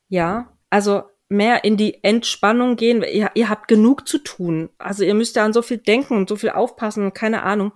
Ja, 0.10 0.58
also 0.70 1.04
mehr 1.30 1.64
in 1.64 1.78
die 1.78 2.04
Entspannung 2.04 2.76
gehen. 2.76 3.02
Ihr, 3.04 3.32
ihr 3.34 3.50
habt 3.50 3.68
genug 3.68 4.08
zu 4.08 4.18
tun. 4.18 4.70
Also 4.78 5.04
ihr 5.04 5.14
müsst 5.14 5.36
ja 5.36 5.46
an 5.46 5.54
so 5.54 5.62
viel 5.62 5.78
denken 5.78 6.18
und 6.18 6.28
so 6.28 6.36
viel 6.36 6.50
aufpassen 6.50 7.06
und 7.06 7.14
keine 7.14 7.44
Ahnung 7.44 7.72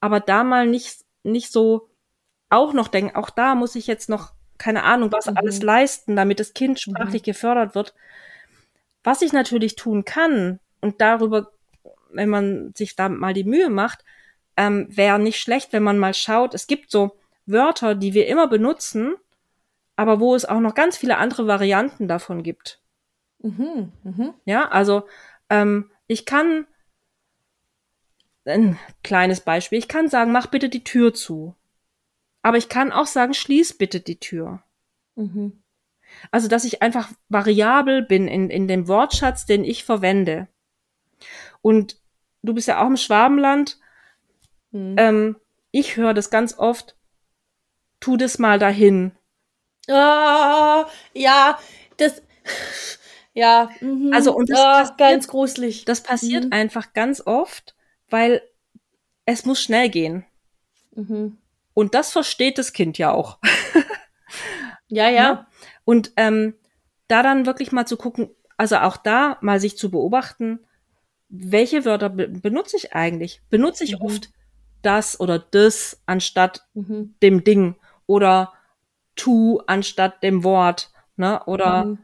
aber 0.00 0.20
da 0.20 0.44
mal 0.44 0.66
nicht, 0.66 1.04
nicht 1.22 1.52
so 1.52 1.90
auch 2.48 2.72
noch 2.72 2.88
denken, 2.88 3.16
auch 3.16 3.30
da 3.30 3.54
muss 3.54 3.74
ich 3.74 3.86
jetzt 3.86 4.08
noch, 4.08 4.32
keine 4.58 4.84
Ahnung, 4.84 5.12
was 5.12 5.26
mhm. 5.26 5.36
alles 5.36 5.62
leisten, 5.62 6.16
damit 6.16 6.40
das 6.40 6.54
Kind 6.54 6.72
mhm. 6.72 6.92
sprachlich 6.92 7.22
mhm. 7.22 7.26
gefördert 7.26 7.74
wird. 7.74 7.94
Was 9.04 9.22
ich 9.22 9.32
natürlich 9.32 9.76
tun 9.76 10.04
kann, 10.04 10.58
und 10.80 11.00
darüber, 11.00 11.52
wenn 12.10 12.28
man 12.28 12.72
sich 12.74 12.96
da 12.96 13.08
mal 13.08 13.34
die 13.34 13.44
Mühe 13.44 13.68
macht, 13.68 14.04
ähm, 14.56 14.86
wäre 14.88 15.18
nicht 15.18 15.40
schlecht, 15.40 15.72
wenn 15.72 15.82
man 15.82 15.98
mal 15.98 16.14
schaut, 16.14 16.54
es 16.54 16.66
gibt 16.66 16.90
so 16.90 17.16
Wörter, 17.44 17.94
die 17.94 18.14
wir 18.14 18.26
immer 18.26 18.48
benutzen, 18.48 19.16
aber 19.96 20.20
wo 20.20 20.34
es 20.34 20.44
auch 20.44 20.60
noch 20.60 20.74
ganz 20.74 20.96
viele 20.96 21.18
andere 21.18 21.46
Varianten 21.46 22.08
davon 22.08 22.42
gibt. 22.42 22.80
Mhm, 23.40 23.92
mh. 24.02 24.34
Ja, 24.44 24.68
also 24.68 25.06
ähm, 25.50 25.90
ich 26.06 26.24
kann 26.24 26.66
ein 28.44 28.78
kleines 29.02 29.40
Beispiel. 29.40 29.78
Ich 29.78 29.88
kann 29.88 30.08
sagen, 30.08 30.32
mach 30.32 30.46
bitte 30.46 30.68
die 30.68 30.84
Tür 30.84 31.12
zu. 31.14 31.54
Aber 32.46 32.58
ich 32.58 32.68
kann 32.68 32.92
auch 32.92 33.06
sagen, 33.06 33.34
schließ 33.34 33.76
bitte 33.76 33.98
die 33.98 34.20
Tür. 34.20 34.62
Mhm. 35.16 35.62
Also, 36.30 36.46
dass 36.46 36.64
ich 36.64 36.82
einfach 36.82 37.10
variabel 37.28 38.02
bin 38.02 38.28
in, 38.28 38.50
in 38.50 38.68
dem 38.68 38.86
Wortschatz, 38.86 39.46
den 39.46 39.64
ich 39.64 39.82
verwende. 39.82 40.46
Und 41.60 42.00
du 42.42 42.54
bist 42.54 42.68
ja 42.68 42.80
auch 42.80 42.86
im 42.86 42.96
Schwabenland. 42.96 43.80
Mhm. 44.70 44.94
Ähm, 44.96 45.36
ich 45.72 45.96
höre 45.96 46.14
das 46.14 46.30
ganz 46.30 46.56
oft. 46.56 46.96
Tu 47.98 48.16
das 48.16 48.38
mal 48.38 48.58
dahin. 48.58 49.12
Oh, 49.88 50.84
ja, 51.14 51.58
das. 51.96 52.22
Ja, 53.34 53.70
mhm. 53.80 54.12
also 54.14 54.34
und 54.34 54.48
das, 54.48 54.58
oh, 54.58 54.62
das 54.62 54.96
ganz 54.96 55.26
gruselig. 55.26 55.84
Das 55.84 56.02
passiert 56.02 56.44
mhm. 56.44 56.52
einfach 56.52 56.92
ganz 56.92 57.20
oft 57.26 57.76
weil 58.08 58.42
es 59.24 59.44
muss 59.44 59.60
schnell 59.60 59.88
gehen. 59.88 60.24
Mhm. 60.94 61.38
Und 61.76 61.94
das 61.94 62.10
versteht 62.10 62.56
das 62.56 62.72
Kind 62.72 62.96
ja 62.96 63.12
auch. 63.12 63.38
ja, 64.88 65.04
ja. 65.08 65.10
ja? 65.10 65.32
Ne? 65.34 65.46
Und 65.84 66.12
ähm, 66.16 66.54
da 67.06 67.22
dann 67.22 67.44
wirklich 67.44 67.70
mal 67.70 67.86
zu 67.86 67.98
gucken, 67.98 68.30
also 68.56 68.78
auch 68.78 68.96
da 68.96 69.36
mal 69.42 69.60
sich 69.60 69.76
zu 69.76 69.90
beobachten, 69.90 70.60
welche 71.28 71.84
Wörter 71.84 72.08
be 72.08 72.28
benutze 72.28 72.78
ich 72.78 72.94
eigentlich? 72.94 73.42
Benutze 73.50 73.84
ich 73.84 73.96
mhm. 73.96 74.06
oft 74.06 74.30
das 74.80 75.20
oder 75.20 75.38
das 75.38 76.00
anstatt 76.06 76.66
mhm. 76.72 77.14
dem 77.22 77.44
Ding 77.44 77.76
oder 78.06 78.54
tu 79.14 79.60
anstatt 79.66 80.22
dem 80.22 80.44
Wort, 80.44 80.90
ne? 81.16 81.44
Oder 81.44 81.84
mhm. 81.84 81.98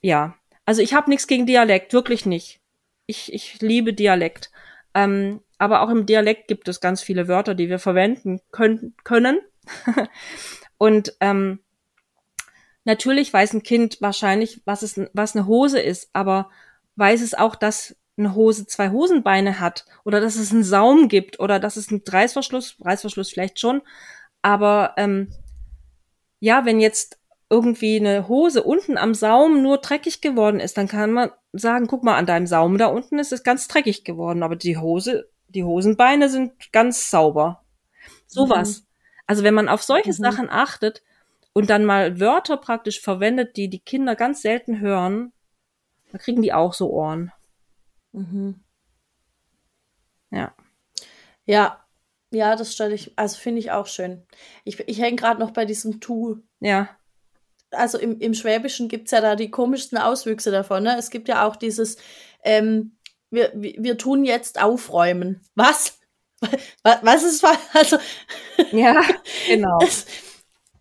ja, 0.00 0.36
Also 0.64 0.80
ich 0.80 0.94
habe 0.94 1.10
nichts 1.10 1.26
gegen 1.26 1.46
Dialekt, 1.46 1.92
wirklich 1.92 2.24
nicht. 2.24 2.60
Ich, 3.06 3.32
ich 3.32 3.60
liebe 3.60 3.92
Dialekt. 3.92 4.52
Ähm, 4.98 5.42
aber 5.58 5.82
auch 5.82 5.90
im 5.90 6.06
Dialekt 6.06 6.48
gibt 6.48 6.66
es 6.66 6.80
ganz 6.80 7.02
viele 7.02 7.28
Wörter, 7.28 7.54
die 7.54 7.68
wir 7.68 7.78
verwenden 7.78 8.40
können. 8.50 8.96
können. 9.04 9.38
Und 10.78 11.14
ähm, 11.20 11.60
natürlich 12.82 13.32
weiß 13.32 13.54
ein 13.54 13.62
Kind 13.62 13.98
wahrscheinlich, 14.00 14.60
was, 14.64 14.82
es, 14.82 15.00
was 15.12 15.36
eine 15.36 15.46
Hose 15.46 15.78
ist, 15.78 16.10
aber 16.14 16.50
weiß 16.96 17.22
es 17.22 17.34
auch, 17.34 17.54
dass 17.54 17.96
eine 18.16 18.34
Hose 18.34 18.66
zwei 18.66 18.90
Hosenbeine 18.90 19.60
hat 19.60 19.84
oder 20.04 20.20
dass 20.20 20.34
es 20.34 20.50
einen 20.50 20.64
Saum 20.64 21.06
gibt 21.06 21.38
oder 21.38 21.60
dass 21.60 21.76
es 21.76 21.90
einen 21.90 22.02
Reißverschluss, 22.04 22.76
Reißverschluss 22.80 23.30
vielleicht 23.30 23.60
schon, 23.60 23.82
aber 24.42 24.94
ähm, 24.96 25.32
ja, 26.40 26.64
wenn 26.64 26.80
jetzt 26.80 27.20
irgendwie 27.50 27.96
eine 27.96 28.28
Hose 28.28 28.62
unten 28.62 28.98
am 28.98 29.14
Saum 29.14 29.62
nur 29.62 29.78
dreckig 29.78 30.20
geworden 30.20 30.60
ist, 30.60 30.76
dann 30.76 30.88
kann 30.88 31.12
man 31.12 31.30
sagen, 31.52 31.86
guck 31.86 32.04
mal, 32.04 32.16
an 32.16 32.26
deinem 32.26 32.46
Saum 32.46 32.76
da 32.76 32.86
unten 32.86 33.18
ist 33.18 33.32
es 33.32 33.42
ganz 33.42 33.68
dreckig 33.68 34.04
geworden, 34.04 34.42
aber 34.42 34.56
die 34.56 34.76
Hose, 34.76 35.30
die 35.48 35.64
Hosenbeine 35.64 36.28
sind 36.28 36.72
ganz 36.72 37.10
sauber. 37.10 37.64
Sowas. 38.26 38.80
Mhm. 38.80 38.86
Also 39.26 39.42
wenn 39.44 39.54
man 39.54 39.68
auf 39.68 39.82
solche 39.82 40.10
mhm. 40.10 40.16
Sachen 40.16 40.50
achtet 40.50 41.02
und 41.54 41.70
dann 41.70 41.84
mal 41.84 42.20
Wörter 42.20 42.58
praktisch 42.58 43.00
verwendet, 43.00 43.56
die 43.56 43.68
die 43.68 43.80
Kinder 43.80 44.14
ganz 44.14 44.42
selten 44.42 44.80
hören, 44.80 45.32
dann 46.12 46.20
kriegen 46.20 46.42
die 46.42 46.52
auch 46.52 46.74
so 46.74 46.90
Ohren. 46.90 47.32
Mhm. 48.12 48.60
Ja. 50.30 50.54
Ja, 51.46 51.82
ja, 52.30 52.56
das 52.56 52.74
stelle 52.74 52.94
ich, 52.94 53.18
also 53.18 53.38
finde 53.38 53.60
ich 53.60 53.70
auch 53.70 53.86
schön. 53.86 54.26
Ich, 54.64 54.80
ich 54.80 55.00
hänge 55.00 55.16
gerade 55.16 55.40
noch 55.40 55.52
bei 55.52 55.64
diesem 55.64 56.00
Tu. 56.00 56.42
Ja. 56.60 56.97
Also 57.70 57.98
im, 57.98 58.18
im 58.18 58.34
Schwäbischen 58.34 58.88
gibt 58.88 59.06
es 59.06 59.12
ja 59.12 59.20
da 59.20 59.36
die 59.36 59.50
komischsten 59.50 59.98
Auswüchse 59.98 60.50
davon. 60.50 60.82
Ne? 60.82 60.96
Es 60.98 61.10
gibt 61.10 61.28
ja 61.28 61.46
auch 61.46 61.56
dieses, 61.56 61.96
ähm, 62.42 62.96
wir, 63.30 63.52
wir 63.54 63.98
tun 63.98 64.24
jetzt 64.24 64.60
aufräumen. 64.60 65.42
Was? 65.54 65.98
Was, 66.84 66.98
was 67.02 67.24
ist 67.24 67.44
also 67.74 67.98
Ja, 68.70 69.02
genau. 69.48 69.80
Es, 69.82 70.06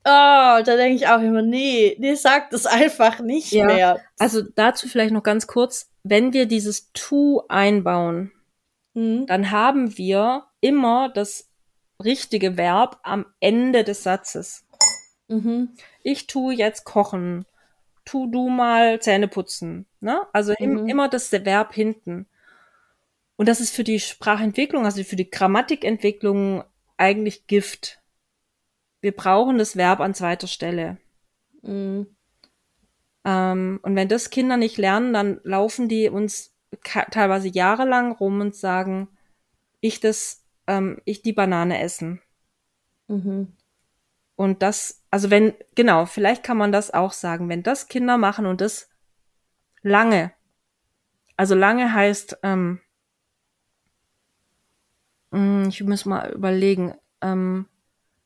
oh, 0.04 0.62
da 0.62 0.62
denke 0.64 0.94
ich 0.94 1.08
auch 1.08 1.20
immer, 1.20 1.42
nee, 1.42 1.98
nee, 2.00 2.14
sag 2.14 2.52
das 2.52 2.68
einfach 2.68 3.20
nicht 3.22 3.52
ja. 3.52 3.66
mehr. 3.66 4.00
Also 4.20 4.44
dazu 4.56 4.88
vielleicht 4.88 5.14
noch 5.14 5.24
ganz 5.24 5.48
kurz, 5.48 5.90
wenn 6.04 6.32
wir 6.32 6.46
dieses 6.46 6.92
to 6.94 7.44
einbauen, 7.50 8.32
mhm. 8.94 9.26
dann 9.26 9.50
haben 9.50 9.98
wir 9.98 10.44
immer 10.62 11.10
das 11.10 11.50
richtige 12.04 12.56
Verb 12.56 13.00
am 13.02 13.26
Ende 13.40 13.84
des 13.84 14.04
Satzes. 14.04 14.64
Mhm. 15.28 15.76
Ich 16.10 16.26
tue 16.26 16.53
jetzt 16.53 16.86
kochen. 16.86 17.45
Tu 18.05 18.32
du 18.32 18.47
mal 18.47 19.01
Zähne 19.01 19.28
putzen. 19.28 19.86
Ne? 19.99 20.22
Also 20.32 20.53
mhm. 20.58 20.64
im, 20.64 20.88
immer 20.88 21.10
das 21.10 21.34
Verb 21.34 21.74
hinten. 21.74 22.28
Und 23.36 23.49
das 23.49 23.60
ist 23.60 23.76
für 23.76 23.84
die 23.84 23.99
Sprachentwicklung, 23.99 24.86
also 24.86 25.03
für 25.03 25.18
die 25.18 25.30
Grammatikentwicklung 25.30 26.64
eigentlich 26.95 27.45
Gift. 27.47 27.99
Wir 29.01 29.12
brauchen 29.12 29.58
das 29.58 29.76
Verb 29.76 29.99
an 29.99 30.14
zweiter 30.14 30.47
Stelle. 30.47 30.97
Mhm. 31.62 32.08
Ähm, 33.26 33.82
und 33.84 33.95
wenn 33.97 34.08
das 34.08 34.30
Kinder 34.30 34.55
nicht 34.55 34.78
lernen, 34.78 35.12
dann 35.12 35.41
laufen 35.43 35.89
die 35.89 36.08
uns 36.08 36.55
teilweise 36.84 37.49
jahrelang 37.49 38.14
rum 38.14 38.39
und 38.39 38.55
sagen, 38.55 39.10
ich 39.82 39.99
das, 39.99 40.45
ähm, 40.68 41.01
ich 41.03 41.22
die 41.22 41.34
Banane 41.34 41.82
essen. 41.82 42.22
Mhm. 43.10 43.58
Und 44.38 44.62
das, 44.62 45.04
also 45.10 45.32
wenn, 45.32 45.56
genau, 45.74 46.06
vielleicht 46.06 46.44
kann 46.44 46.58
man 46.58 46.72
das 46.72 46.94
auch 46.94 47.12
sagen, 47.12 47.50
wenn 47.50 47.64
das 47.64 47.88
Kinder 47.88 48.18
machen 48.18 48.46
und 48.46 48.62
das 48.62 48.88
lange, 49.82 50.32
also 51.36 51.56
lange 51.56 51.92
heißt, 51.92 52.38
ähm, 52.44 52.80
hm, 55.32 55.66
ich 55.70 55.84
muss 55.84 56.06
mal 56.06 56.32
überlegen, 56.32 56.94
ähm, 57.22 57.66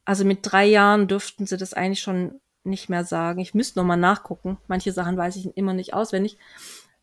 also 0.04 0.26
mit 0.26 0.40
drei 0.44 0.66
Jahren 0.66 1.08
dürften 1.08 1.46
sie 1.46 1.56
das 1.56 1.74
eigentlich 1.74 2.02
schon 2.02 2.42
nicht 2.66 2.90
mehr 2.90 3.06
sagen. 3.06 3.40
Ich 3.40 3.54
müsste 3.54 3.80
noch 3.80 3.86
mal 3.86 3.96
nachgucken. 3.96 4.58
Manche 4.68 4.92
Sachen 4.92 5.16
weiß 5.16 5.38
ich 5.38 5.56
immer 5.56 5.74
nicht 5.74 5.94
auswendig. 5.94 6.38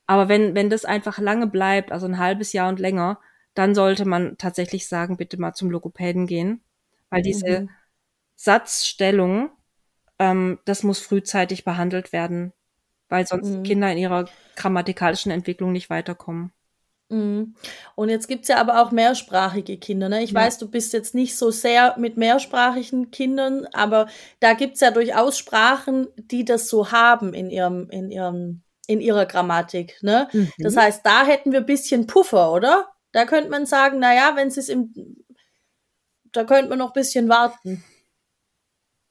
Aber 0.07 0.29
wenn, 0.29 0.55
wenn 0.55 0.69
das 0.69 0.85
einfach 0.85 1.19
lange 1.19 1.47
bleibt, 1.47 1.93
also 1.93 2.07
ein 2.07 2.19
halbes 2.19 2.53
Jahr 2.53 2.69
und 2.69 2.79
länger, 2.79 3.19
dann 3.55 3.75
sollte 3.75 4.05
man 4.05 4.37
tatsächlich 4.37 4.87
sagen, 4.87 5.17
bitte 5.17 5.41
mal 5.41 5.55
zum 5.55 5.71
Logopäden 5.71 6.27
gehen. 6.27 6.61
Weil 7.09 7.23
diese 7.23 7.63
mhm. 7.63 7.71
Satzstellung, 8.41 9.51
ähm, 10.21 10.61
das 10.65 10.85
muss 10.85 11.01
frühzeitig 11.01 11.65
behandelt 11.65 12.13
werden, 12.13 12.53
weil 13.09 13.27
sonst 13.27 13.49
mhm. 13.49 13.63
Kinder 13.65 13.91
in 13.91 13.99
ihrer 13.99 14.29
grammatikalischen 14.55 15.33
Entwicklung 15.33 15.73
nicht 15.73 15.91
weiterkommen. 15.91 16.53
Mhm. 17.09 17.57
Und 17.97 18.11
jetzt 18.11 18.29
gibt's 18.29 18.47
ja 18.47 18.59
aber 18.59 18.81
auch 18.81 18.93
mehrsprachige 18.93 19.77
Kinder. 19.77 20.09
Ne? 20.09 20.23
Ich 20.23 20.31
ja. 20.31 20.41
weiß, 20.41 20.59
du 20.59 20.71
bist 20.71 20.93
jetzt 20.93 21.17
nicht 21.17 21.37
so 21.37 21.51
sehr 21.51 21.97
mit 21.99 22.17
mehrsprachigen 22.17 23.11
Kindern, 23.11 23.67
aber 23.73 24.07
da 24.39 24.53
gibt's 24.53 24.81
ja 24.81 24.93
durchaus 24.93 25.37
Sprachen, 25.37 26.07
die 26.17 26.45
das 26.45 26.69
so 26.69 26.93
haben 26.93 27.35
in 27.35 27.51
ihrem, 27.51 27.91
in 27.91 28.13
ihrem, 28.13 28.63
in 28.87 29.01
ihrer 29.01 29.27
Grammatik. 29.27 29.99
Ne? 30.03 30.29
Mhm. 30.33 30.53
Das 30.59 30.77
heißt, 30.77 31.05
da 31.05 31.25
hätten 31.27 31.51
wir 31.51 31.63
bisschen 31.63 32.07
Puffer, 32.07 32.53
oder? 32.53 32.89
Da 33.11 33.25
könnte 33.25 33.51
man 33.51 33.67
sagen, 33.67 33.99
na 33.99 34.15
ja, 34.15 34.37
wenn 34.37 34.47
es 34.47 34.69
im, 34.69 34.95
da 36.31 36.45
könnte 36.45 36.69
man 36.69 36.79
noch 36.79 36.93
bisschen 36.93 37.29
warten. 37.29 37.83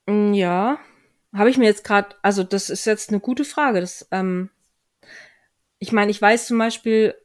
Mm, 0.07 0.33
ja, 0.33 0.79
habe 1.33 1.49
ich 1.49 1.57
mir 1.57 1.65
jetzt 1.65 1.83
gerade, 1.83 2.15
also 2.21 2.43
das 2.43 2.69
ist 2.69 2.85
jetzt 2.85 3.09
eine 3.09 3.19
gute 3.19 3.45
Frage. 3.45 3.81
Das, 3.81 4.07
ähm, 4.11 4.49
ich 5.79 5.91
meine, 5.91 6.11
ich 6.11 6.21
weiß 6.21 6.47
zum 6.47 6.57
Beispiel, 6.57 7.15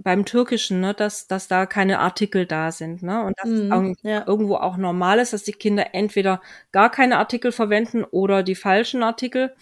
beim 0.00 0.24
Türkischen, 0.24 0.80
ne, 0.80 0.94
dass, 0.94 1.26
dass 1.26 1.48
da 1.48 1.66
keine 1.66 1.98
Artikel 1.98 2.46
da 2.46 2.70
sind, 2.70 3.02
ne? 3.02 3.24
Und 3.24 3.36
dass 3.40 3.50
mm, 3.50 3.72
auch, 3.72 3.94
ja. 4.02 4.24
irgendwo 4.26 4.54
auch 4.56 4.76
normal 4.76 5.18
ist, 5.18 5.32
dass 5.32 5.42
die 5.42 5.52
Kinder 5.52 5.92
entweder 5.92 6.40
gar 6.70 6.88
keine 6.88 7.18
Artikel 7.18 7.50
verwenden 7.50 8.04
oder 8.04 8.44
die 8.44 8.54
falschen 8.54 9.02
Artikel. 9.02 9.54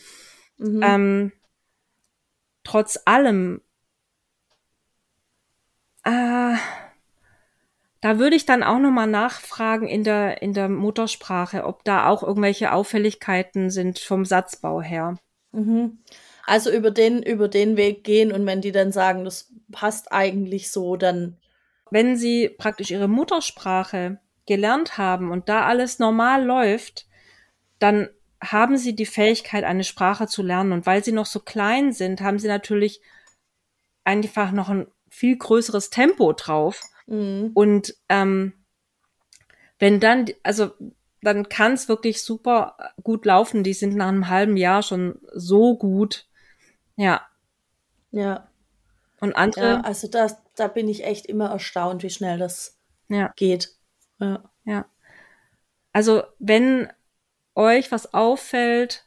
Mhm. 0.58 0.82
Ähm, 0.82 1.32
trotz 2.64 3.00
allem, 3.06 3.62
äh, 6.04 6.56
da 8.06 8.20
würde 8.20 8.36
ich 8.36 8.46
dann 8.46 8.62
auch 8.62 8.78
nochmal 8.78 9.08
nachfragen 9.08 9.88
in 9.88 10.04
der, 10.04 10.40
in 10.40 10.52
der 10.52 10.68
Muttersprache, 10.68 11.64
ob 11.64 11.82
da 11.82 12.08
auch 12.08 12.22
irgendwelche 12.22 12.70
Auffälligkeiten 12.70 13.68
sind 13.68 13.98
vom 13.98 14.24
Satzbau 14.24 14.80
her. 14.80 15.16
Mhm. 15.50 15.98
Also 16.44 16.70
über 16.70 16.92
den, 16.92 17.20
über 17.20 17.48
den 17.48 17.76
Weg 17.76 18.04
gehen 18.04 18.30
und 18.30 18.46
wenn 18.46 18.60
die 18.60 18.70
dann 18.70 18.92
sagen, 18.92 19.24
das 19.24 19.52
passt 19.72 20.12
eigentlich 20.12 20.70
so, 20.70 20.94
dann. 20.94 21.38
Wenn 21.90 22.16
sie 22.16 22.48
praktisch 22.48 22.92
ihre 22.92 23.08
Muttersprache 23.08 24.20
gelernt 24.46 24.98
haben 24.98 25.32
und 25.32 25.48
da 25.48 25.66
alles 25.66 25.98
normal 25.98 26.44
läuft, 26.44 27.08
dann 27.80 28.08
haben 28.40 28.76
sie 28.76 28.94
die 28.94 29.04
Fähigkeit, 29.04 29.64
eine 29.64 29.82
Sprache 29.82 30.28
zu 30.28 30.44
lernen. 30.44 30.70
Und 30.70 30.86
weil 30.86 31.02
sie 31.02 31.10
noch 31.10 31.26
so 31.26 31.40
klein 31.40 31.92
sind, 31.92 32.20
haben 32.20 32.38
sie 32.38 32.46
natürlich 32.46 33.00
einfach 34.04 34.52
noch 34.52 34.68
ein 34.68 34.86
viel 35.10 35.36
größeres 35.36 35.90
Tempo 35.90 36.32
drauf. 36.32 36.80
Mhm. 37.06 37.50
Und 37.54 37.94
ähm, 38.08 38.52
wenn 39.78 40.00
dann, 40.00 40.26
also 40.42 40.70
dann 41.22 41.48
kann 41.48 41.72
es 41.72 41.88
wirklich 41.88 42.22
super 42.22 42.76
gut 43.02 43.24
laufen. 43.24 43.64
Die 43.64 43.74
sind 43.74 43.96
nach 43.96 44.08
einem 44.08 44.28
halben 44.28 44.56
Jahr 44.56 44.82
schon 44.82 45.18
so 45.32 45.76
gut, 45.76 46.26
ja. 46.96 47.26
Ja. 48.12 48.48
Und 49.20 49.34
andere. 49.34 49.66
Ja, 49.66 49.80
also 49.80 50.08
das, 50.08 50.36
da 50.54 50.68
bin 50.68 50.88
ich 50.88 51.04
echt 51.04 51.26
immer 51.26 51.50
erstaunt, 51.50 52.02
wie 52.02 52.10
schnell 52.10 52.38
das 52.38 52.78
ja. 53.08 53.32
geht. 53.36 53.74
Ja. 54.20 54.44
ja. 54.64 54.86
Also, 55.92 56.22
wenn 56.38 56.92
euch 57.54 57.90
was 57.90 58.14
auffällt, 58.14 59.04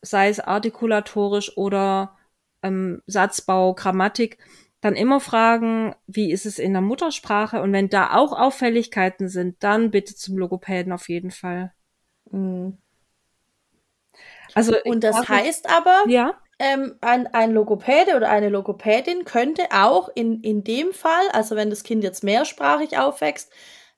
sei 0.00 0.28
es 0.28 0.40
artikulatorisch 0.40 1.56
oder 1.56 2.16
ähm, 2.62 3.02
Satzbau, 3.06 3.74
Grammatik, 3.74 4.38
dann 4.82 4.96
immer 4.96 5.20
fragen, 5.20 5.94
wie 6.06 6.32
ist 6.32 6.44
es 6.44 6.58
in 6.58 6.72
der 6.72 6.82
Muttersprache? 6.82 7.62
Und 7.62 7.72
wenn 7.72 7.88
da 7.88 8.14
auch 8.14 8.32
Auffälligkeiten 8.32 9.28
sind, 9.28 9.62
dann 9.62 9.90
bitte 9.92 10.14
zum 10.16 10.36
Logopäden 10.36 10.92
auf 10.92 11.08
jeden 11.08 11.30
Fall. 11.30 11.72
Mhm. 12.30 12.76
Also, 14.54 14.74
und 14.84 15.02
das 15.04 15.28
heißt 15.28 15.70
aber, 15.70 16.02
ja? 16.08 16.34
ähm, 16.58 16.96
ein, 17.00 17.28
ein 17.28 17.52
Logopäde 17.52 18.16
oder 18.16 18.28
eine 18.28 18.48
Logopädin 18.48 19.24
könnte 19.24 19.68
auch 19.70 20.10
in, 20.14 20.42
in 20.42 20.64
dem 20.64 20.92
Fall, 20.92 21.28
also 21.32 21.56
wenn 21.56 21.70
das 21.70 21.84
Kind 21.84 22.02
jetzt 22.02 22.24
mehrsprachig 22.24 22.98
aufwächst, 22.98 23.52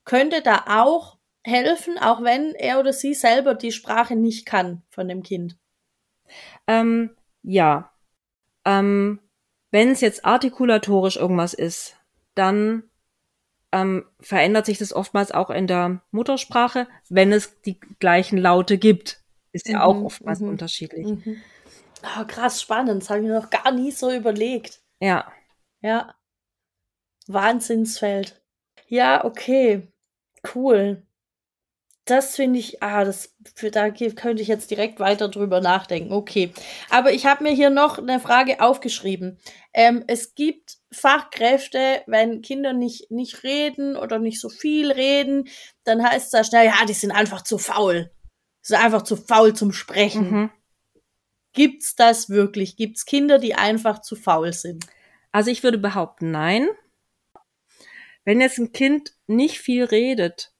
könnte 0.04 0.42
da 0.42 0.64
auch 0.68 1.16
helfen, 1.42 1.98
auch 1.98 2.22
wenn 2.22 2.54
er 2.54 2.78
oder 2.78 2.92
sie 2.92 3.14
selber 3.14 3.54
die 3.54 3.72
Sprache 3.72 4.16
nicht 4.16 4.44
kann 4.44 4.82
von 4.90 5.08
dem 5.08 5.22
Kind. 5.22 5.56
Ähm, 6.66 7.16
ja. 7.42 7.90
Ähm, 8.66 9.20
wenn 9.74 9.90
es 9.90 10.00
jetzt 10.00 10.24
artikulatorisch 10.24 11.16
irgendwas 11.16 11.52
ist, 11.52 11.96
dann 12.36 12.84
ähm, 13.72 14.04
verändert 14.20 14.66
sich 14.66 14.78
das 14.78 14.92
oftmals 14.92 15.32
auch 15.32 15.50
in 15.50 15.66
der 15.66 16.00
Muttersprache, 16.12 16.86
wenn 17.08 17.32
es 17.32 17.60
die 17.62 17.80
gleichen 17.98 18.38
Laute 18.38 18.78
gibt. 18.78 19.24
Ist 19.50 19.66
ja 19.68 19.78
mhm, 19.78 19.82
auch 19.82 20.04
oftmals 20.04 20.38
mhm. 20.38 20.50
unterschiedlich. 20.50 21.08
Mhm. 21.08 21.42
Oh, 22.04 22.24
krass 22.24 22.62
spannend. 22.62 23.02
Das 23.02 23.10
habe 23.10 23.18
ich 23.18 23.26
mir 23.26 23.34
noch 23.34 23.50
gar 23.50 23.72
nie 23.72 23.90
so 23.90 24.12
überlegt. 24.12 24.80
Ja. 25.00 25.32
Ja. 25.80 26.14
Wahnsinnsfeld. 27.26 28.40
Ja, 28.86 29.24
okay. 29.24 29.92
Cool. 30.54 31.03
Das 32.04 32.36
finde 32.36 32.58
ich, 32.58 32.82
ah, 32.82 33.04
das, 33.04 33.34
für, 33.54 33.70
da 33.70 33.88
könnte 33.90 34.42
ich 34.42 34.48
jetzt 34.48 34.70
direkt 34.70 35.00
weiter 35.00 35.28
drüber 35.28 35.62
nachdenken. 35.62 36.12
Okay. 36.12 36.52
Aber 36.90 37.12
ich 37.12 37.24
habe 37.24 37.44
mir 37.44 37.52
hier 37.52 37.70
noch 37.70 37.98
eine 37.98 38.20
Frage 38.20 38.60
aufgeschrieben. 38.60 39.38
Ähm, 39.72 40.04
es 40.06 40.34
gibt 40.34 40.76
Fachkräfte, 40.92 42.02
wenn 42.06 42.42
Kinder 42.42 42.74
nicht, 42.74 43.10
nicht 43.10 43.42
reden 43.42 43.96
oder 43.96 44.18
nicht 44.18 44.40
so 44.40 44.50
viel 44.50 44.92
reden, 44.92 45.48
dann 45.84 46.02
heißt 46.02 46.26
es 46.26 46.30
da 46.30 46.44
schnell, 46.44 46.66
ja, 46.66 46.84
die 46.86 46.92
sind 46.92 47.10
einfach 47.10 47.42
zu 47.42 47.56
faul. 47.56 48.10
Sind 48.60 48.78
einfach 48.78 49.02
zu 49.02 49.16
faul 49.16 49.54
zum 49.54 49.72
Sprechen. 49.72 50.30
Mhm. 50.30 50.50
Gibt's 51.54 51.94
das 51.94 52.28
wirklich? 52.28 52.76
Gibt's 52.76 53.06
Kinder, 53.06 53.38
die 53.38 53.54
einfach 53.54 54.00
zu 54.00 54.16
faul 54.16 54.52
sind? 54.52 54.86
Also 55.32 55.50
ich 55.50 55.62
würde 55.62 55.78
behaupten, 55.78 56.30
nein. 56.30 56.68
Wenn 58.24 58.40
jetzt 58.40 58.58
ein 58.58 58.72
Kind 58.72 59.14
nicht 59.26 59.58
viel 59.58 59.84
redet, 59.84 60.53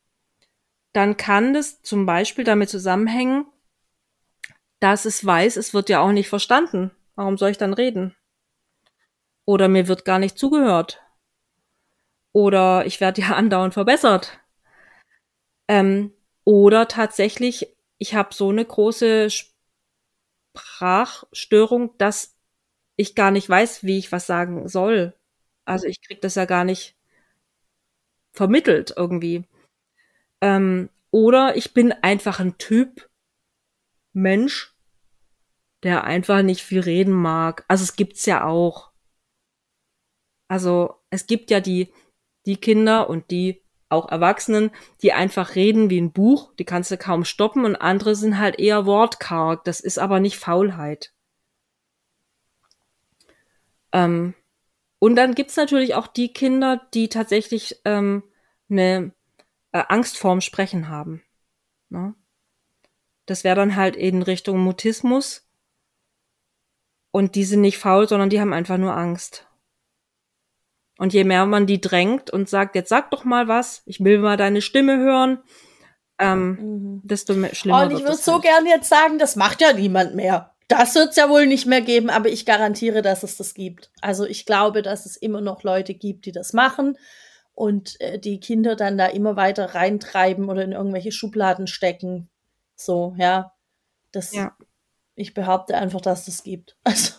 dann 0.95 1.17
kann 1.17 1.53
das 1.53 1.83
zum 1.83 2.07
Beispiel 2.07 2.45
damit 2.45 2.71
zusammenhängen, 2.71 3.47
dass 4.81 5.05
es 5.05 5.25
weiß, 5.27 5.57
es 5.57 5.75
wird 5.75 5.89
ja 5.89 6.01
auch 6.01 6.13
nicht 6.13 6.29
verstanden. 6.29 6.93
Warum 7.17 7.37
soll 7.37 7.51
ich 7.51 7.59
dann 7.59 7.75
reden? 7.75 8.15
Oder 9.45 9.69
mir 9.69 9.89
wird 9.89 10.05
gar 10.05 10.19
nicht 10.19 10.39
zugehört. 10.39 11.03
Oder 12.33 12.87
ich 12.87 13.01
werde 13.01 13.23
ja 13.23 13.29
andauernd 13.35 13.75
verbessert. 13.75 14.39
Ähm, 15.69 16.13
oder 16.45 16.87
tatsächlich, 16.89 17.77
ich 17.99 18.15
habe 18.15 18.35
so 18.35 18.51
eine 18.51 18.65
große 18.65 19.29
Sprachstörung, 20.55 21.97
dass 21.99 22.37
ich 22.97 23.17
gar 23.17 23.33
nicht 23.33 23.49
weiß, 23.49 23.83
wie 23.83 23.99
ich 23.99 24.13
was 24.13 24.27
sagen 24.27 24.69
soll. 24.69 25.15
Also 25.65 25.87
ich 25.87 26.01
krieg 26.03 26.21
das 26.21 26.37
ja 26.37 26.45
gar 26.45 26.65
nicht 26.65 26.97
vermittelt 28.33 28.93
irgendwie. 28.97 29.45
Ähm, 30.45 30.91
oder 31.11 31.57
ich 31.57 31.73
bin 31.73 31.93
einfach 31.93 32.39
ein 32.39 32.59
Typ 32.59 33.09
Mensch, 34.13 34.77
der 35.83 36.05
einfach 36.05 36.43
nicht 36.43 36.63
viel 36.63 36.81
reden 36.81 37.15
mag. 37.15 37.65
Also 37.67 37.83
es 37.83 37.97
gibt's 37.97 38.27
ja 38.27 38.45
auch. 38.45 38.93
Also 40.47 40.97
es 41.09 41.27
gibt 41.27 41.51
ja 41.51 41.61
die, 41.61 41.95
die 42.45 42.59
Kinder 42.59 43.09
und 43.09 43.31
die 43.31 43.65
auch 43.89 44.11
Erwachsenen, 44.11 44.71
die 45.01 45.15
einfach 45.15 45.55
reden 45.55 45.89
wie 45.89 46.01
ein 46.01 46.13
Buch, 46.13 46.53
die 46.59 46.67
kannst 46.67 46.91
du 46.91 46.99
kaum 46.99 47.25
stoppen 47.25 47.65
und 47.65 47.77
andere 47.77 48.15
sind 48.15 48.39
halt 48.39 48.59
eher 48.59 48.85
wortkarg. 48.85 49.65
Das 49.65 49.81
ist 49.81 49.99
aber 49.99 50.21
nicht 50.21 50.37
Faulheit. 50.39 51.15
Ähm, 53.93 54.35
und 54.99 55.17
dann 55.17 55.35
gibt's 55.35 55.57
natürlich 55.57 55.95
auch 55.95 56.07
die 56.07 56.35
Kinder, 56.35 56.87
die 56.93 57.09
tatsächlich 57.09 57.81
ähm, 57.87 58.25
eine 58.69 59.15
äh, 59.75 59.83
Angst 59.89 60.17
vorm 60.17 60.41
Sprechen 60.41 60.89
haben. 60.89 61.23
Ne? 61.91 62.15
Das 63.27 63.45
wäre 63.45 63.57
dann 63.57 63.77
halt 63.77 63.97
in 63.97 64.23
Richtung 64.23 64.61
Mutismus. 64.61 65.47
Und 67.11 67.35
die 67.35 67.45
sind 67.45 67.61
nicht 67.61 67.79
faul, 67.79 68.09
sondern 68.09 68.31
die 68.31 68.41
haben 68.41 68.53
einfach 68.53 68.79
nur 68.79 68.97
Angst. 68.97 69.47
Und 70.97 71.13
je 71.13 71.25
mehr 71.25 71.45
man 71.47 71.67
die 71.67 71.81
drängt 71.81 72.31
und 72.31 72.49
sagt, 72.49 72.77
jetzt 72.77 72.89
sag 72.89 73.11
doch 73.11 73.25
mal 73.25 73.49
was, 73.49 73.83
ich 73.85 74.03
will 74.03 74.19
mal 74.19 74.37
deine 74.37 74.63
Stimme 74.63 74.97
hören, 74.99 75.43
ähm, 76.19 76.51
mhm. 76.61 77.01
desto 77.05 77.35
schlimmer 77.53 77.83
Und 77.83 77.93
ich 77.93 78.03
würde 78.03 78.17
so 78.17 78.35
halt. 78.35 78.43
gern 78.43 78.67
jetzt 78.67 78.89
sagen, 78.89 79.19
das 79.19 79.35
macht 79.35 79.61
ja 79.61 79.73
niemand 79.73 80.15
mehr. 80.15 80.55
Das 80.69 80.95
wird 80.95 81.11
es 81.11 81.17
ja 81.17 81.29
wohl 81.29 81.47
nicht 81.47 81.67
mehr 81.67 81.81
geben, 81.83 82.11
aber 82.11 82.29
ich 82.29 82.47
garantiere, 82.47 83.03
dass 83.03 83.25
es 83.25 83.37
das 83.37 83.55
gibt. 83.55 83.91
Also 84.01 84.25
ich 84.25 84.47
glaube, 84.47 84.83
dass 84.83 85.05
es 85.05 85.17
immer 85.17 85.41
noch 85.41 85.63
Leute 85.65 85.95
gibt, 85.95 86.27
die 86.27 86.33
das 86.33 86.53
machen 86.53 86.97
und 87.55 88.01
äh, 88.01 88.19
die 88.19 88.41
Kinder 88.41 88.77
dann 88.77 88.99
da 88.99 89.07
immer 89.07 89.37
weiter 89.37 89.75
reintreiben 89.75 90.49
oder 90.49 90.63
in 90.63 90.73
irgendwelche 90.73 91.13
Schubladen 91.13 91.67
stecken. 91.67 92.29
So, 92.77 93.15
ja. 93.19 93.53
Das, 94.13 94.33
ja. 94.33 94.57
ich 95.15 95.35
behaupte 95.35 95.77
einfach, 95.77 96.01
dass 96.01 96.27
das 96.27 96.43
gibt. 96.43 96.77
Also. 96.85 97.15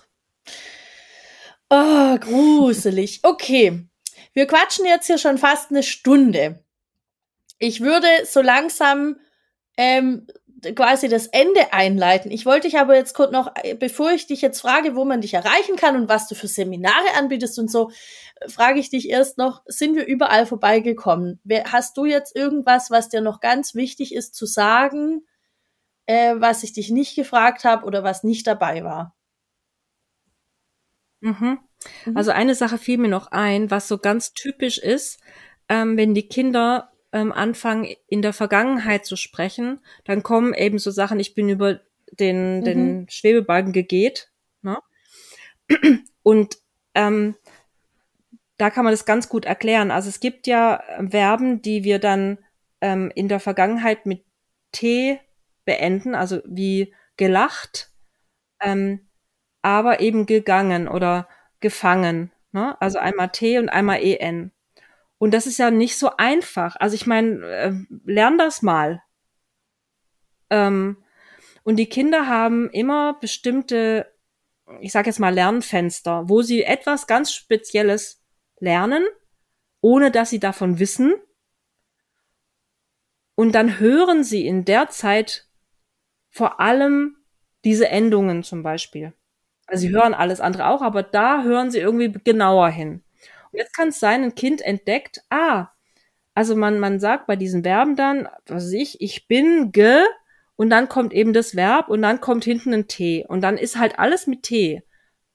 Oh, 1.67 2.17
gruselig. 2.19 3.21
Okay. 3.23 3.87
Wir 4.33 4.45
quatschen 4.45 4.85
jetzt 4.85 5.07
hier 5.07 5.17
schon 5.17 5.39
fast 5.39 5.71
eine 5.71 5.81
Stunde. 5.81 6.63
Ich 7.57 7.81
würde 7.81 8.07
so 8.25 8.41
langsam 8.41 9.17
ähm, 9.75 10.27
quasi 10.73 11.07
das 11.07 11.27
Ende 11.27 11.73
einleiten. 11.73 12.31
Ich 12.31 12.45
wollte 12.45 12.67
dich 12.67 12.79
aber 12.79 12.95
jetzt 12.95 13.13
kurz 13.13 13.31
noch, 13.31 13.51
äh, 13.55 13.75
bevor 13.75 14.11
ich 14.11 14.27
dich 14.27 14.41
jetzt 14.41 14.61
frage, 14.61 14.95
wo 14.95 15.05
man 15.05 15.21
dich 15.21 15.33
erreichen 15.33 15.75
kann 15.75 15.95
und 15.95 16.09
was 16.09 16.27
du 16.27 16.35
für 16.35 16.47
Seminare 16.47 17.13
anbietest 17.17 17.59
und 17.59 17.69
so, 17.69 17.91
äh, 18.39 18.49
frage 18.49 18.79
ich 18.79 18.89
dich 18.89 19.09
erst 19.09 19.37
noch, 19.37 19.61
sind 19.65 19.95
wir 19.95 20.05
überall 20.05 20.45
vorbeigekommen? 20.45 21.39
Hast 21.71 21.97
du 21.97 22.05
jetzt 22.05 22.35
irgendwas, 22.35 22.91
was 22.91 23.09
dir 23.09 23.21
noch 23.21 23.39
ganz 23.39 23.75
wichtig 23.75 24.13
ist 24.13 24.35
zu 24.35 24.45
sagen, 24.45 25.25
äh, 26.05 26.35
was 26.37 26.63
ich 26.63 26.73
dich 26.73 26.89
nicht 26.89 27.15
gefragt 27.15 27.65
habe 27.65 27.85
oder 27.85 28.03
was 28.03 28.23
nicht 28.23 28.47
dabei 28.47 28.83
war? 28.83 29.15
Mhm. 31.21 31.59
Mhm. 32.05 32.17
Also 32.17 32.31
eine 32.31 32.55
Sache 32.55 32.77
fiel 32.77 32.97
mir 32.97 33.09
noch 33.09 33.27
ein, 33.27 33.71
was 33.71 33.87
so 33.87 33.97
ganz 33.97 34.33
typisch 34.33 34.77
ist, 34.77 35.19
ähm, 35.69 35.97
wenn 35.97 36.13
die 36.13 36.27
Kinder 36.27 36.91
ähm, 37.15 37.31
anfangen, 37.31 37.87
in 38.07 38.21
der 38.21 38.33
Vergangenheit 38.33 39.05
zu 39.05 39.15
sprechen, 39.15 39.79
dann 40.03 40.21
kommen 40.21 40.53
eben 40.53 40.79
so 40.79 40.91
Sachen, 40.91 41.17
ich 41.17 41.33
bin 41.33 41.47
über 41.47 41.79
den, 42.11 42.59
mhm. 42.59 42.63
den 42.65 43.09
Schwebebalken 43.09 43.71
gegeht. 43.71 44.29
Ne? 44.61 44.77
Und 46.23 46.57
ähm, 46.93 47.35
da 48.57 48.69
kann 48.69 48.83
man 48.83 48.91
das 48.91 49.05
ganz 49.05 49.29
gut 49.29 49.45
erklären. 49.45 49.91
Also 49.91 50.09
es 50.09 50.19
gibt 50.19 50.45
ja 50.45 50.83
Verben, 51.09 51.61
die 51.61 51.85
wir 51.85 51.99
dann 51.99 52.37
ähm, 52.81 53.13
in 53.15 53.29
der 53.29 53.39
Vergangenheit 53.39 54.05
mit 54.05 54.25
T 54.73 55.21
beenden, 55.63 56.15
also 56.15 56.41
wie 56.43 56.93
gelacht, 57.15 57.91
ähm, 58.59 59.07
aber 59.61 60.01
eben 60.01 60.25
gegangen 60.25 60.89
oder 60.89 61.29
gefangen. 61.61 62.33
Ne? 62.51 62.75
Also 62.81 62.99
einmal 62.99 63.29
T 63.29 63.57
und 63.57 63.69
einmal 63.69 64.03
EN. 64.03 64.51
Und 65.25 65.31
das 65.33 65.47
ist 65.47 65.57
ja 65.57 65.71
nicht 65.71 65.97
so 65.97 66.11
einfach. 66.17 66.75
Also 66.75 66.93
ich 66.93 67.07
meine, 67.07 67.43
äh, 67.47 67.73
lern 68.05 68.37
das 68.37 68.61
mal. 68.61 69.01
Ähm, 70.51 71.03
und 71.63 71.77
die 71.77 71.89
Kinder 71.89 72.27
haben 72.27 72.69
immer 72.69 73.15
bestimmte, 73.19 74.13
ich 74.81 74.91
sage 74.91 75.07
jetzt 75.07 75.17
mal 75.17 75.33
Lernfenster, 75.33 76.29
wo 76.29 76.43
sie 76.43 76.61
etwas 76.61 77.07
ganz 77.07 77.33
Spezielles 77.33 78.23
lernen, 78.59 79.03
ohne 79.81 80.11
dass 80.11 80.29
sie 80.29 80.39
davon 80.39 80.77
wissen. 80.77 81.15
Und 83.33 83.53
dann 83.53 83.79
hören 83.79 84.23
sie 84.23 84.45
in 84.45 84.63
der 84.63 84.89
Zeit 84.89 85.49
vor 86.29 86.59
allem 86.59 87.17
diese 87.63 87.89
Endungen 87.89 88.43
zum 88.43 88.61
Beispiel. 88.61 89.11
Also 89.65 89.87
sie 89.87 89.89
hören 89.89 90.13
alles 90.13 90.39
andere 90.39 90.67
auch, 90.67 90.83
aber 90.83 91.01
da 91.01 91.41
hören 91.41 91.71
sie 91.71 91.79
irgendwie 91.79 92.11
genauer 92.11 92.69
hin. 92.69 93.04
Jetzt 93.55 93.73
kann 93.75 93.89
es 93.89 93.99
sein, 93.99 94.23
ein 94.23 94.35
Kind 94.35 94.61
entdeckt, 94.61 95.21
ah, 95.29 95.69
also 96.33 96.55
man, 96.55 96.79
man 96.79 96.99
sagt 96.99 97.27
bei 97.27 97.35
diesen 97.35 97.63
Verben 97.63 97.95
dann, 97.95 98.27
was 98.47 98.65
weiß 98.65 98.73
ich, 98.73 99.01
ich 99.01 99.27
bin 99.27 99.71
ge, 99.71 100.03
und 100.55 100.69
dann 100.69 100.89
kommt 100.89 101.13
eben 101.13 101.33
das 101.33 101.55
Verb 101.55 101.89
und 101.89 102.01
dann 102.01 102.21
kommt 102.21 102.45
hinten 102.45 102.73
ein 102.73 102.87
T. 102.87 103.25
Und 103.27 103.41
dann 103.41 103.57
ist 103.57 103.77
halt 103.77 103.99
alles 103.99 104.27
mit 104.27 104.43
T. 104.43 104.83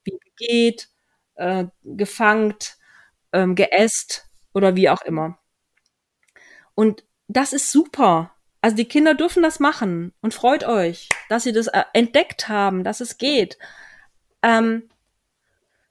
Wie 0.04 0.18
geht, 0.36 0.88
äh, 1.34 1.66
gefangt, 1.84 2.78
ähm, 3.32 3.54
geäst 3.54 4.26
oder 4.54 4.76
wie 4.76 4.88
auch 4.88 5.02
immer. 5.02 5.38
Und 6.74 7.04
das 7.28 7.52
ist 7.52 7.70
super. 7.70 8.34
Also 8.62 8.76
die 8.76 8.86
Kinder 8.88 9.14
dürfen 9.14 9.42
das 9.42 9.60
machen 9.60 10.12
und 10.22 10.34
freut 10.34 10.64
euch, 10.64 11.08
dass 11.28 11.44
sie 11.44 11.52
das 11.52 11.66
äh, 11.68 11.84
entdeckt 11.92 12.48
haben, 12.48 12.84
dass 12.84 13.00
es 13.00 13.18
geht. 13.18 13.58
Ähm, 14.42 14.88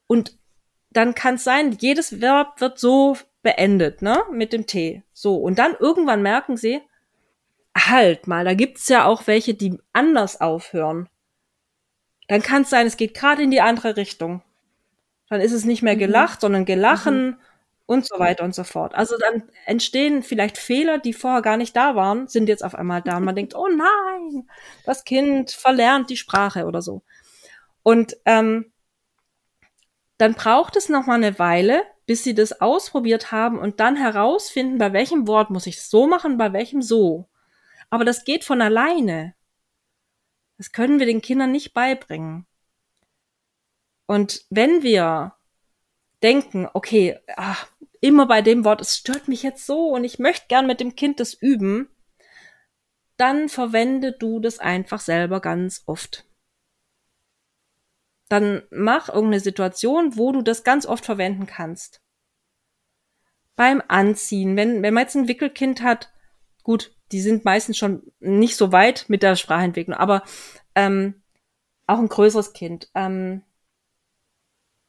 und 0.08 0.39
dann 0.92 1.16
kann 1.16 1.36
es 1.36 1.44
sein, 1.44 1.78
jedes 1.80 2.22
Verb 2.22 2.62
wird 2.62 2.80
so 2.80 3.18
beendet, 3.42 4.02
ne, 4.02 4.24
mit 4.32 4.54
dem 4.54 4.66
T. 4.66 5.04
So, 5.14 5.36
und 5.36 5.60
dann 5.60 5.76
irgendwann 5.80 6.22
merken 6.22 6.58
sie, 6.58 6.82
halt 7.78 8.28
mal, 8.28 8.46
da 8.46 8.54
gibt's 8.54 8.90
ja 8.90 9.06
auch 9.06 9.28
welche, 9.28 9.54
die 9.54 9.80
anders 9.94 10.42
aufhören. 10.42 11.08
Dann 12.28 12.42
kann 12.42 12.64
es 12.64 12.70
sein, 12.70 12.86
es 12.88 12.98
geht 12.98 13.14
gerade 13.14 13.44
in 13.44 13.52
die 13.52 13.62
andere 13.62 13.98
Richtung. 13.98 14.42
Dann 15.30 15.42
ist 15.42 15.52
es 15.52 15.66
nicht 15.66 15.82
mehr 15.82 15.96
mhm. 15.96 16.00
gelacht, 16.00 16.40
mhm. 16.40 16.42
sondern 16.42 16.66
gelachen 16.66 17.26
mhm. 17.28 17.38
und 17.86 18.08
so 18.08 18.20
weiter 18.20 18.44
und 18.44 18.54
so 18.54 18.64
fort. 18.64 18.96
Also 18.96 19.16
dann 19.18 19.44
entstehen 19.66 20.24
vielleicht 20.24 20.58
Fehler, 20.58 20.98
die 20.98 21.14
vorher 21.14 21.42
gar 21.42 21.58
nicht 21.58 21.76
da 21.76 21.96
waren, 21.96 22.28
sind 22.28 22.50
jetzt 22.50 22.64
auf 22.64 22.76
einmal 22.76 23.02
da. 23.02 23.18
Und 23.18 23.26
man 23.26 23.36
denkt, 23.36 23.56
oh 23.56 23.68
nein, 23.68 24.48
das 24.86 25.04
Kind 25.04 25.52
verlernt 25.52 26.10
die 26.10 26.18
Sprache 26.18 26.66
oder 26.66 26.82
so. 26.82 27.04
Und 27.84 28.18
ähm, 28.26 28.72
dann 30.20 30.34
braucht 30.34 30.76
es 30.76 30.90
noch 30.90 31.06
mal 31.06 31.16
eine 31.16 31.40
Weile, 31.40 31.82
bis 32.06 32.26
sie 32.26 32.36
das 32.36 32.60
ausprobiert 32.60 33.32
haben 33.32 33.58
und 33.58 33.80
dann 33.80 33.96
herausfinden, 33.96 34.78
bei 34.78 34.92
welchem 34.92 35.28
Wort 35.28 35.50
muss 35.50 35.66
ich 35.66 35.82
so 35.82 36.08
machen, 36.08 36.38
bei 36.38 36.52
welchem 36.52 36.82
so. 36.82 37.30
Aber 37.90 38.04
das 38.04 38.26
geht 38.26 38.44
von 38.44 38.62
alleine. 38.62 39.34
Das 40.58 40.74
können 40.74 41.00
wir 41.00 41.06
den 41.06 41.22
Kindern 41.22 41.54
nicht 41.54 41.74
beibringen. 41.74 42.46
Und 44.08 44.44
wenn 44.50 44.84
wir 44.84 45.36
denken, 46.22 46.68
okay, 46.74 47.18
ach, 47.38 47.68
immer 48.02 48.26
bei 48.26 48.42
dem 48.42 48.66
Wort, 48.66 48.82
es 48.82 48.98
stört 48.98 49.30
mich 49.30 49.42
jetzt 49.42 49.66
so 49.66 49.88
und 49.88 50.04
ich 50.04 50.20
möchte 50.20 50.48
gern 50.50 50.68
mit 50.68 50.82
dem 50.82 50.98
Kind 50.98 51.22
das 51.22 51.34
üben, 51.34 51.90
dann 53.16 53.48
verwende 53.48 54.12
du 54.12 54.42
das 54.42 54.60
einfach 54.60 55.00
selber 55.00 55.40
ganz 55.40 55.84
oft. 55.86 56.26
Dann 58.30 58.64
mach 58.72 59.10
irgendeine 59.10 59.40
Situation, 59.40 60.16
wo 60.16 60.32
du 60.32 60.42
das 60.42 60.64
ganz 60.64 60.86
oft 60.86 61.06
verwenden 61.06 61.46
kannst. 61.46 62.02
Beim 63.56 63.82
Anziehen, 63.88 64.56
wenn, 64.56 64.82
wenn 64.84 64.94
man 64.94 65.04
jetzt 65.04 65.16
ein 65.16 65.28
Wickelkind 65.28 65.82
hat, 65.82 66.12
gut, 66.64 66.96
die 67.12 67.22
sind 67.22 67.44
meistens 67.44 67.78
schon 67.78 68.04
nicht 68.20 68.56
so 68.56 68.72
weit 68.72 69.06
mit 69.08 69.24
der 69.24 69.36
Sprachentwicklung, 69.36 69.98
aber 69.98 70.24
ähm, 70.76 71.22
auch 71.88 72.00
ein 72.00 72.08
größeres 72.08 72.54
Kind. 72.54 72.90
Ähm, 72.94 73.42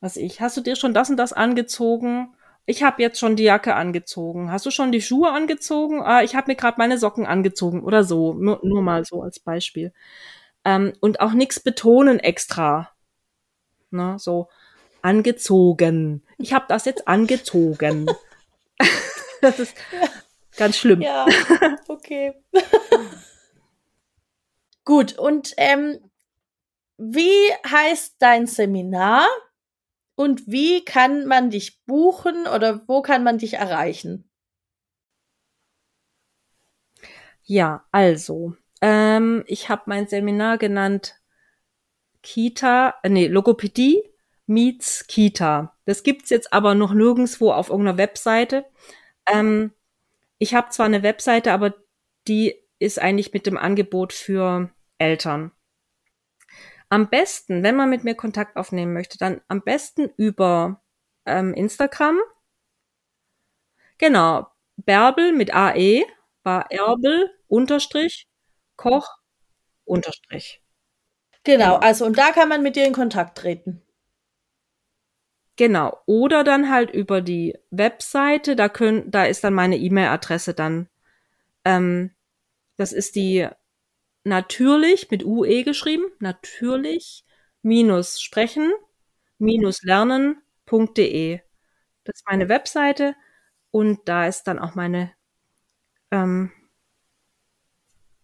was 0.01 0.17
ich, 0.17 0.41
hast 0.41 0.57
du 0.57 0.61
dir 0.61 0.77
schon 0.77 0.95
das 0.95 1.11
und 1.11 1.17
das 1.17 1.33
angezogen? 1.33 2.35
Ich 2.67 2.83
habe 2.83 3.03
jetzt 3.03 3.19
schon 3.19 3.37
die 3.37 3.43
Jacke 3.45 3.75
angezogen. 3.75 4.53
Hast 4.53 4.67
du 4.67 4.71
schon 4.71 4.93
die 4.93 5.03
Schuhe 5.03 5.31
angezogen? 5.31 6.03
Ah, 6.03 6.23
ich 6.23 6.35
habe 6.35 6.51
mir 6.51 6.57
gerade 6.57 6.77
meine 6.79 6.99
Socken 6.99 7.27
angezogen 7.27 7.83
oder 7.83 8.05
so. 8.05 8.35
Nur, 8.35 8.61
nur 8.63 8.83
mal 8.83 9.05
so 9.05 9.23
als 9.23 9.41
Beispiel. 9.41 9.93
Ähm, 10.65 10.93
und 11.01 11.21
auch 11.21 11.33
nichts 11.33 11.61
betonen 11.61 12.19
extra. 12.19 12.91
Ne, 13.91 14.17
so 14.19 14.49
angezogen. 15.03 16.23
Ich 16.39 16.53
habe 16.53 16.67
das 16.69 16.85
jetzt 16.85 17.09
angezogen. 17.09 18.07
das 19.41 19.59
ist 19.59 19.75
ganz 20.57 20.77
schlimm. 20.77 21.01
Ja, 21.01 21.27
okay. 21.89 22.35
Gut, 24.85 25.19
und 25.19 25.55
ähm, 25.57 25.99
wie 26.97 27.53
heißt 27.67 28.17
dein 28.19 28.47
Seminar? 28.47 29.27
Und 30.17 30.47
wie 30.47 30.85
kann 30.85 31.27
man 31.27 31.49
dich 31.51 31.83
buchen 31.87 32.47
oder 32.47 32.87
wo 32.87 33.01
kann 33.01 33.25
man 33.25 33.39
dich 33.39 33.55
erreichen? 33.55 34.29
Ja, 37.45 37.87
also, 37.91 38.55
ähm, 38.83 39.45
ich 39.47 39.71
habe 39.71 39.83
mein 39.87 40.07
Seminar 40.09 40.59
genannt 40.59 41.20
Kita, 42.23 42.95
äh, 43.03 43.09
nee, 43.09 43.27
Logopädie 43.27 44.03
meets 44.47 45.07
Kita. 45.07 45.77
Das 45.85 46.03
gibt's 46.03 46.31
jetzt 46.31 46.53
aber 46.53 46.75
noch 46.75 46.93
nirgendwo 46.93 47.53
auf 47.53 47.71
irgendeiner 47.71 47.99
Webseite. 47.99 48.67
Ähm, 49.27 49.73
ich 50.39 50.55
habe 50.55 50.71
zwar 50.71 50.87
eine 50.87 51.03
Webseite, 51.03 51.53
aber 51.53 51.75
die 52.29 52.57
ist 52.79 52.99
eigentlich 52.99 53.33
mit 53.33 53.47
dem 53.47 53.57
Angebot 53.59 54.13
für 54.13 54.71
Eltern. 54.99 55.53
Am 56.89 57.09
besten, 57.09 57.63
wenn 57.63 57.77
man 57.77 57.89
mit 57.91 58.05
mir 58.05 58.15
Kontakt 58.17 58.57
aufnehmen 58.57 58.93
möchte, 58.93 59.17
dann 59.19 59.41
am 59.49 59.63
besten 59.63 60.11
über 60.17 60.83
ähm, 61.27 61.55
Instagram. 61.55 62.19
Genau, 63.99 64.47
Bärbel 64.77 65.33
mit 65.33 65.55
AE 65.55 66.05
war 66.43 66.71
Erbel 66.71 67.31
unterstrich 67.49 68.27
Koch 68.77 69.09
unterstrich. 69.85 70.60
Genau, 71.45 71.77
also 71.77 72.07
und 72.07 72.17
da 72.17 72.33
kann 72.33 72.49
man 72.49 72.63
mit 72.63 72.77
dir 72.77 72.87
in 72.87 72.95
Kontakt 72.95 73.37
treten. 73.37 73.83
Genau, 75.59 75.99
oder 76.07 76.43
dann 76.45 76.71
halt 76.71 76.91
über 76.91 77.21
die 77.21 77.55
Webseite, 77.71 78.57
da 78.57 78.69
können, 78.69 79.11
da 79.11 79.25
ist 79.27 79.45
dann 79.45 79.53
meine 79.55 79.77
E-Mail-Adresse 79.77 80.55
dann. 80.55 80.89
Ähm, 81.65 82.13
das 82.79 82.93
ist 82.93 83.17
die 83.17 83.49
natürlich 84.25 85.11
mit 85.11 85.25
UE 85.25 85.65
geschrieben, 85.65 86.05
natürlich 86.21 87.25
minus 87.63 88.21
sprechen 88.23 88.73
minus 89.39 89.83
lernen.de. 89.85 91.41
Das 92.05 92.17
ist 92.19 92.27
meine 92.29 92.49
Webseite 92.51 93.17
und 93.73 94.01
da 94.07 94.27
ist 94.29 94.45
dann 94.45 94.59
auch 94.61 94.75
meine 94.77 95.13
ähm, 96.13 96.53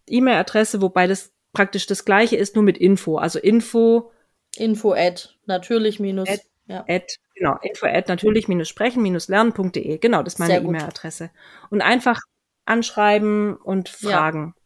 E-Mail-Adresse, 0.09 0.81
wobei 0.83 1.07
das 1.07 1.33
praktisch 1.57 1.87
das 1.87 2.05
gleiche 2.05 2.37
ist, 2.37 2.55
nur 2.55 2.63
mit 2.63 2.77
Info. 2.77 3.17
Also 3.17 3.39
Info. 3.39 4.13
Info 4.59 4.93
at 4.93 5.35
natürlich 5.47 5.99
minus. 5.99 6.29
At, 6.29 6.41
ja. 6.67 6.85
at, 6.87 7.17
genau, 7.35 7.57
info 7.63 7.87
at 7.87 8.09
natürlich 8.09 8.47
minus 8.47 8.69
sprechen 8.69 9.03
minus 9.03 9.29
lernen.de. 9.29 9.97
Genau, 9.97 10.23
das 10.23 10.35
ist 10.35 10.39
meine 10.39 10.59
E-Mail-Adresse. 10.59 11.31
Und 11.71 11.81
einfach 11.81 12.21
anschreiben 12.67 13.57
und 13.57 13.89
fragen. 13.89 14.55
Ja. 14.55 14.63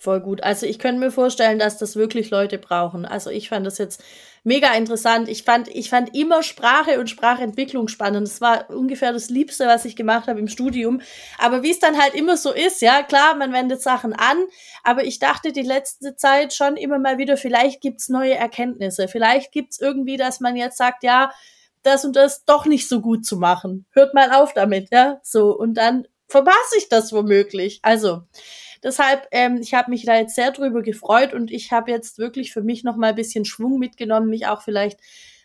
Voll 0.00 0.20
gut. 0.20 0.42
Also 0.42 0.64
ich 0.64 0.78
könnte 0.78 0.98
mir 0.98 1.10
vorstellen, 1.10 1.58
dass 1.58 1.76
das 1.76 1.94
wirklich 1.94 2.30
Leute 2.30 2.56
brauchen. 2.56 3.04
Also 3.04 3.28
ich 3.28 3.50
fand 3.50 3.66
das 3.66 3.76
jetzt 3.76 4.02
mega 4.44 4.72
interessant. 4.72 5.28
Ich 5.28 5.42
fand, 5.42 5.68
ich 5.68 5.90
fand 5.90 6.16
immer 6.16 6.42
Sprache 6.42 6.98
und 6.98 7.10
Sprachentwicklung 7.10 7.86
spannend. 7.86 8.26
Das 8.26 8.40
war 8.40 8.70
ungefähr 8.70 9.12
das 9.12 9.28
Liebste, 9.28 9.66
was 9.66 9.84
ich 9.84 9.96
gemacht 9.96 10.26
habe 10.26 10.40
im 10.40 10.48
Studium. 10.48 11.02
Aber 11.36 11.62
wie 11.62 11.70
es 11.70 11.80
dann 11.80 12.00
halt 12.00 12.14
immer 12.14 12.38
so 12.38 12.50
ist, 12.50 12.80
ja, 12.80 13.02
klar, 13.02 13.34
man 13.34 13.52
wendet 13.52 13.82
Sachen 13.82 14.14
an, 14.14 14.38
aber 14.84 15.04
ich 15.04 15.18
dachte 15.18 15.52
die 15.52 15.60
letzte 15.60 16.16
Zeit 16.16 16.54
schon 16.54 16.78
immer 16.78 16.98
mal 16.98 17.18
wieder, 17.18 17.36
vielleicht 17.36 17.82
gibt's 17.82 18.08
neue 18.08 18.36
Erkenntnisse. 18.36 19.06
Vielleicht 19.06 19.52
gibt's 19.52 19.78
irgendwie, 19.78 20.16
dass 20.16 20.40
man 20.40 20.56
jetzt 20.56 20.78
sagt, 20.78 21.04
ja, 21.04 21.30
das 21.82 22.06
und 22.06 22.16
das 22.16 22.46
doch 22.46 22.64
nicht 22.64 22.88
so 22.88 23.02
gut 23.02 23.26
zu 23.26 23.36
machen. 23.36 23.84
Hört 23.90 24.14
mal 24.14 24.32
auf 24.32 24.54
damit, 24.54 24.88
ja. 24.90 25.20
So, 25.22 25.54
und 25.54 25.74
dann 25.74 26.06
verpasse 26.26 26.78
ich 26.78 26.88
das 26.88 27.12
womöglich. 27.12 27.80
Also, 27.82 28.22
Deshalb, 28.82 29.28
ähm, 29.30 29.58
ich 29.60 29.74
habe 29.74 29.90
mich 29.90 30.04
da 30.04 30.16
jetzt 30.16 30.34
sehr 30.34 30.52
drüber 30.52 30.82
gefreut 30.82 31.34
und 31.34 31.50
ich 31.50 31.70
habe 31.70 31.90
jetzt 31.90 32.18
wirklich 32.18 32.52
für 32.52 32.62
mich 32.62 32.82
noch 32.82 32.96
mal 32.96 33.10
ein 33.10 33.14
bisschen 33.14 33.44
Schwung 33.44 33.78
mitgenommen, 33.78 34.28
mich 34.30 34.46
auch 34.46 34.62
vielleicht 34.62 34.98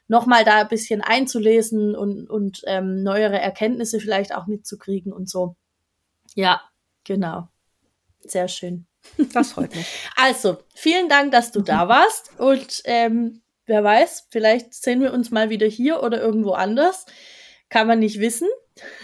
noch 0.08 0.26
mal 0.26 0.46
da 0.46 0.62
ein 0.62 0.68
bisschen 0.68 1.02
einzulesen 1.02 1.96
und, 1.96 2.30
und 2.30 2.62
ähm, 2.66 3.04
neuere 3.04 3.40
Erkenntnisse 3.40 4.00
vielleicht 4.00 4.36
auch 4.36 4.48
mitzukriegen 4.48 5.12
und 5.12 5.30
so. 5.30 5.56
Ja, 6.36 6.62
genau. 7.04 7.50
Sehr 8.22 8.48
schön. 8.48 8.86
Das 9.34 9.52
freut 9.52 9.76
mich. 9.76 9.86
Also, 10.16 10.58
vielen 10.74 11.10
Dank, 11.10 11.32
dass 11.32 11.52
du 11.52 11.62
da 11.62 11.88
warst 11.88 12.40
und 12.40 12.82
ähm, 12.86 13.42
wer 13.66 13.84
weiß, 13.84 14.28
vielleicht 14.32 14.74
sehen 14.74 15.02
wir 15.02 15.14
uns 15.14 15.32
mal 15.32 15.50
wieder 15.50 15.68
hier 15.68 16.02
oder 16.04 16.22
irgendwo 16.22 16.52
anders. 16.52 17.06
Kann 17.70 17.88
man 17.88 18.00
nicht 18.00 18.20
wissen. 18.20 18.48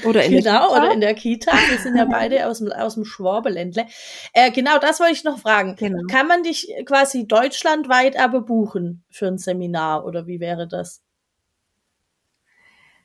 Oder 0.04 0.26
in 0.26 0.32
genau, 0.32 0.70
der 0.70 0.78
oder 0.78 0.92
in 0.92 1.00
der 1.00 1.14
Kita. 1.14 1.52
Wir 1.70 1.78
sind 1.78 1.96
ja 1.96 2.06
beide 2.06 2.48
aus 2.48 2.60
dem, 2.60 2.72
aus 2.72 2.96
dem 2.96 3.06
Schwabeländle. 3.06 3.86
Äh, 4.34 4.52
genau, 4.52 4.78
das 4.80 5.00
wollte 5.00 5.14
ich 5.14 5.24
noch 5.24 5.40
fragen. 5.40 5.76
Genau. 5.78 6.04
Kann 6.10 6.28
man 6.28 6.44
dich 6.44 6.74
quasi 6.86 7.26
deutschlandweit 7.26 8.20
aber 8.20 8.42
buchen 8.42 9.04
für 9.10 9.28
ein 9.28 9.38
Seminar 9.38 10.06
oder 10.06 10.28
wie 10.28 10.40
wäre 10.40 10.68
das? 10.68 11.02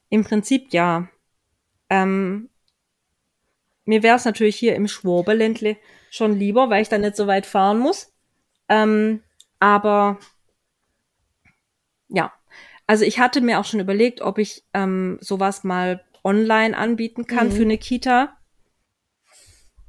Im 0.09 0.25
Prinzip 0.25 0.73
ja. 0.73 1.09
Ähm, 1.89 2.49
mir 3.85 4.03
wäre 4.03 4.17
es 4.17 4.25
natürlich 4.25 4.57
hier 4.57 4.75
im 4.75 4.89
Schwabeländle 4.89 5.77
schon 6.11 6.37
lieber, 6.37 6.69
weil 6.69 6.83
ich 6.83 6.89
dann 6.89 7.03
nicht 7.03 7.17
so 7.17 7.29
weit 7.29 7.47
fahren 7.47 7.79
muss. 7.79 8.13
Ähm, 8.69 9.23
aber 9.61 10.19
ja, 12.09 12.33
also 12.87 13.05
ich 13.05 13.19
hatte 13.19 13.41
mir 13.41 13.59
auch 13.61 13.65
schon 13.65 13.81
überlegt, 13.81 14.21
ob 14.21 14.39
ich 14.39 14.65
ähm, 14.75 15.19
sowas 15.21 15.65
mal 15.65 16.05
online 16.27 16.77
anbieten 16.77 17.27
kann 17.27 17.49
mhm. 17.49 17.53
für 17.53 17.63
eine 17.63 17.79
Kita. 17.79 18.37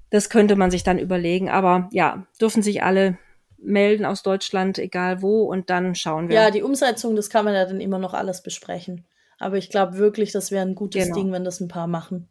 Das 0.10 0.30
könnte 0.30 0.56
man 0.56 0.72
sich 0.72 0.84
dann 0.84 1.00
überlegen, 1.00 1.50
aber 1.50 1.90
ja, 1.92 2.28
dürfen 2.40 2.62
sich 2.62 2.84
alle 2.84 3.18
melden 3.58 4.06
aus 4.06 4.24
Deutschland, 4.24 4.78
egal 4.78 5.22
wo, 5.22 5.44
und 5.44 5.70
dann 5.70 5.96
schauen 5.96 6.30
wir. 6.30 6.36
Ja, 6.36 6.52
die 6.52 6.62
Umsetzung, 6.62 7.16
das 7.16 7.30
kann 7.30 7.44
man 7.44 7.56
ja 7.56 7.66
dann 7.66 7.82
immer 7.82 8.00
noch 8.00 8.14
alles 8.14 8.44
besprechen. 8.44 9.06
Aber 9.40 9.58
ich 9.58 9.70
glaube 9.70 9.98
wirklich, 9.98 10.32
das 10.32 10.52
wäre 10.52 10.66
ein 10.66 10.76
gutes 10.76 11.04
genau. 11.04 11.16
Ding, 11.16 11.32
wenn 11.32 11.44
das 11.44 11.60
ein 11.60 11.68
paar 11.68 11.88
machen. 11.88 12.30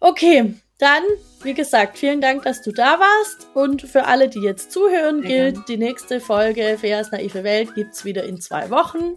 Okay, 0.00 0.54
dann, 0.78 1.02
wie 1.42 1.54
gesagt, 1.54 1.98
vielen 1.98 2.20
Dank, 2.20 2.42
dass 2.42 2.62
du 2.62 2.72
da 2.72 2.98
warst. 2.98 3.48
Und 3.54 3.82
für 3.82 4.06
alle, 4.06 4.28
die 4.28 4.40
jetzt 4.40 4.72
zuhören, 4.72 5.22
Sehr 5.22 5.52
gilt, 5.52 5.68
die 5.68 5.76
nächste 5.76 6.20
Folge 6.20 6.76
Feas 6.78 7.12
naive 7.12 7.44
Welt 7.44 7.74
gibt 7.74 7.94
es 7.94 8.04
wieder 8.04 8.24
in 8.24 8.40
zwei 8.40 8.70
Wochen. 8.70 9.16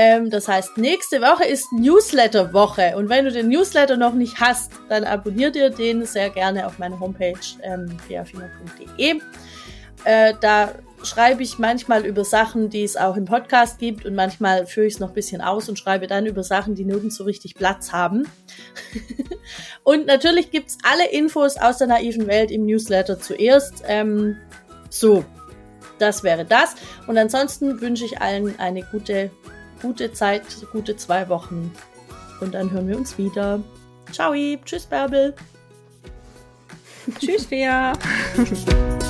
Ähm, 0.00 0.30
das 0.30 0.46
heißt, 0.46 0.78
nächste 0.78 1.20
Woche 1.20 1.44
ist 1.44 1.72
Newsletter-Woche. 1.72 2.96
Und 2.96 3.08
wenn 3.08 3.24
du 3.24 3.32
den 3.32 3.48
Newsletter 3.48 3.96
noch 3.96 4.14
nicht 4.14 4.38
hast, 4.38 4.70
dann 4.88 5.02
abonniert 5.02 5.56
dir 5.56 5.70
den 5.70 6.06
sehr 6.06 6.30
gerne 6.30 6.68
auf 6.68 6.78
meiner 6.78 7.00
Homepage 7.00 7.34
ähm, 7.64 7.96
Äh, 10.04 10.34
da 10.40 10.72
schreibe 11.02 11.42
ich 11.42 11.58
manchmal 11.58 12.06
über 12.06 12.24
Sachen, 12.24 12.70
die 12.70 12.84
es 12.84 12.96
auch 12.96 13.16
im 13.16 13.24
Podcast 13.24 13.80
gibt 13.80 14.06
und 14.06 14.14
manchmal 14.14 14.66
führe 14.66 14.86
ich 14.86 14.94
es 14.94 15.00
noch 15.00 15.08
ein 15.08 15.14
bisschen 15.14 15.40
aus 15.40 15.68
und 15.68 15.80
schreibe 15.80 16.06
dann 16.06 16.26
über 16.26 16.44
Sachen, 16.44 16.76
die 16.76 16.84
nirgends 16.84 17.16
so 17.16 17.24
richtig 17.24 17.56
Platz 17.56 17.90
haben. 17.90 18.28
und 19.82 20.06
natürlich 20.06 20.52
gibt 20.52 20.68
es 20.68 20.78
alle 20.84 21.10
Infos 21.10 21.56
aus 21.56 21.78
der 21.78 21.88
naiven 21.88 22.28
Welt 22.28 22.52
im 22.52 22.66
Newsletter 22.66 23.18
zuerst. 23.18 23.82
Ähm, 23.88 24.36
so, 24.90 25.24
das 25.98 26.22
wäre 26.22 26.44
das. 26.44 26.76
Und 27.08 27.18
ansonsten 27.18 27.80
wünsche 27.80 28.04
ich 28.04 28.20
allen 28.20 28.60
eine 28.60 28.82
gute 28.82 29.32
gute 29.80 30.12
Zeit, 30.12 30.44
gute 30.72 30.96
zwei 30.96 31.28
Wochen. 31.28 31.72
Und 32.40 32.54
dann 32.54 32.70
hören 32.70 32.88
wir 32.88 32.96
uns 32.96 33.18
wieder. 33.18 33.60
Ciao, 34.12 34.32
tschüss 34.64 34.86
Bärbel. 34.86 35.34
tschüss, 37.18 37.46
Bea. 37.46 37.92